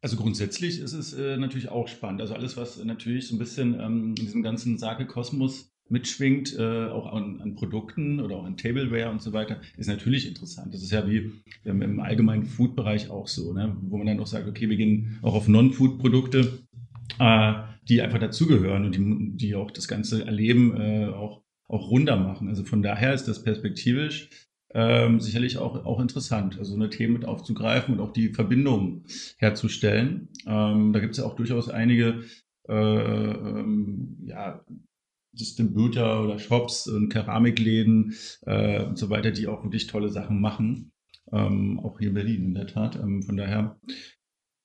Also 0.00 0.16
grundsätzlich 0.16 0.80
ist 0.80 0.92
es 0.92 1.12
äh, 1.12 1.36
natürlich 1.36 1.68
auch 1.68 1.86
spannend. 1.86 2.20
Also 2.20 2.34
alles, 2.34 2.56
was 2.56 2.82
natürlich 2.82 3.28
so 3.28 3.36
ein 3.36 3.38
bisschen 3.38 3.78
ähm, 3.78 4.08
in 4.08 4.14
diesem 4.16 4.42
ganzen 4.42 4.76
Sake-Kosmos 4.76 5.71
mitschwingt, 5.92 6.56
äh, 6.58 6.86
auch 6.86 7.12
an, 7.12 7.40
an 7.40 7.54
Produkten 7.54 8.20
oder 8.20 8.36
auch 8.36 8.44
an 8.44 8.56
Tableware 8.56 9.10
und 9.10 9.22
so 9.22 9.32
weiter, 9.32 9.60
ist 9.76 9.88
natürlich 9.88 10.26
interessant. 10.26 10.74
Das 10.74 10.82
ist 10.82 10.90
ja 10.90 11.06
wie 11.08 11.30
ähm, 11.64 11.82
im 11.82 12.00
allgemeinen 12.00 12.44
Food-Bereich 12.44 13.10
auch 13.10 13.28
so, 13.28 13.52
ne? 13.52 13.76
wo 13.82 13.98
man 13.98 14.06
dann 14.06 14.20
auch 14.20 14.26
sagt, 14.26 14.48
okay, 14.48 14.68
wir 14.68 14.76
gehen 14.76 15.18
auch 15.22 15.34
auf 15.34 15.48
Non-Food-Produkte, 15.48 16.60
äh, 17.18 17.52
die 17.88 18.00
einfach 18.00 18.18
dazugehören 18.18 18.86
und 18.86 18.96
die, 18.96 19.36
die 19.36 19.54
auch 19.54 19.70
das 19.70 19.86
ganze 19.86 20.24
Erleben 20.24 20.74
äh, 20.80 21.06
auch, 21.06 21.42
auch 21.68 21.90
runder 21.90 22.16
machen. 22.16 22.48
Also 22.48 22.64
von 22.64 22.82
daher 22.82 23.12
ist 23.12 23.28
das 23.28 23.42
perspektivisch 23.42 24.30
ähm, 24.74 25.20
sicherlich 25.20 25.58
auch, 25.58 25.84
auch 25.84 26.00
interessant, 26.00 26.58
also 26.58 26.74
eine 26.74 26.88
Themen 26.88 27.12
mit 27.12 27.26
aufzugreifen 27.26 27.94
und 27.94 28.00
auch 28.00 28.12
die 28.12 28.30
Verbindungen 28.30 29.04
herzustellen. 29.36 30.28
Ähm, 30.46 30.94
da 30.94 31.00
gibt 31.00 31.12
es 31.12 31.18
ja 31.18 31.24
auch 31.24 31.36
durchaus 31.36 31.68
einige 31.68 32.22
äh, 32.68 32.72
ähm, 32.74 34.16
ja, 34.24 34.64
Distributor 35.32 36.24
oder 36.24 36.38
Shops 36.38 36.86
und 36.86 37.08
Keramikläden 37.08 38.14
äh, 38.42 38.84
und 38.84 38.98
so 38.98 39.10
weiter, 39.10 39.30
die 39.30 39.46
auch 39.46 39.62
wirklich 39.64 39.86
tolle 39.86 40.10
Sachen 40.10 40.40
machen. 40.40 40.92
Ähm, 41.32 41.80
auch 41.80 41.98
hier 41.98 42.08
in 42.08 42.14
Berlin 42.14 42.44
in 42.44 42.54
der 42.54 42.66
Tat. 42.66 42.96
Ähm, 42.96 43.22
von 43.22 43.36
daher, 43.36 43.80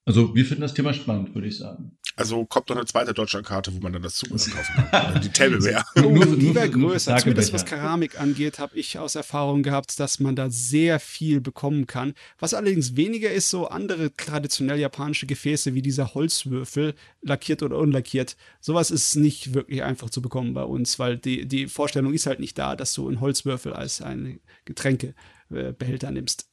also 0.04 0.34
wir 0.34 0.44
finden 0.44 0.62
das 0.62 0.74
Thema 0.74 0.92
spannend, 0.92 1.34
würde 1.34 1.48
ich 1.48 1.56
sagen. 1.56 1.98
Also 2.18 2.44
kommt 2.44 2.68
noch 2.68 2.76
eine 2.76 2.84
zweite 2.84 3.14
Deutschlandkarte, 3.14 3.72
wo 3.74 3.78
man 3.78 3.92
dann 3.92 4.02
das 4.02 4.16
Zubehör 4.16 4.38
kaufen 4.38 4.84
kann. 4.90 5.20
Die 5.22 5.28
Tableware. 5.28 5.84
Nur- 5.96 6.36
die 6.36 6.54
wäre 6.54 6.68
größer. 6.68 7.16
Zumindest 7.16 7.52
was. 7.52 7.64
Keramik 7.64 8.20
angeht, 8.20 8.58
habe 8.58 8.76
ich 8.76 8.98
aus 8.98 9.14
Erfahrung 9.14 9.62
gehabt, 9.62 9.98
dass 10.00 10.18
man 10.18 10.34
da 10.34 10.50
sehr 10.50 10.98
viel 11.00 11.40
bekommen 11.40 11.86
kann. 11.86 12.14
Was 12.38 12.54
allerdings 12.54 12.96
weniger 12.96 13.30
ist, 13.30 13.50
so 13.50 13.68
andere 13.68 14.14
traditionell 14.16 14.78
japanische 14.80 15.26
Gefäße 15.26 15.74
wie 15.74 15.82
dieser 15.82 16.14
Holzwürfel, 16.14 16.94
lackiert 17.22 17.62
oder 17.62 17.78
unlackiert. 17.78 18.36
Sowas 18.60 18.90
ist 18.90 19.14
nicht 19.14 19.54
wirklich 19.54 19.82
einfach 19.84 20.10
zu 20.10 20.20
bekommen 20.20 20.54
bei 20.54 20.64
uns, 20.64 20.98
weil 20.98 21.16
die, 21.18 21.46
die 21.46 21.68
Vorstellung 21.68 22.12
ist 22.14 22.26
halt 22.26 22.40
nicht 22.40 22.58
da, 22.58 22.74
dass 22.74 22.94
du 22.94 23.06
einen 23.06 23.20
Holzwürfel 23.20 23.72
als 23.72 24.02
einen 24.02 24.40
Getränkebehälter 24.64 26.10
nimmst. 26.10 26.47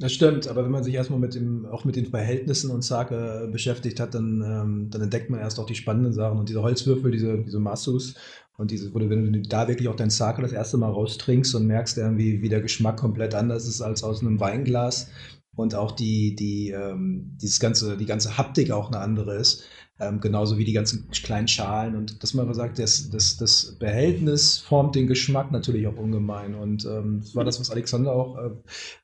Das 0.00 0.14
stimmt, 0.14 0.48
aber 0.48 0.64
wenn 0.64 0.70
man 0.70 0.82
sich 0.82 0.94
erstmal 0.94 1.18
mit 1.18 1.34
dem, 1.34 1.66
auch 1.66 1.84
mit 1.84 1.94
den 1.94 2.06
Verhältnissen 2.06 2.70
und 2.70 2.82
Sake 2.82 3.44
äh, 3.44 3.52
beschäftigt 3.52 4.00
hat, 4.00 4.14
dann, 4.14 4.42
ähm, 4.42 4.90
dann 4.90 5.02
entdeckt 5.02 5.28
man 5.28 5.40
erst 5.40 5.60
auch 5.60 5.66
die 5.66 5.74
spannenden 5.74 6.14
Sachen. 6.14 6.38
Und 6.38 6.48
diese 6.48 6.62
Holzwürfel, 6.62 7.10
diese, 7.10 7.36
diese 7.36 7.60
Massus 7.60 8.14
und 8.56 8.70
diese, 8.70 8.94
wo 8.94 8.98
du, 8.98 9.10
wenn 9.10 9.30
du 9.30 9.42
da 9.42 9.68
wirklich 9.68 9.88
auch 9.88 9.96
dein 9.96 10.08
Sake 10.08 10.40
das 10.40 10.52
erste 10.52 10.78
Mal 10.78 10.90
raustrinkst 10.90 11.54
und 11.54 11.66
merkst 11.66 11.98
irgendwie, 11.98 12.40
wie 12.40 12.48
der 12.48 12.62
Geschmack 12.62 12.96
komplett 12.96 13.34
anders 13.34 13.68
ist 13.68 13.82
als 13.82 14.02
aus 14.02 14.22
einem 14.22 14.40
Weinglas 14.40 15.10
und 15.54 15.74
auch 15.74 15.92
die, 15.92 16.34
die, 16.34 16.70
ähm, 16.70 17.36
dieses 17.36 17.60
ganze, 17.60 17.98
die 17.98 18.06
ganze 18.06 18.38
Haptik 18.38 18.70
auch 18.70 18.88
eine 18.88 19.00
andere 19.00 19.36
ist. 19.36 19.64
Ähm, 20.02 20.18
genauso 20.20 20.56
wie 20.56 20.64
die 20.64 20.72
ganzen 20.72 21.10
kleinen 21.10 21.46
Schalen 21.46 21.94
und 21.94 22.22
dass 22.22 22.32
man 22.32 22.46
aber 22.46 22.54
sagt, 22.54 22.78
das, 22.78 23.10
das, 23.10 23.36
das 23.36 23.76
Behältnis 23.78 24.56
formt 24.56 24.94
den 24.94 25.06
Geschmack 25.06 25.52
natürlich 25.52 25.86
auch 25.86 25.96
ungemein. 25.98 26.54
Und 26.54 26.86
ähm, 26.86 27.20
das 27.20 27.36
war 27.36 27.44
das, 27.44 27.60
was 27.60 27.70
Alexander 27.70 28.12
auch, 28.12 28.38
äh, 28.38 28.50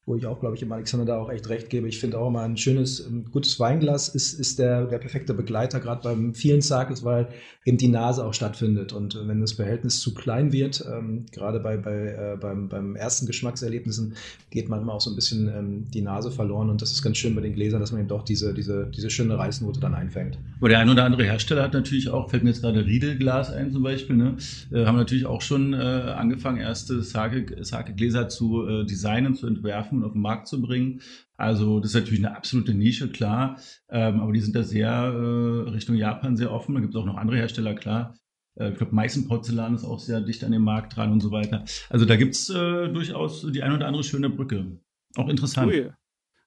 wo 0.07 0.16
ich 0.16 0.24
auch, 0.24 0.40
glaube 0.40 0.57
ich, 0.57 0.62
im 0.62 0.72
Alexander 0.72 1.05
da 1.05 1.18
auch 1.18 1.28
echt 1.28 1.51
recht 1.51 1.68
gebe. 1.68 1.86
Ich 1.86 2.01
finde 2.01 2.18
auch 2.18 2.28
immer 2.28 2.40
ein 2.40 2.57
schönes, 2.57 3.01
ähm, 3.01 3.26
gutes 3.30 3.61
Weinglas 3.61 4.09
ist, 4.09 4.40
ist 4.40 4.59
der, 4.59 4.86
der 4.86 4.97
perfekte 4.97 5.34
Begleiter, 5.34 5.80
gerade 5.80 6.01
beim 6.03 6.32
vielen 6.32 6.62
Sakes, 6.62 7.05
weil 7.05 7.28
eben 7.66 7.76
die 7.76 7.88
Nase 7.88 8.24
auch 8.24 8.32
stattfindet. 8.32 8.94
Und 8.94 9.16
äh, 9.16 9.28
wenn 9.28 9.42
das 9.42 9.53
Behältnis 9.53 10.01
zu 10.01 10.14
klein 10.14 10.51
wird, 10.53 10.82
ähm, 10.90 11.26
gerade 11.30 11.61
bei, 11.61 11.76
bei, 11.76 11.92
äh, 11.92 12.38
beim, 12.40 12.68
beim 12.70 12.97
ersten 12.97 13.26
Geschmackserlebnissen, 13.26 14.14
geht 14.49 14.70
manchmal 14.70 14.97
auch 14.97 15.03
so 15.03 15.11
ein 15.11 15.16
bisschen 15.16 15.49
ähm, 15.49 15.90
die 15.92 16.01
Nase 16.01 16.30
verloren. 16.30 16.70
Und 16.70 16.80
das 16.80 16.92
ist 16.92 17.03
ganz 17.03 17.18
schön 17.18 17.34
bei 17.34 17.42
den 17.42 17.53
Gläsern, 17.53 17.80
dass 17.80 17.92
man 17.92 18.01
eben 18.01 18.09
doch 18.09 18.22
diese, 18.22 18.55
diese, 18.55 18.86
diese 18.86 19.11
schöne 19.11 19.36
Reisnote 19.36 19.78
dann 19.78 19.94
einfängt. 19.94 20.38
Aber 20.59 20.70
der 20.70 20.86
ein 20.87 20.93
oder 20.93 21.05
andere 21.05 21.24
Hersteller 21.24 21.62
hat 21.62 21.72
natürlich 21.74 22.09
auch, 22.09 22.30
fällt 22.30 22.45
mir 22.45 22.51
jetzt 22.51 22.62
gerade 22.62 22.84
Riedelglas 22.87 23.53
ein 23.53 23.72
zum 23.72 23.82
Beispiel, 23.82 24.16
ne, 24.16 24.37
äh, 24.72 24.87
haben 24.87 24.97
natürlich 24.97 25.26
auch 25.26 25.43
schon 25.43 25.72
äh, 25.72 25.76
angefangen, 25.76 26.59
erste 26.59 27.03
Sake- 27.03 27.64
Sake-Gläser 27.64 28.28
zu 28.28 28.66
äh, 28.66 28.84
designen, 28.87 29.34
zu 29.34 29.47
entwerfen 29.47 29.99
und 29.99 30.05
auf 30.05 30.12
den 30.12 30.22
Markt 30.22 30.47
zu 30.49 30.62
bringen. 30.62 31.01
Also 31.37 31.80
das 31.80 31.91
ist 31.91 32.01
natürlich 32.01 32.24
eine 32.24 32.37
absolute 32.37 32.72
Nische, 32.72 33.09
klar, 33.09 33.59
ähm, 33.91 34.20
aber 34.20 34.32
die 34.32 34.41
sind 34.41 34.55
da 34.57 34.62
sehr 34.62 34.89
äh, 34.91 35.70
Richtung 35.70 35.97
Japan 35.97 36.37
sehr 36.37 36.53
offen. 36.53 36.74
Da 36.74 36.80
gibt 36.80 36.95
es 36.95 37.01
auch 37.01 37.05
noch 37.07 37.16
andere 37.16 37.37
Hersteller, 37.37 37.74
klar. 37.74 38.16
Äh, 38.55 38.70
ich 38.70 38.78
glaube, 38.78 38.95
Meißen 38.95 39.26
Porzellan 39.28 39.74
ist 39.74 39.84
auch 39.84 39.99
sehr 39.99 40.20
dicht 40.20 40.45
an 40.45 40.53
dem 40.53 40.62
Markt 40.62 40.97
dran 40.97 41.12
und 41.12 41.20
so 41.20 41.30
weiter. 41.32 41.64
Also 41.91 42.05
da 42.07 42.16
gibt 42.16 42.34
es 42.34 42.49
äh, 42.49 42.89
durchaus 42.89 43.47
die 43.53 43.62
ein 43.62 43.72
oder 43.72 43.87
andere 43.87 44.05
schöne 44.05 44.30
Brücke. 44.30 44.78
Auch 45.16 45.28
interessant. 45.28 45.72
Ui. 45.72 45.91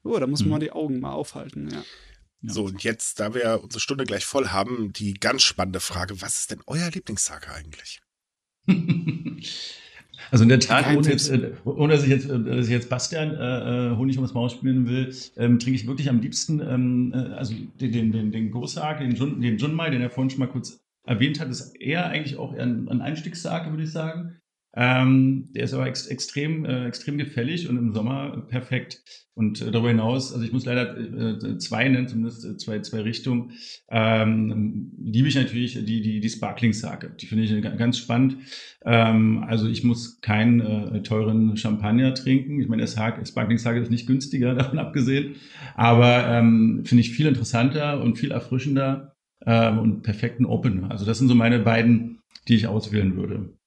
Oh, 0.03 0.17
da 0.17 0.25
muss 0.27 0.39
man 0.39 0.45
Hm. 0.45 0.51
mal 0.51 0.59
die 0.59 0.71
Augen 0.71 0.99
mal 1.01 1.11
aufhalten, 1.11 1.67
ja. 1.71 1.81
Ja. 2.41 2.53
So, 2.53 2.65
und 2.65 2.83
jetzt, 2.83 3.19
da 3.19 3.33
wir 3.33 3.61
unsere 3.63 3.79
Stunde 3.79 4.05
gleich 4.05 4.25
voll 4.25 4.47
haben, 4.47 4.93
die 4.93 5.13
ganz 5.13 5.43
spannende 5.43 5.79
Frage, 5.79 6.21
was 6.21 6.39
ist 6.39 6.51
denn 6.51 6.61
euer 6.67 6.89
Lieblingssake 6.89 7.51
eigentlich? 7.51 8.01
Also 10.31 10.43
in 10.43 10.49
der 10.49 10.59
Tat, 10.59 10.85
ohne, 10.95 11.09
jetzt, 11.09 11.29
äh, 11.29 11.53
ohne 11.63 11.93
dass 11.93 12.03
ich 12.03 12.09
jetzt, 12.09 12.29
äh, 12.29 12.43
dass 12.43 12.65
ich 12.65 12.71
jetzt 12.71 12.89
Bastian 12.89 13.31
äh, 13.31 13.91
äh, 13.93 13.95
Honig 13.95 14.17
ums 14.17 14.33
Maus 14.33 14.53
spielen 14.53 14.87
will, 14.87 15.13
ähm, 15.37 15.59
trinke 15.59 15.79
ich 15.79 15.87
wirklich 15.87 16.09
am 16.09 16.19
liebsten, 16.19 16.59
ähm, 16.59 17.13
äh, 17.15 17.33
also 17.33 17.53
den, 17.79 17.91
den, 17.91 18.11
den, 18.11 18.31
den 18.31 18.51
Go-Sake, 18.51 19.03
den, 19.03 19.15
Jun, 19.15 19.41
den 19.41 19.57
Junmai, 19.57 19.89
den 19.89 20.01
er 20.01 20.09
vorhin 20.09 20.29
schon 20.29 20.39
mal 20.39 20.47
kurz 20.47 20.79
erwähnt 21.05 21.39
hat, 21.39 21.49
ist 21.49 21.75
eher 21.79 22.07
eigentlich 22.07 22.37
auch 22.37 22.53
eher 22.53 22.63
ein, 22.63 22.87
ein 22.89 23.01
Einstiegssake, 23.01 23.71
würde 23.71 23.83
ich 23.83 23.91
sagen. 23.91 24.39
Ähm, 24.75 25.49
der 25.53 25.63
ist 25.63 25.73
aber 25.73 25.87
ex 25.87 26.05
extrem, 26.07 26.63
äh, 26.63 26.85
extrem 26.87 27.17
gefällig 27.17 27.67
und 27.69 27.77
im 27.77 27.93
Sommer 27.93 28.45
perfekt. 28.49 29.01
Und 29.33 29.61
äh, 29.61 29.71
darüber 29.71 29.89
hinaus, 29.89 30.31
also 30.33 30.45
ich 30.45 30.51
muss 30.51 30.65
leider 30.65 30.95
äh, 30.97 31.57
zwei 31.57 31.87
nennen, 31.87 32.07
zumindest 32.07 32.45
äh, 32.45 32.57
zwei, 32.57 32.79
zwei 32.81 33.01
Richtungen, 33.01 33.51
ähm, 33.89 34.91
liebe 35.01 35.27
ich 35.27 35.35
natürlich 35.35 35.73
die, 35.73 36.01
die, 36.01 36.19
die 36.19 36.29
Sparkling 36.29 36.73
Sake. 36.73 37.09
Die 37.19 37.25
finde 37.25 37.45
ich 37.45 37.61
ga- 37.63 37.75
ganz 37.75 37.97
spannend. 37.97 38.37
Ähm, 38.85 39.43
also 39.47 39.67
ich 39.67 39.83
muss 39.83 40.21
keinen 40.21 40.59
äh, 40.61 41.01
teuren 41.03 41.57
Champagner 41.57 42.13
trinken. 42.13 42.61
Ich 42.61 42.67
meine, 42.67 42.81
der 42.81 42.87
Sake, 42.87 43.25
Sparkling 43.25 43.57
Sake 43.57 43.79
ist 43.79 43.91
nicht 43.91 44.07
günstiger, 44.07 44.53
davon 44.55 44.79
abgesehen. 44.79 45.35
Aber 45.75 46.27
ähm, 46.27 46.83
finde 46.85 47.01
ich 47.01 47.11
viel 47.11 47.27
interessanter 47.27 48.01
und 48.01 48.17
viel 48.17 48.31
erfrischender 48.31 49.15
ähm, 49.45 49.79
und 49.79 50.01
perfekten 50.03 50.45
Opener. 50.45 50.91
Also 50.91 51.05
das 51.05 51.17
sind 51.17 51.27
so 51.27 51.35
meine 51.35 51.59
beiden, 51.59 52.19
die 52.47 52.55
ich 52.55 52.67
auswählen 52.67 53.15
würde. 53.15 53.58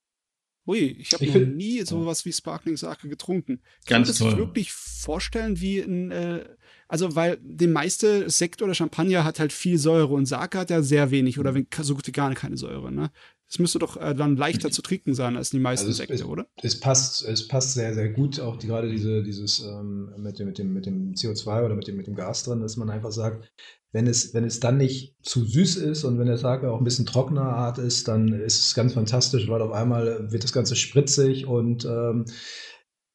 Ui, 0.67 0.79
ich 0.79 1.13
habe 1.13 1.25
noch 1.27 1.33
find- 1.33 1.57
nie 1.57 1.81
sowas 1.83 2.25
wie 2.25 2.33
Sparkling 2.33 2.77
Sake 2.77 3.09
getrunken. 3.09 3.57
Ganz 3.57 3.87
Kann 3.87 4.01
man 4.03 4.09
das 4.09 4.17
sich 4.19 4.29
toll. 4.29 4.39
wirklich 4.39 4.73
vorstellen, 4.73 5.61
wie 5.61 5.81
ein, 5.81 6.11
äh, 6.13 6.45
also 6.89 7.17
weil 7.17 7.39
die 7.43 7.67
meiste 7.67 8.31
Sekt 8.31 8.63
oder 8.63 8.75
Champagner 8.75 9.25
hat 9.25 9.41
halt 9.41 9.53
viel 9.53 9.79
Säure 9.79 10.15
und 10.15 10.27
Sake 10.27 10.59
hat 10.59 10.71
ja 10.71 10.83
sehr 10.83 11.11
wenig 11.11 11.39
oder 11.39 11.55
wenn, 11.55 11.67
so 11.81 11.95
gut 11.97 12.07
wie 12.07 12.13
gar 12.13 12.33
keine 12.35 12.57
Säure, 12.57 12.93
ne? 12.93 13.11
Das 13.49 13.59
müsste 13.59 13.79
doch 13.79 13.99
äh, 13.99 14.15
dann 14.15 14.37
leichter 14.37 14.71
zu 14.71 14.81
trinken 14.81 15.15
sein 15.15 15.37
als 15.37 15.51
die 15.51 15.59
meisten 15.59 15.87
Also 15.89 15.91
es- 15.91 15.97
Sekte, 15.99 16.15
es- 16.15 16.25
oder? 16.25 16.47
Es 16.63 16.79
passt, 16.81 17.23
es 17.25 17.49
passt 17.49 17.75
sehr, 17.75 17.93
sehr 17.93 18.09
gut, 18.11 18.41
auch 18.41 18.57
die, 18.57 18.67
gerade 18.67 18.89
diese, 18.91 19.23
dieses 19.23 19.61
ähm, 19.61 20.11
mit, 20.17 20.39
dem, 20.39 20.47
mit, 20.47 20.59
dem, 20.59 20.73
mit 20.73 20.87
dem 20.87 21.13
CO2 21.15 21.65
oder 21.67 21.75
mit 21.75 21.87
dem, 21.87 21.97
mit 21.97 22.07
dem 22.07 22.15
Gas 22.15 22.45
drin, 22.45 22.61
dass 22.61 22.77
man 22.79 22.89
einfach 22.89 23.13
sagt, 23.13 23.53
wenn 23.93 24.07
es, 24.07 24.33
wenn 24.33 24.45
es 24.45 24.59
dann 24.59 24.79
nicht 24.79 25.15
zu 25.23 25.45
süß 25.45 25.77
ist 25.77 26.05
und 26.05 26.19
wenn 26.19 26.27
der 26.27 26.39
Sake 26.39 26.71
auch 26.71 26.79
ein 26.79 26.85
bisschen 26.85 27.07
trockener 27.07 27.43
Art 27.43 27.79
ist, 27.79 28.09
dann 28.09 28.29
ist 28.29 28.65
es 28.65 28.75
ganz 28.75 28.95
fantastisch, 28.95 29.49
weil 29.49 29.61
auf 29.61 29.73
einmal 29.73 30.33
wird 30.33 30.45
das 30.45 30.53
Ganze 30.53 30.77
spritzig 30.77 31.47
und 31.47 31.85
ähm, 31.85 32.25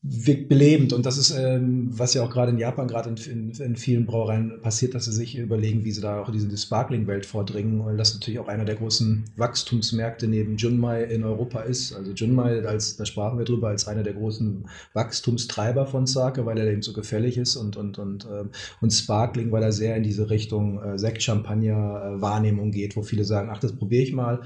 belebend 0.03 0.93
und 0.93 1.05
das 1.05 1.17
ist, 1.17 1.31
ähm, 1.31 1.89
was 1.91 2.13
ja 2.13 2.23
auch 2.23 2.29
gerade 2.29 2.51
in 2.51 2.59
Japan, 2.59 2.87
gerade 2.87 3.09
in, 3.09 3.17
in, 3.17 3.51
in, 3.51 3.75
vielen 3.75 4.05
Brauereien 4.05 4.61
passiert, 4.61 4.93
dass 4.93 5.05
sie 5.05 5.11
sich 5.11 5.35
überlegen, 5.37 5.83
wie 5.85 5.91
sie 5.91 6.01
da 6.01 6.21
auch 6.21 6.27
in 6.27 6.33
diese 6.33 6.55
Sparkling-Welt 6.55 7.25
vordringen, 7.25 7.83
weil 7.83 7.97
das 7.97 8.13
natürlich 8.13 8.39
auch 8.39 8.47
einer 8.47 8.63
der 8.63 8.75
großen 8.75 9.25
Wachstumsmärkte 9.35 10.27
neben 10.27 10.55
Junmai 10.55 11.03
in 11.03 11.23
Europa 11.23 11.61
ist. 11.61 11.93
Also 11.93 12.11
Junmai, 12.11 12.63
als, 12.63 12.95
da 12.95 13.05
sprachen 13.05 13.39
wir 13.39 13.45
drüber, 13.45 13.69
als 13.69 13.87
einer 13.87 14.03
der 14.03 14.13
großen 14.13 14.69
Wachstumstreiber 14.93 15.87
von 15.87 16.05
Sake, 16.05 16.45
weil 16.45 16.59
er 16.59 16.71
eben 16.71 16.83
so 16.83 16.93
gefällig 16.93 17.37
ist 17.37 17.55
und, 17.55 17.75
und, 17.75 17.97
und, 17.97 18.25
ähm, 18.31 18.51
und 18.81 18.91
Sparkling, 18.91 19.51
weil 19.51 19.63
er 19.63 19.71
sehr 19.71 19.97
in 19.97 20.03
diese 20.03 20.29
Richtung 20.29 20.81
äh, 20.81 20.97
Sekt-Champagner-Wahrnehmung 20.99 22.71
geht, 22.71 22.95
wo 22.95 23.01
viele 23.01 23.25
sagen, 23.25 23.49
ach, 23.51 23.59
das 23.59 23.75
probiere 23.75 24.03
ich 24.03 24.13
mal. 24.13 24.41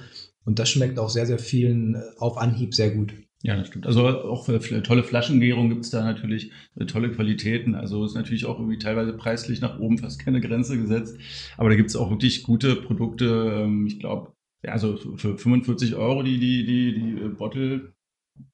Und 0.46 0.60
das 0.60 0.70
schmeckt 0.70 0.98
auch 0.98 1.10
sehr, 1.10 1.28
sehr 1.28 1.40
vielen 1.40 1.96
äh, 1.96 2.00
auf 2.18 2.38
Anhieb 2.38 2.74
sehr 2.74 2.92
gut. 2.92 3.14
Ja, 3.44 3.56
das 3.56 3.68
stimmt. 3.68 3.88
Also 3.88 4.08
auch 4.08 4.46
für 4.46 4.84
tolle 4.84 5.04
Flaschengärung 5.04 5.70
gibt 5.70 5.86
es 5.86 5.90
da 5.90 6.04
natürlich 6.04 6.52
äh, 6.76 6.86
tolle 6.86 7.12
Qualitäten. 7.12 7.74
Also 7.74 8.06
ist 8.06 8.14
natürlich 8.14 8.46
auch 8.46 8.60
irgendwie 8.60 8.78
teilweise 8.78 9.14
preislich 9.14 9.62
nach 9.62 9.80
oben 9.80 9.98
fast 9.98 10.24
keine 10.24 10.42
Grenze 10.42 10.78
gesetzt. 10.78 11.18
Aber 11.58 11.70
da 11.70 11.76
gibt 11.76 11.90
es 11.90 11.96
auch 11.96 12.12
wirklich 12.12 12.44
gute 12.44 12.76
Produkte. 12.76 13.64
Ähm, 13.64 13.88
ich 13.88 14.00
glaube, 14.00 14.34
ja, 14.64 14.74
also 14.74 14.96
für 15.18 15.38
45 15.38 15.96
Euro 15.96 16.22
die, 16.22 16.40
die, 16.40 16.66
die, 16.66 16.94
die 16.94 17.22
äh, 17.22 17.30
Bottle 17.30 17.94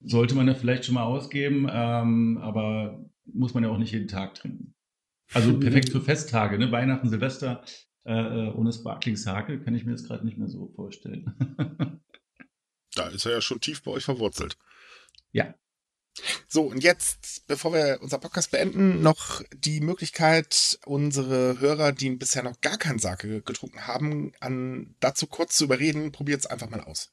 sollte 0.02 0.36
man 0.36 0.48
ja 0.48 0.54
vielleicht 0.54 0.86
schon 0.86 0.96
mal 0.96 1.04
ausgeben. 1.04 1.68
Ähm, 1.70 2.38
aber 2.38 3.04
muss 3.26 3.54
man 3.54 3.64
ja 3.64 3.70
auch 3.70 3.78
nicht 3.78 3.92
jeden 3.92 4.08
Tag 4.08 4.36
trinken. 4.36 4.74
Also 5.34 5.60
perfekt 5.60 5.90
für 5.90 6.00
Festtage, 6.00 6.58
ne? 6.58 6.72
Weihnachten, 6.72 7.10
Silvester. 7.10 7.62
Äh, 8.06 8.52
ohne 8.52 8.72
Sparkling 8.72 9.18
Sake 9.18 9.60
kann 9.60 9.76
ich 9.76 9.84
mir 9.84 9.92
das 9.92 10.06
gerade 10.06 10.26
nicht 10.26 10.38
mehr 10.38 10.48
so 10.48 10.72
vorstellen. 10.78 11.34
da 12.96 13.10
ist 13.10 13.26
er 13.26 13.34
ja 13.34 13.42
schon 13.42 13.60
tief 13.60 13.84
bei 13.84 13.92
euch 13.92 14.06
verwurzelt. 14.06 14.58
Ja. 15.38 15.54
So, 16.48 16.64
und 16.64 16.84
jetzt, 16.84 17.46
bevor 17.46 17.74
wir 17.74 18.00
unser 18.02 18.18
Podcast 18.18 18.50
beenden, 18.50 19.04
noch 19.04 19.44
die 19.54 19.82
Möglichkeit, 19.82 20.80
unsere 20.86 21.60
Hörer, 21.60 21.92
die 21.92 22.10
bisher 22.10 22.42
noch 22.42 22.60
gar 22.62 22.78
keinen 22.78 22.98
Sake 22.98 23.42
getrunken 23.44 23.86
haben, 23.86 24.32
an, 24.40 24.96
dazu 25.00 25.28
kurz 25.28 25.56
zu 25.56 25.66
überreden. 25.66 26.12
Probiert 26.12 26.40
es 26.40 26.48
einfach 26.48 26.72
mal 26.72 26.82
aus. 26.82 27.12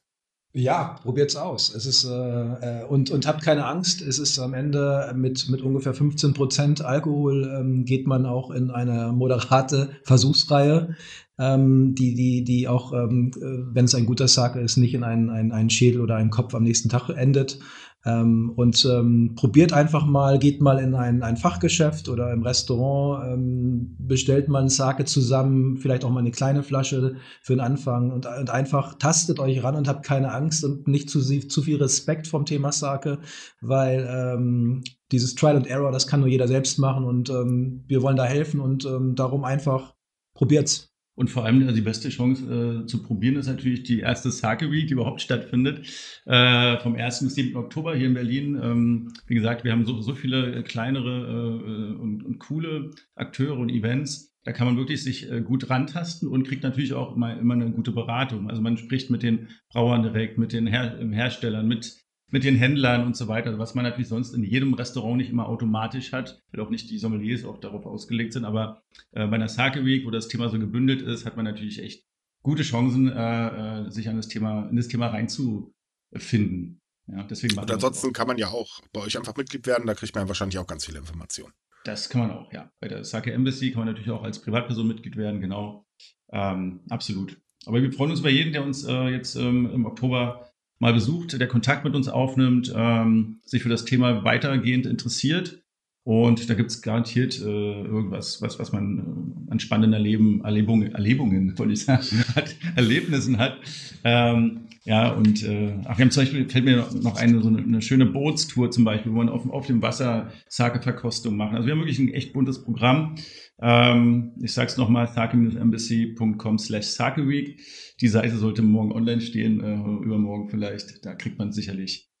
Ja, 0.57 0.99
probiert's 1.03 1.35
aus. 1.35 1.75
Es 1.75 1.85
ist 1.85 2.05
äh, 2.05 2.09
äh, 2.09 2.83
und 2.85 3.11
und 3.11 3.27
habt 3.27 3.43
keine 3.43 3.65
Angst. 3.65 4.01
Es 4.01 4.19
ist 4.19 4.39
am 4.39 4.53
Ende 4.53 5.11
mit 5.13 5.49
mit 5.49 5.61
ungefähr 5.61 5.93
15 5.93 6.33
Prozent 6.33 6.81
Alkohol 6.81 7.43
ähm, 7.59 7.83
geht 7.83 8.07
man 8.07 8.25
auch 8.25 8.51
in 8.51 8.71
eine 8.71 9.11
moderate 9.11 9.97
Versuchsreihe, 10.03 10.95
ähm, 11.37 11.93
die 11.93 12.15
die 12.15 12.45
die 12.45 12.69
auch, 12.69 12.93
ähm, 12.93 13.31
äh, 13.35 13.75
wenn 13.75 13.83
es 13.83 13.95
ein 13.95 14.05
guter 14.05 14.29
Sake 14.29 14.61
ist, 14.61 14.77
nicht 14.77 14.93
in 14.93 15.03
einen, 15.03 15.29
einen 15.29 15.51
einen 15.51 15.69
Schädel 15.69 15.99
oder 15.99 16.15
einen 16.15 16.29
Kopf 16.29 16.55
am 16.55 16.63
nächsten 16.63 16.87
Tag 16.87 17.09
endet. 17.09 17.59
Ähm, 18.05 18.51
und 18.55 18.85
ähm, 18.85 19.33
probiert 19.35 19.73
einfach 19.73 20.05
mal, 20.05 20.37
geht 20.37 20.61
mal 20.61 20.77
in 20.77 20.93
ein, 20.93 21.23
ein 21.23 21.37
Fachgeschäft 21.37 22.07
oder 22.07 22.31
im 22.31 22.43
Restaurant, 22.43 23.33
ähm, 23.33 23.95
bestellt 23.97 24.47
mal 24.47 24.61
ein 24.61 24.69
Sake 24.69 25.05
zusammen, 25.05 25.77
vielleicht 25.77 26.05
auch 26.05 26.11
mal 26.11 26.19
eine 26.19 26.31
kleine 26.31 26.61
Flasche 26.61 27.15
für 27.41 27.53
den 27.53 27.61
Anfang 27.61 28.11
und, 28.11 28.27
und 28.27 28.49
einfach 28.51 28.95
tastet 28.99 29.39
euch 29.39 29.63
ran 29.63 29.75
und 29.75 29.87
habt 29.87 30.05
keine 30.05 30.31
Angst 30.31 30.63
und 30.63 30.87
nicht 30.87 31.09
zu, 31.09 31.19
zu 31.19 31.61
viel 31.63 31.77
Respekt 31.77 32.27
vom 32.27 32.45
Thema 32.45 32.71
Sake, 32.71 33.19
weil 33.59 34.07
ähm, 34.07 34.83
dieses 35.11 35.33
Trial 35.33 35.55
and 35.57 35.67
Error, 35.67 35.91
das 35.91 36.05
kann 36.05 36.19
nur 36.19 36.29
jeder 36.29 36.47
selbst 36.47 36.77
machen 36.77 37.05
und 37.05 37.29
ähm, 37.29 37.83
wir 37.87 38.03
wollen 38.03 38.17
da 38.17 38.25
helfen 38.25 38.59
und 38.59 38.85
ähm, 38.85 39.15
darum 39.15 39.43
einfach 39.43 39.95
probiert's. 40.35 40.94
Und 41.15 41.29
vor 41.29 41.45
allem 41.45 41.61
also 41.61 41.73
die 41.73 41.81
beste 41.81 42.09
Chance 42.09 42.83
äh, 42.83 42.85
zu 42.87 43.01
probieren 43.01 43.37
ist 43.37 43.47
natürlich 43.47 43.83
die 43.83 44.01
erste 44.01 44.31
Sake 44.31 44.69
Week, 44.69 44.87
die 44.87 44.93
überhaupt 44.93 45.21
stattfindet, 45.21 45.87
äh, 46.25 46.77
vom 46.79 46.95
1. 46.95 47.23
bis 47.23 47.35
7. 47.35 47.55
Oktober 47.55 47.95
hier 47.95 48.07
in 48.07 48.13
Berlin. 48.13 48.59
Ähm, 48.61 49.13
wie 49.25 49.35
gesagt, 49.35 49.63
wir 49.63 49.71
haben 49.71 49.85
so, 49.85 50.01
so 50.01 50.13
viele 50.13 50.61
kleinere 50.63 51.95
äh, 51.95 52.01
und, 52.01 52.23
und 52.23 52.39
coole 52.39 52.91
Akteure 53.15 53.57
und 53.57 53.69
Events. 53.69 54.35
Da 54.43 54.51
kann 54.51 54.67
man 54.67 54.77
wirklich 54.77 55.03
sich 55.03 55.31
äh, 55.31 55.41
gut 55.41 55.69
rantasten 55.69 56.27
und 56.27 56.45
kriegt 56.45 56.63
natürlich 56.63 56.93
auch 56.93 57.15
immer, 57.15 57.37
immer 57.39 57.55
eine 57.55 57.71
gute 57.71 57.93
Beratung. 57.93 58.49
Also 58.49 58.61
man 58.61 58.77
spricht 58.77 59.09
mit 59.09 59.23
den 59.23 59.47
Brauern 59.69 60.03
direkt, 60.03 60.37
mit 60.37 60.53
den 60.53 60.67
Her 60.67 60.99
Herstellern, 60.99 61.67
mit 61.67 62.04
mit 62.31 62.43
den 62.43 62.55
Händlern 62.55 63.05
und 63.05 63.15
so 63.15 63.27
weiter, 63.27 63.57
was 63.59 63.75
man 63.75 63.83
natürlich 63.83 64.07
sonst 64.07 64.33
in 64.33 64.43
jedem 64.43 64.73
Restaurant 64.73 65.17
nicht 65.17 65.29
immer 65.29 65.47
automatisch 65.47 66.11
hat, 66.11 66.41
weil 66.51 66.61
auch 66.61 66.69
nicht 66.69 66.89
die 66.89 66.97
Sommeliers 66.97 67.45
auch 67.45 67.59
darauf 67.59 67.85
ausgelegt 67.85 68.33
sind. 68.33 68.45
Aber 68.45 68.83
äh, 69.11 69.27
bei 69.27 69.35
einer 69.35 69.47
Sake 69.47 69.85
Week, 69.85 70.05
wo 70.05 70.11
das 70.11 70.27
Thema 70.27 70.49
so 70.49 70.59
gebündelt 70.59 71.01
ist, 71.01 71.25
hat 71.25 71.35
man 71.35 71.45
natürlich 71.45 71.81
echt 71.81 72.05
gute 72.41 72.63
Chancen, 72.63 73.11
äh, 73.11 73.85
äh 73.85 73.91
sich 73.91 74.09
an 74.09 74.17
das 74.17 74.27
Thema, 74.27 74.67
in 74.69 74.75
das 74.75 74.87
Thema 74.87 75.07
reinzufinden. 75.07 76.81
Ja, 77.07 77.23
deswegen 77.23 77.59
und 77.59 77.69
ansonsten 77.69 78.13
kann 78.13 78.27
man 78.27 78.37
ja 78.37 78.47
auch 78.47 78.81
bei 78.91 79.01
euch 79.01 79.17
einfach 79.17 79.35
Mitglied 79.35 79.67
werden, 79.67 79.85
da 79.85 79.93
kriegt 79.93 80.15
man 80.15 80.23
ja 80.23 80.27
wahrscheinlich 80.27 80.57
auch 80.57 80.65
ganz 80.65 80.85
viele 80.85 80.97
Informationen. 80.97 81.53
Das 81.83 82.09
kann 82.09 82.21
man 82.21 82.31
auch, 82.31 82.51
ja. 82.51 82.71
Bei 82.79 82.87
der 82.87 83.03
Sake 83.03 83.31
Embassy 83.31 83.69
kann 83.69 83.81
man 83.81 83.89
natürlich 83.89 84.09
auch 84.09 84.23
als 84.23 84.41
Privatperson 84.41 84.87
Mitglied 84.87 85.15
werden, 85.17 85.39
genau. 85.39 85.85
Ähm, 86.31 86.81
absolut. 86.89 87.39
Aber 87.67 87.81
wir 87.81 87.91
freuen 87.91 88.11
uns 88.11 88.21
über 88.21 88.29
jeden, 88.29 88.53
der 88.53 88.63
uns 88.63 88.83
äh, 88.85 89.09
jetzt 89.09 89.35
ähm, 89.35 89.69
im 89.71 89.85
Oktober 89.85 90.51
mal 90.79 90.93
besucht, 90.93 91.39
der 91.39 91.47
Kontakt 91.47 91.83
mit 91.83 91.95
uns 91.95 92.07
aufnimmt, 92.07 92.73
ähm, 92.75 93.39
sich 93.45 93.63
für 93.63 93.69
das 93.69 93.85
Thema 93.85 94.23
weitergehend 94.23 94.85
interessiert. 94.85 95.61
Und 96.03 96.51
da 96.51 96.53
gibt 96.53 96.69
es 96.69 96.83
garantiert 96.83 97.39
äh, 97.41 97.43
irgendwas, 97.43 98.39
was, 98.39 98.59
was 98.59 98.71
man 98.71 98.99
äh, 99.47 99.51
an 99.51 99.59
spannenden 99.59 99.93
Erleben, 99.93 100.43
Erlebungen, 100.43 100.93
Erlebungen, 100.93 101.57
wollte 101.57 101.73
ich 101.73 101.83
sagen, 101.83 102.03
hat, 102.35 102.55
Erlebnissen 102.75 103.39
hat. 103.39 103.57
Ähm, 104.03 104.65
ja, 104.83 105.09
und 105.09 105.43
äh, 105.43 105.73
ach, 105.85 105.97
wir 105.97 106.05
haben 106.05 106.11
zum 106.11 106.21
Beispiel, 106.21 106.47
fällt 106.47 106.63
mir 106.63 106.87
noch 107.01 107.15
eine, 107.15 107.41
so 107.41 107.47
eine, 107.47 107.57
eine 107.57 107.81
schöne 107.81 108.05
Bootstour 108.05 108.69
zum 108.69 108.83
Beispiel, 108.83 109.11
wo 109.11 109.17
man 109.17 109.29
auf, 109.29 109.49
auf 109.49 109.65
dem 109.65 109.81
Wasser 109.81 110.31
Sake-Verkostung 110.47 111.35
machen. 111.35 111.55
Also 111.55 111.65
wir 111.65 111.73
haben 111.73 111.79
wirklich 111.79 111.97
ein 111.97 112.13
echt 112.13 112.33
buntes 112.33 112.63
Programm. 112.63 113.15
Ähm, 113.61 114.33
ich 114.41 114.53
sage 114.53 114.67
es 114.67 114.77
nochmal, 114.77 115.07
sake-embassy.com 115.07 116.57
slash 116.57 116.87
sakeweek. 116.87 117.61
Die 118.01 118.07
Seite 118.07 118.37
sollte 118.37 118.61
morgen 118.61 118.91
online 118.91 119.21
stehen, 119.21 119.61
äh, 119.61 120.03
übermorgen 120.03 120.49
vielleicht. 120.49 121.05
Da 121.05 121.15
kriegt 121.15 121.39
man 121.39 121.51
sicherlich 121.51 122.11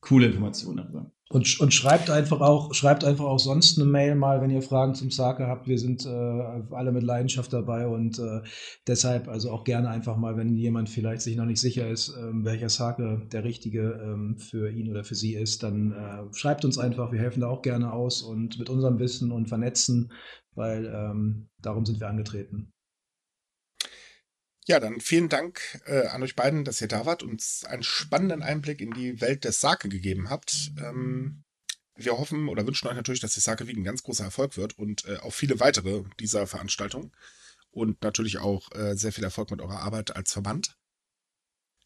coole 0.00 0.26
Informationen 0.26 0.78
darüber. 0.78 1.12
Und, 1.32 1.60
und 1.60 1.72
schreibt 1.72 2.10
einfach 2.10 2.40
auch, 2.40 2.74
schreibt 2.74 3.04
einfach 3.04 3.26
auch 3.26 3.38
sonst 3.38 3.78
eine 3.78 3.88
Mail 3.88 4.16
mal, 4.16 4.40
wenn 4.40 4.50
ihr 4.50 4.62
Fragen 4.62 4.96
zum 4.96 5.12
Sake 5.12 5.46
habt. 5.46 5.68
Wir 5.68 5.78
sind 5.78 6.04
äh, 6.04 6.08
alle 6.08 6.90
mit 6.90 7.04
Leidenschaft 7.04 7.52
dabei 7.52 7.86
und 7.86 8.18
äh, 8.18 8.40
deshalb 8.88 9.28
also 9.28 9.52
auch 9.52 9.62
gerne 9.62 9.90
einfach 9.90 10.16
mal, 10.16 10.36
wenn 10.36 10.56
jemand 10.56 10.88
vielleicht 10.88 11.22
sich 11.22 11.36
noch 11.36 11.44
nicht 11.44 11.60
sicher 11.60 11.88
ist, 11.88 12.12
ähm, 12.20 12.44
welcher 12.44 12.68
Sake 12.68 13.28
der 13.30 13.44
richtige 13.44 14.00
ähm, 14.02 14.38
für 14.38 14.72
ihn 14.72 14.90
oder 14.90 15.04
für 15.04 15.14
sie 15.14 15.34
ist, 15.34 15.62
dann 15.62 15.92
äh, 15.92 16.34
schreibt 16.34 16.64
uns 16.64 16.78
einfach. 16.78 17.12
Wir 17.12 17.20
helfen 17.20 17.42
da 17.42 17.48
auch 17.48 17.62
gerne 17.62 17.92
aus 17.92 18.22
und 18.22 18.58
mit 18.58 18.68
unserem 18.68 18.98
Wissen 18.98 19.30
und 19.30 19.48
vernetzen 19.48 20.10
weil 20.54 20.86
ähm, 20.86 21.48
darum 21.58 21.86
sind 21.86 22.00
wir 22.00 22.08
angetreten. 22.08 22.72
Ja, 24.70 24.78
dann 24.78 25.00
vielen 25.00 25.28
Dank 25.28 25.82
äh, 25.86 26.06
an 26.06 26.22
euch 26.22 26.36
beiden, 26.36 26.64
dass 26.64 26.80
ihr 26.80 26.86
da 26.86 27.04
wart 27.04 27.24
und 27.24 27.42
einen 27.66 27.82
spannenden 27.82 28.40
Einblick 28.40 28.80
in 28.80 28.92
die 28.92 29.20
Welt 29.20 29.44
des 29.44 29.60
Sake 29.60 29.88
gegeben 29.88 30.30
habt. 30.30 30.70
Ähm, 30.78 31.42
wir 31.96 32.16
hoffen 32.16 32.48
oder 32.48 32.64
wünschen 32.64 32.86
euch 32.86 32.94
natürlich, 32.94 33.18
dass 33.18 33.34
die 33.34 33.40
Sake 33.40 33.66
Week 33.66 33.76
ein 33.76 33.82
ganz 33.82 34.04
großer 34.04 34.22
Erfolg 34.22 34.56
wird 34.56 34.78
und 34.78 35.06
äh, 35.06 35.16
auch 35.16 35.32
viele 35.32 35.58
weitere 35.58 36.04
dieser 36.20 36.46
Veranstaltungen. 36.46 37.10
Und 37.72 38.00
natürlich 38.04 38.38
auch 38.38 38.70
äh, 38.70 38.94
sehr 38.94 39.12
viel 39.12 39.24
Erfolg 39.24 39.50
mit 39.50 39.60
eurer 39.60 39.80
Arbeit 39.80 40.14
als 40.14 40.32
Verband. 40.32 40.78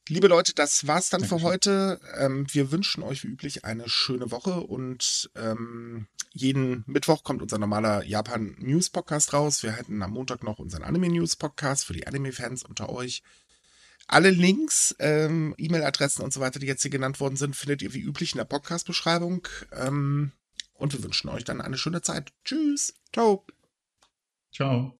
Liebe 0.09 0.29
Leute, 0.29 0.55
das 0.55 0.87
war's 0.87 1.09
dann 1.09 1.23
Dankeschön. 1.23 1.39
für 1.39 1.45
heute. 1.45 2.01
Ähm, 2.19 2.47
wir 2.53 2.71
wünschen 2.71 3.03
euch 3.03 3.25
wie 3.25 3.29
üblich 3.29 3.65
eine 3.65 3.89
schöne 3.89 4.31
Woche 4.31 4.61
und 4.61 5.31
ähm, 5.35 6.07
jeden 6.33 6.85
Mittwoch 6.87 7.23
kommt 7.25 7.41
unser 7.41 7.59
normaler 7.59 8.05
Japan 8.05 8.55
News 8.59 8.91
Podcast 8.91 9.33
raus. 9.33 9.63
Wir 9.63 9.73
hätten 9.73 10.03
am 10.03 10.11
Montag 10.11 10.43
noch 10.43 10.59
unseren 10.59 10.83
Anime 10.83 11.09
News 11.09 11.37
Podcast 11.37 11.87
für 11.87 11.95
die 11.95 12.07
Anime-Fans 12.07 12.65
unter 12.65 12.91
euch. 12.91 13.23
Alle 14.07 14.29
Links, 14.29 14.95
ähm, 14.99 15.55
E-Mail-Adressen 15.57 16.23
und 16.23 16.35
so 16.35 16.41
weiter, 16.41 16.59
die 16.59 16.67
jetzt 16.67 16.83
hier 16.83 16.91
genannt 16.91 17.19
worden 17.21 17.37
sind, 17.37 17.57
findet 17.57 17.81
ihr 17.81 17.95
wie 17.95 18.03
üblich 18.03 18.33
in 18.33 18.39
der 18.39 18.45
Podcast-Beschreibung. 18.45 19.49
Ähm, 19.73 20.33
und 20.75 20.93
wir 20.93 21.03
wünschen 21.03 21.31
euch 21.31 21.45
dann 21.45 21.63
eine 21.63 21.79
schöne 21.79 22.03
Zeit. 22.03 22.33
Tschüss. 22.45 22.95
Ciao. 23.13 23.47
Ciao. 24.53 24.93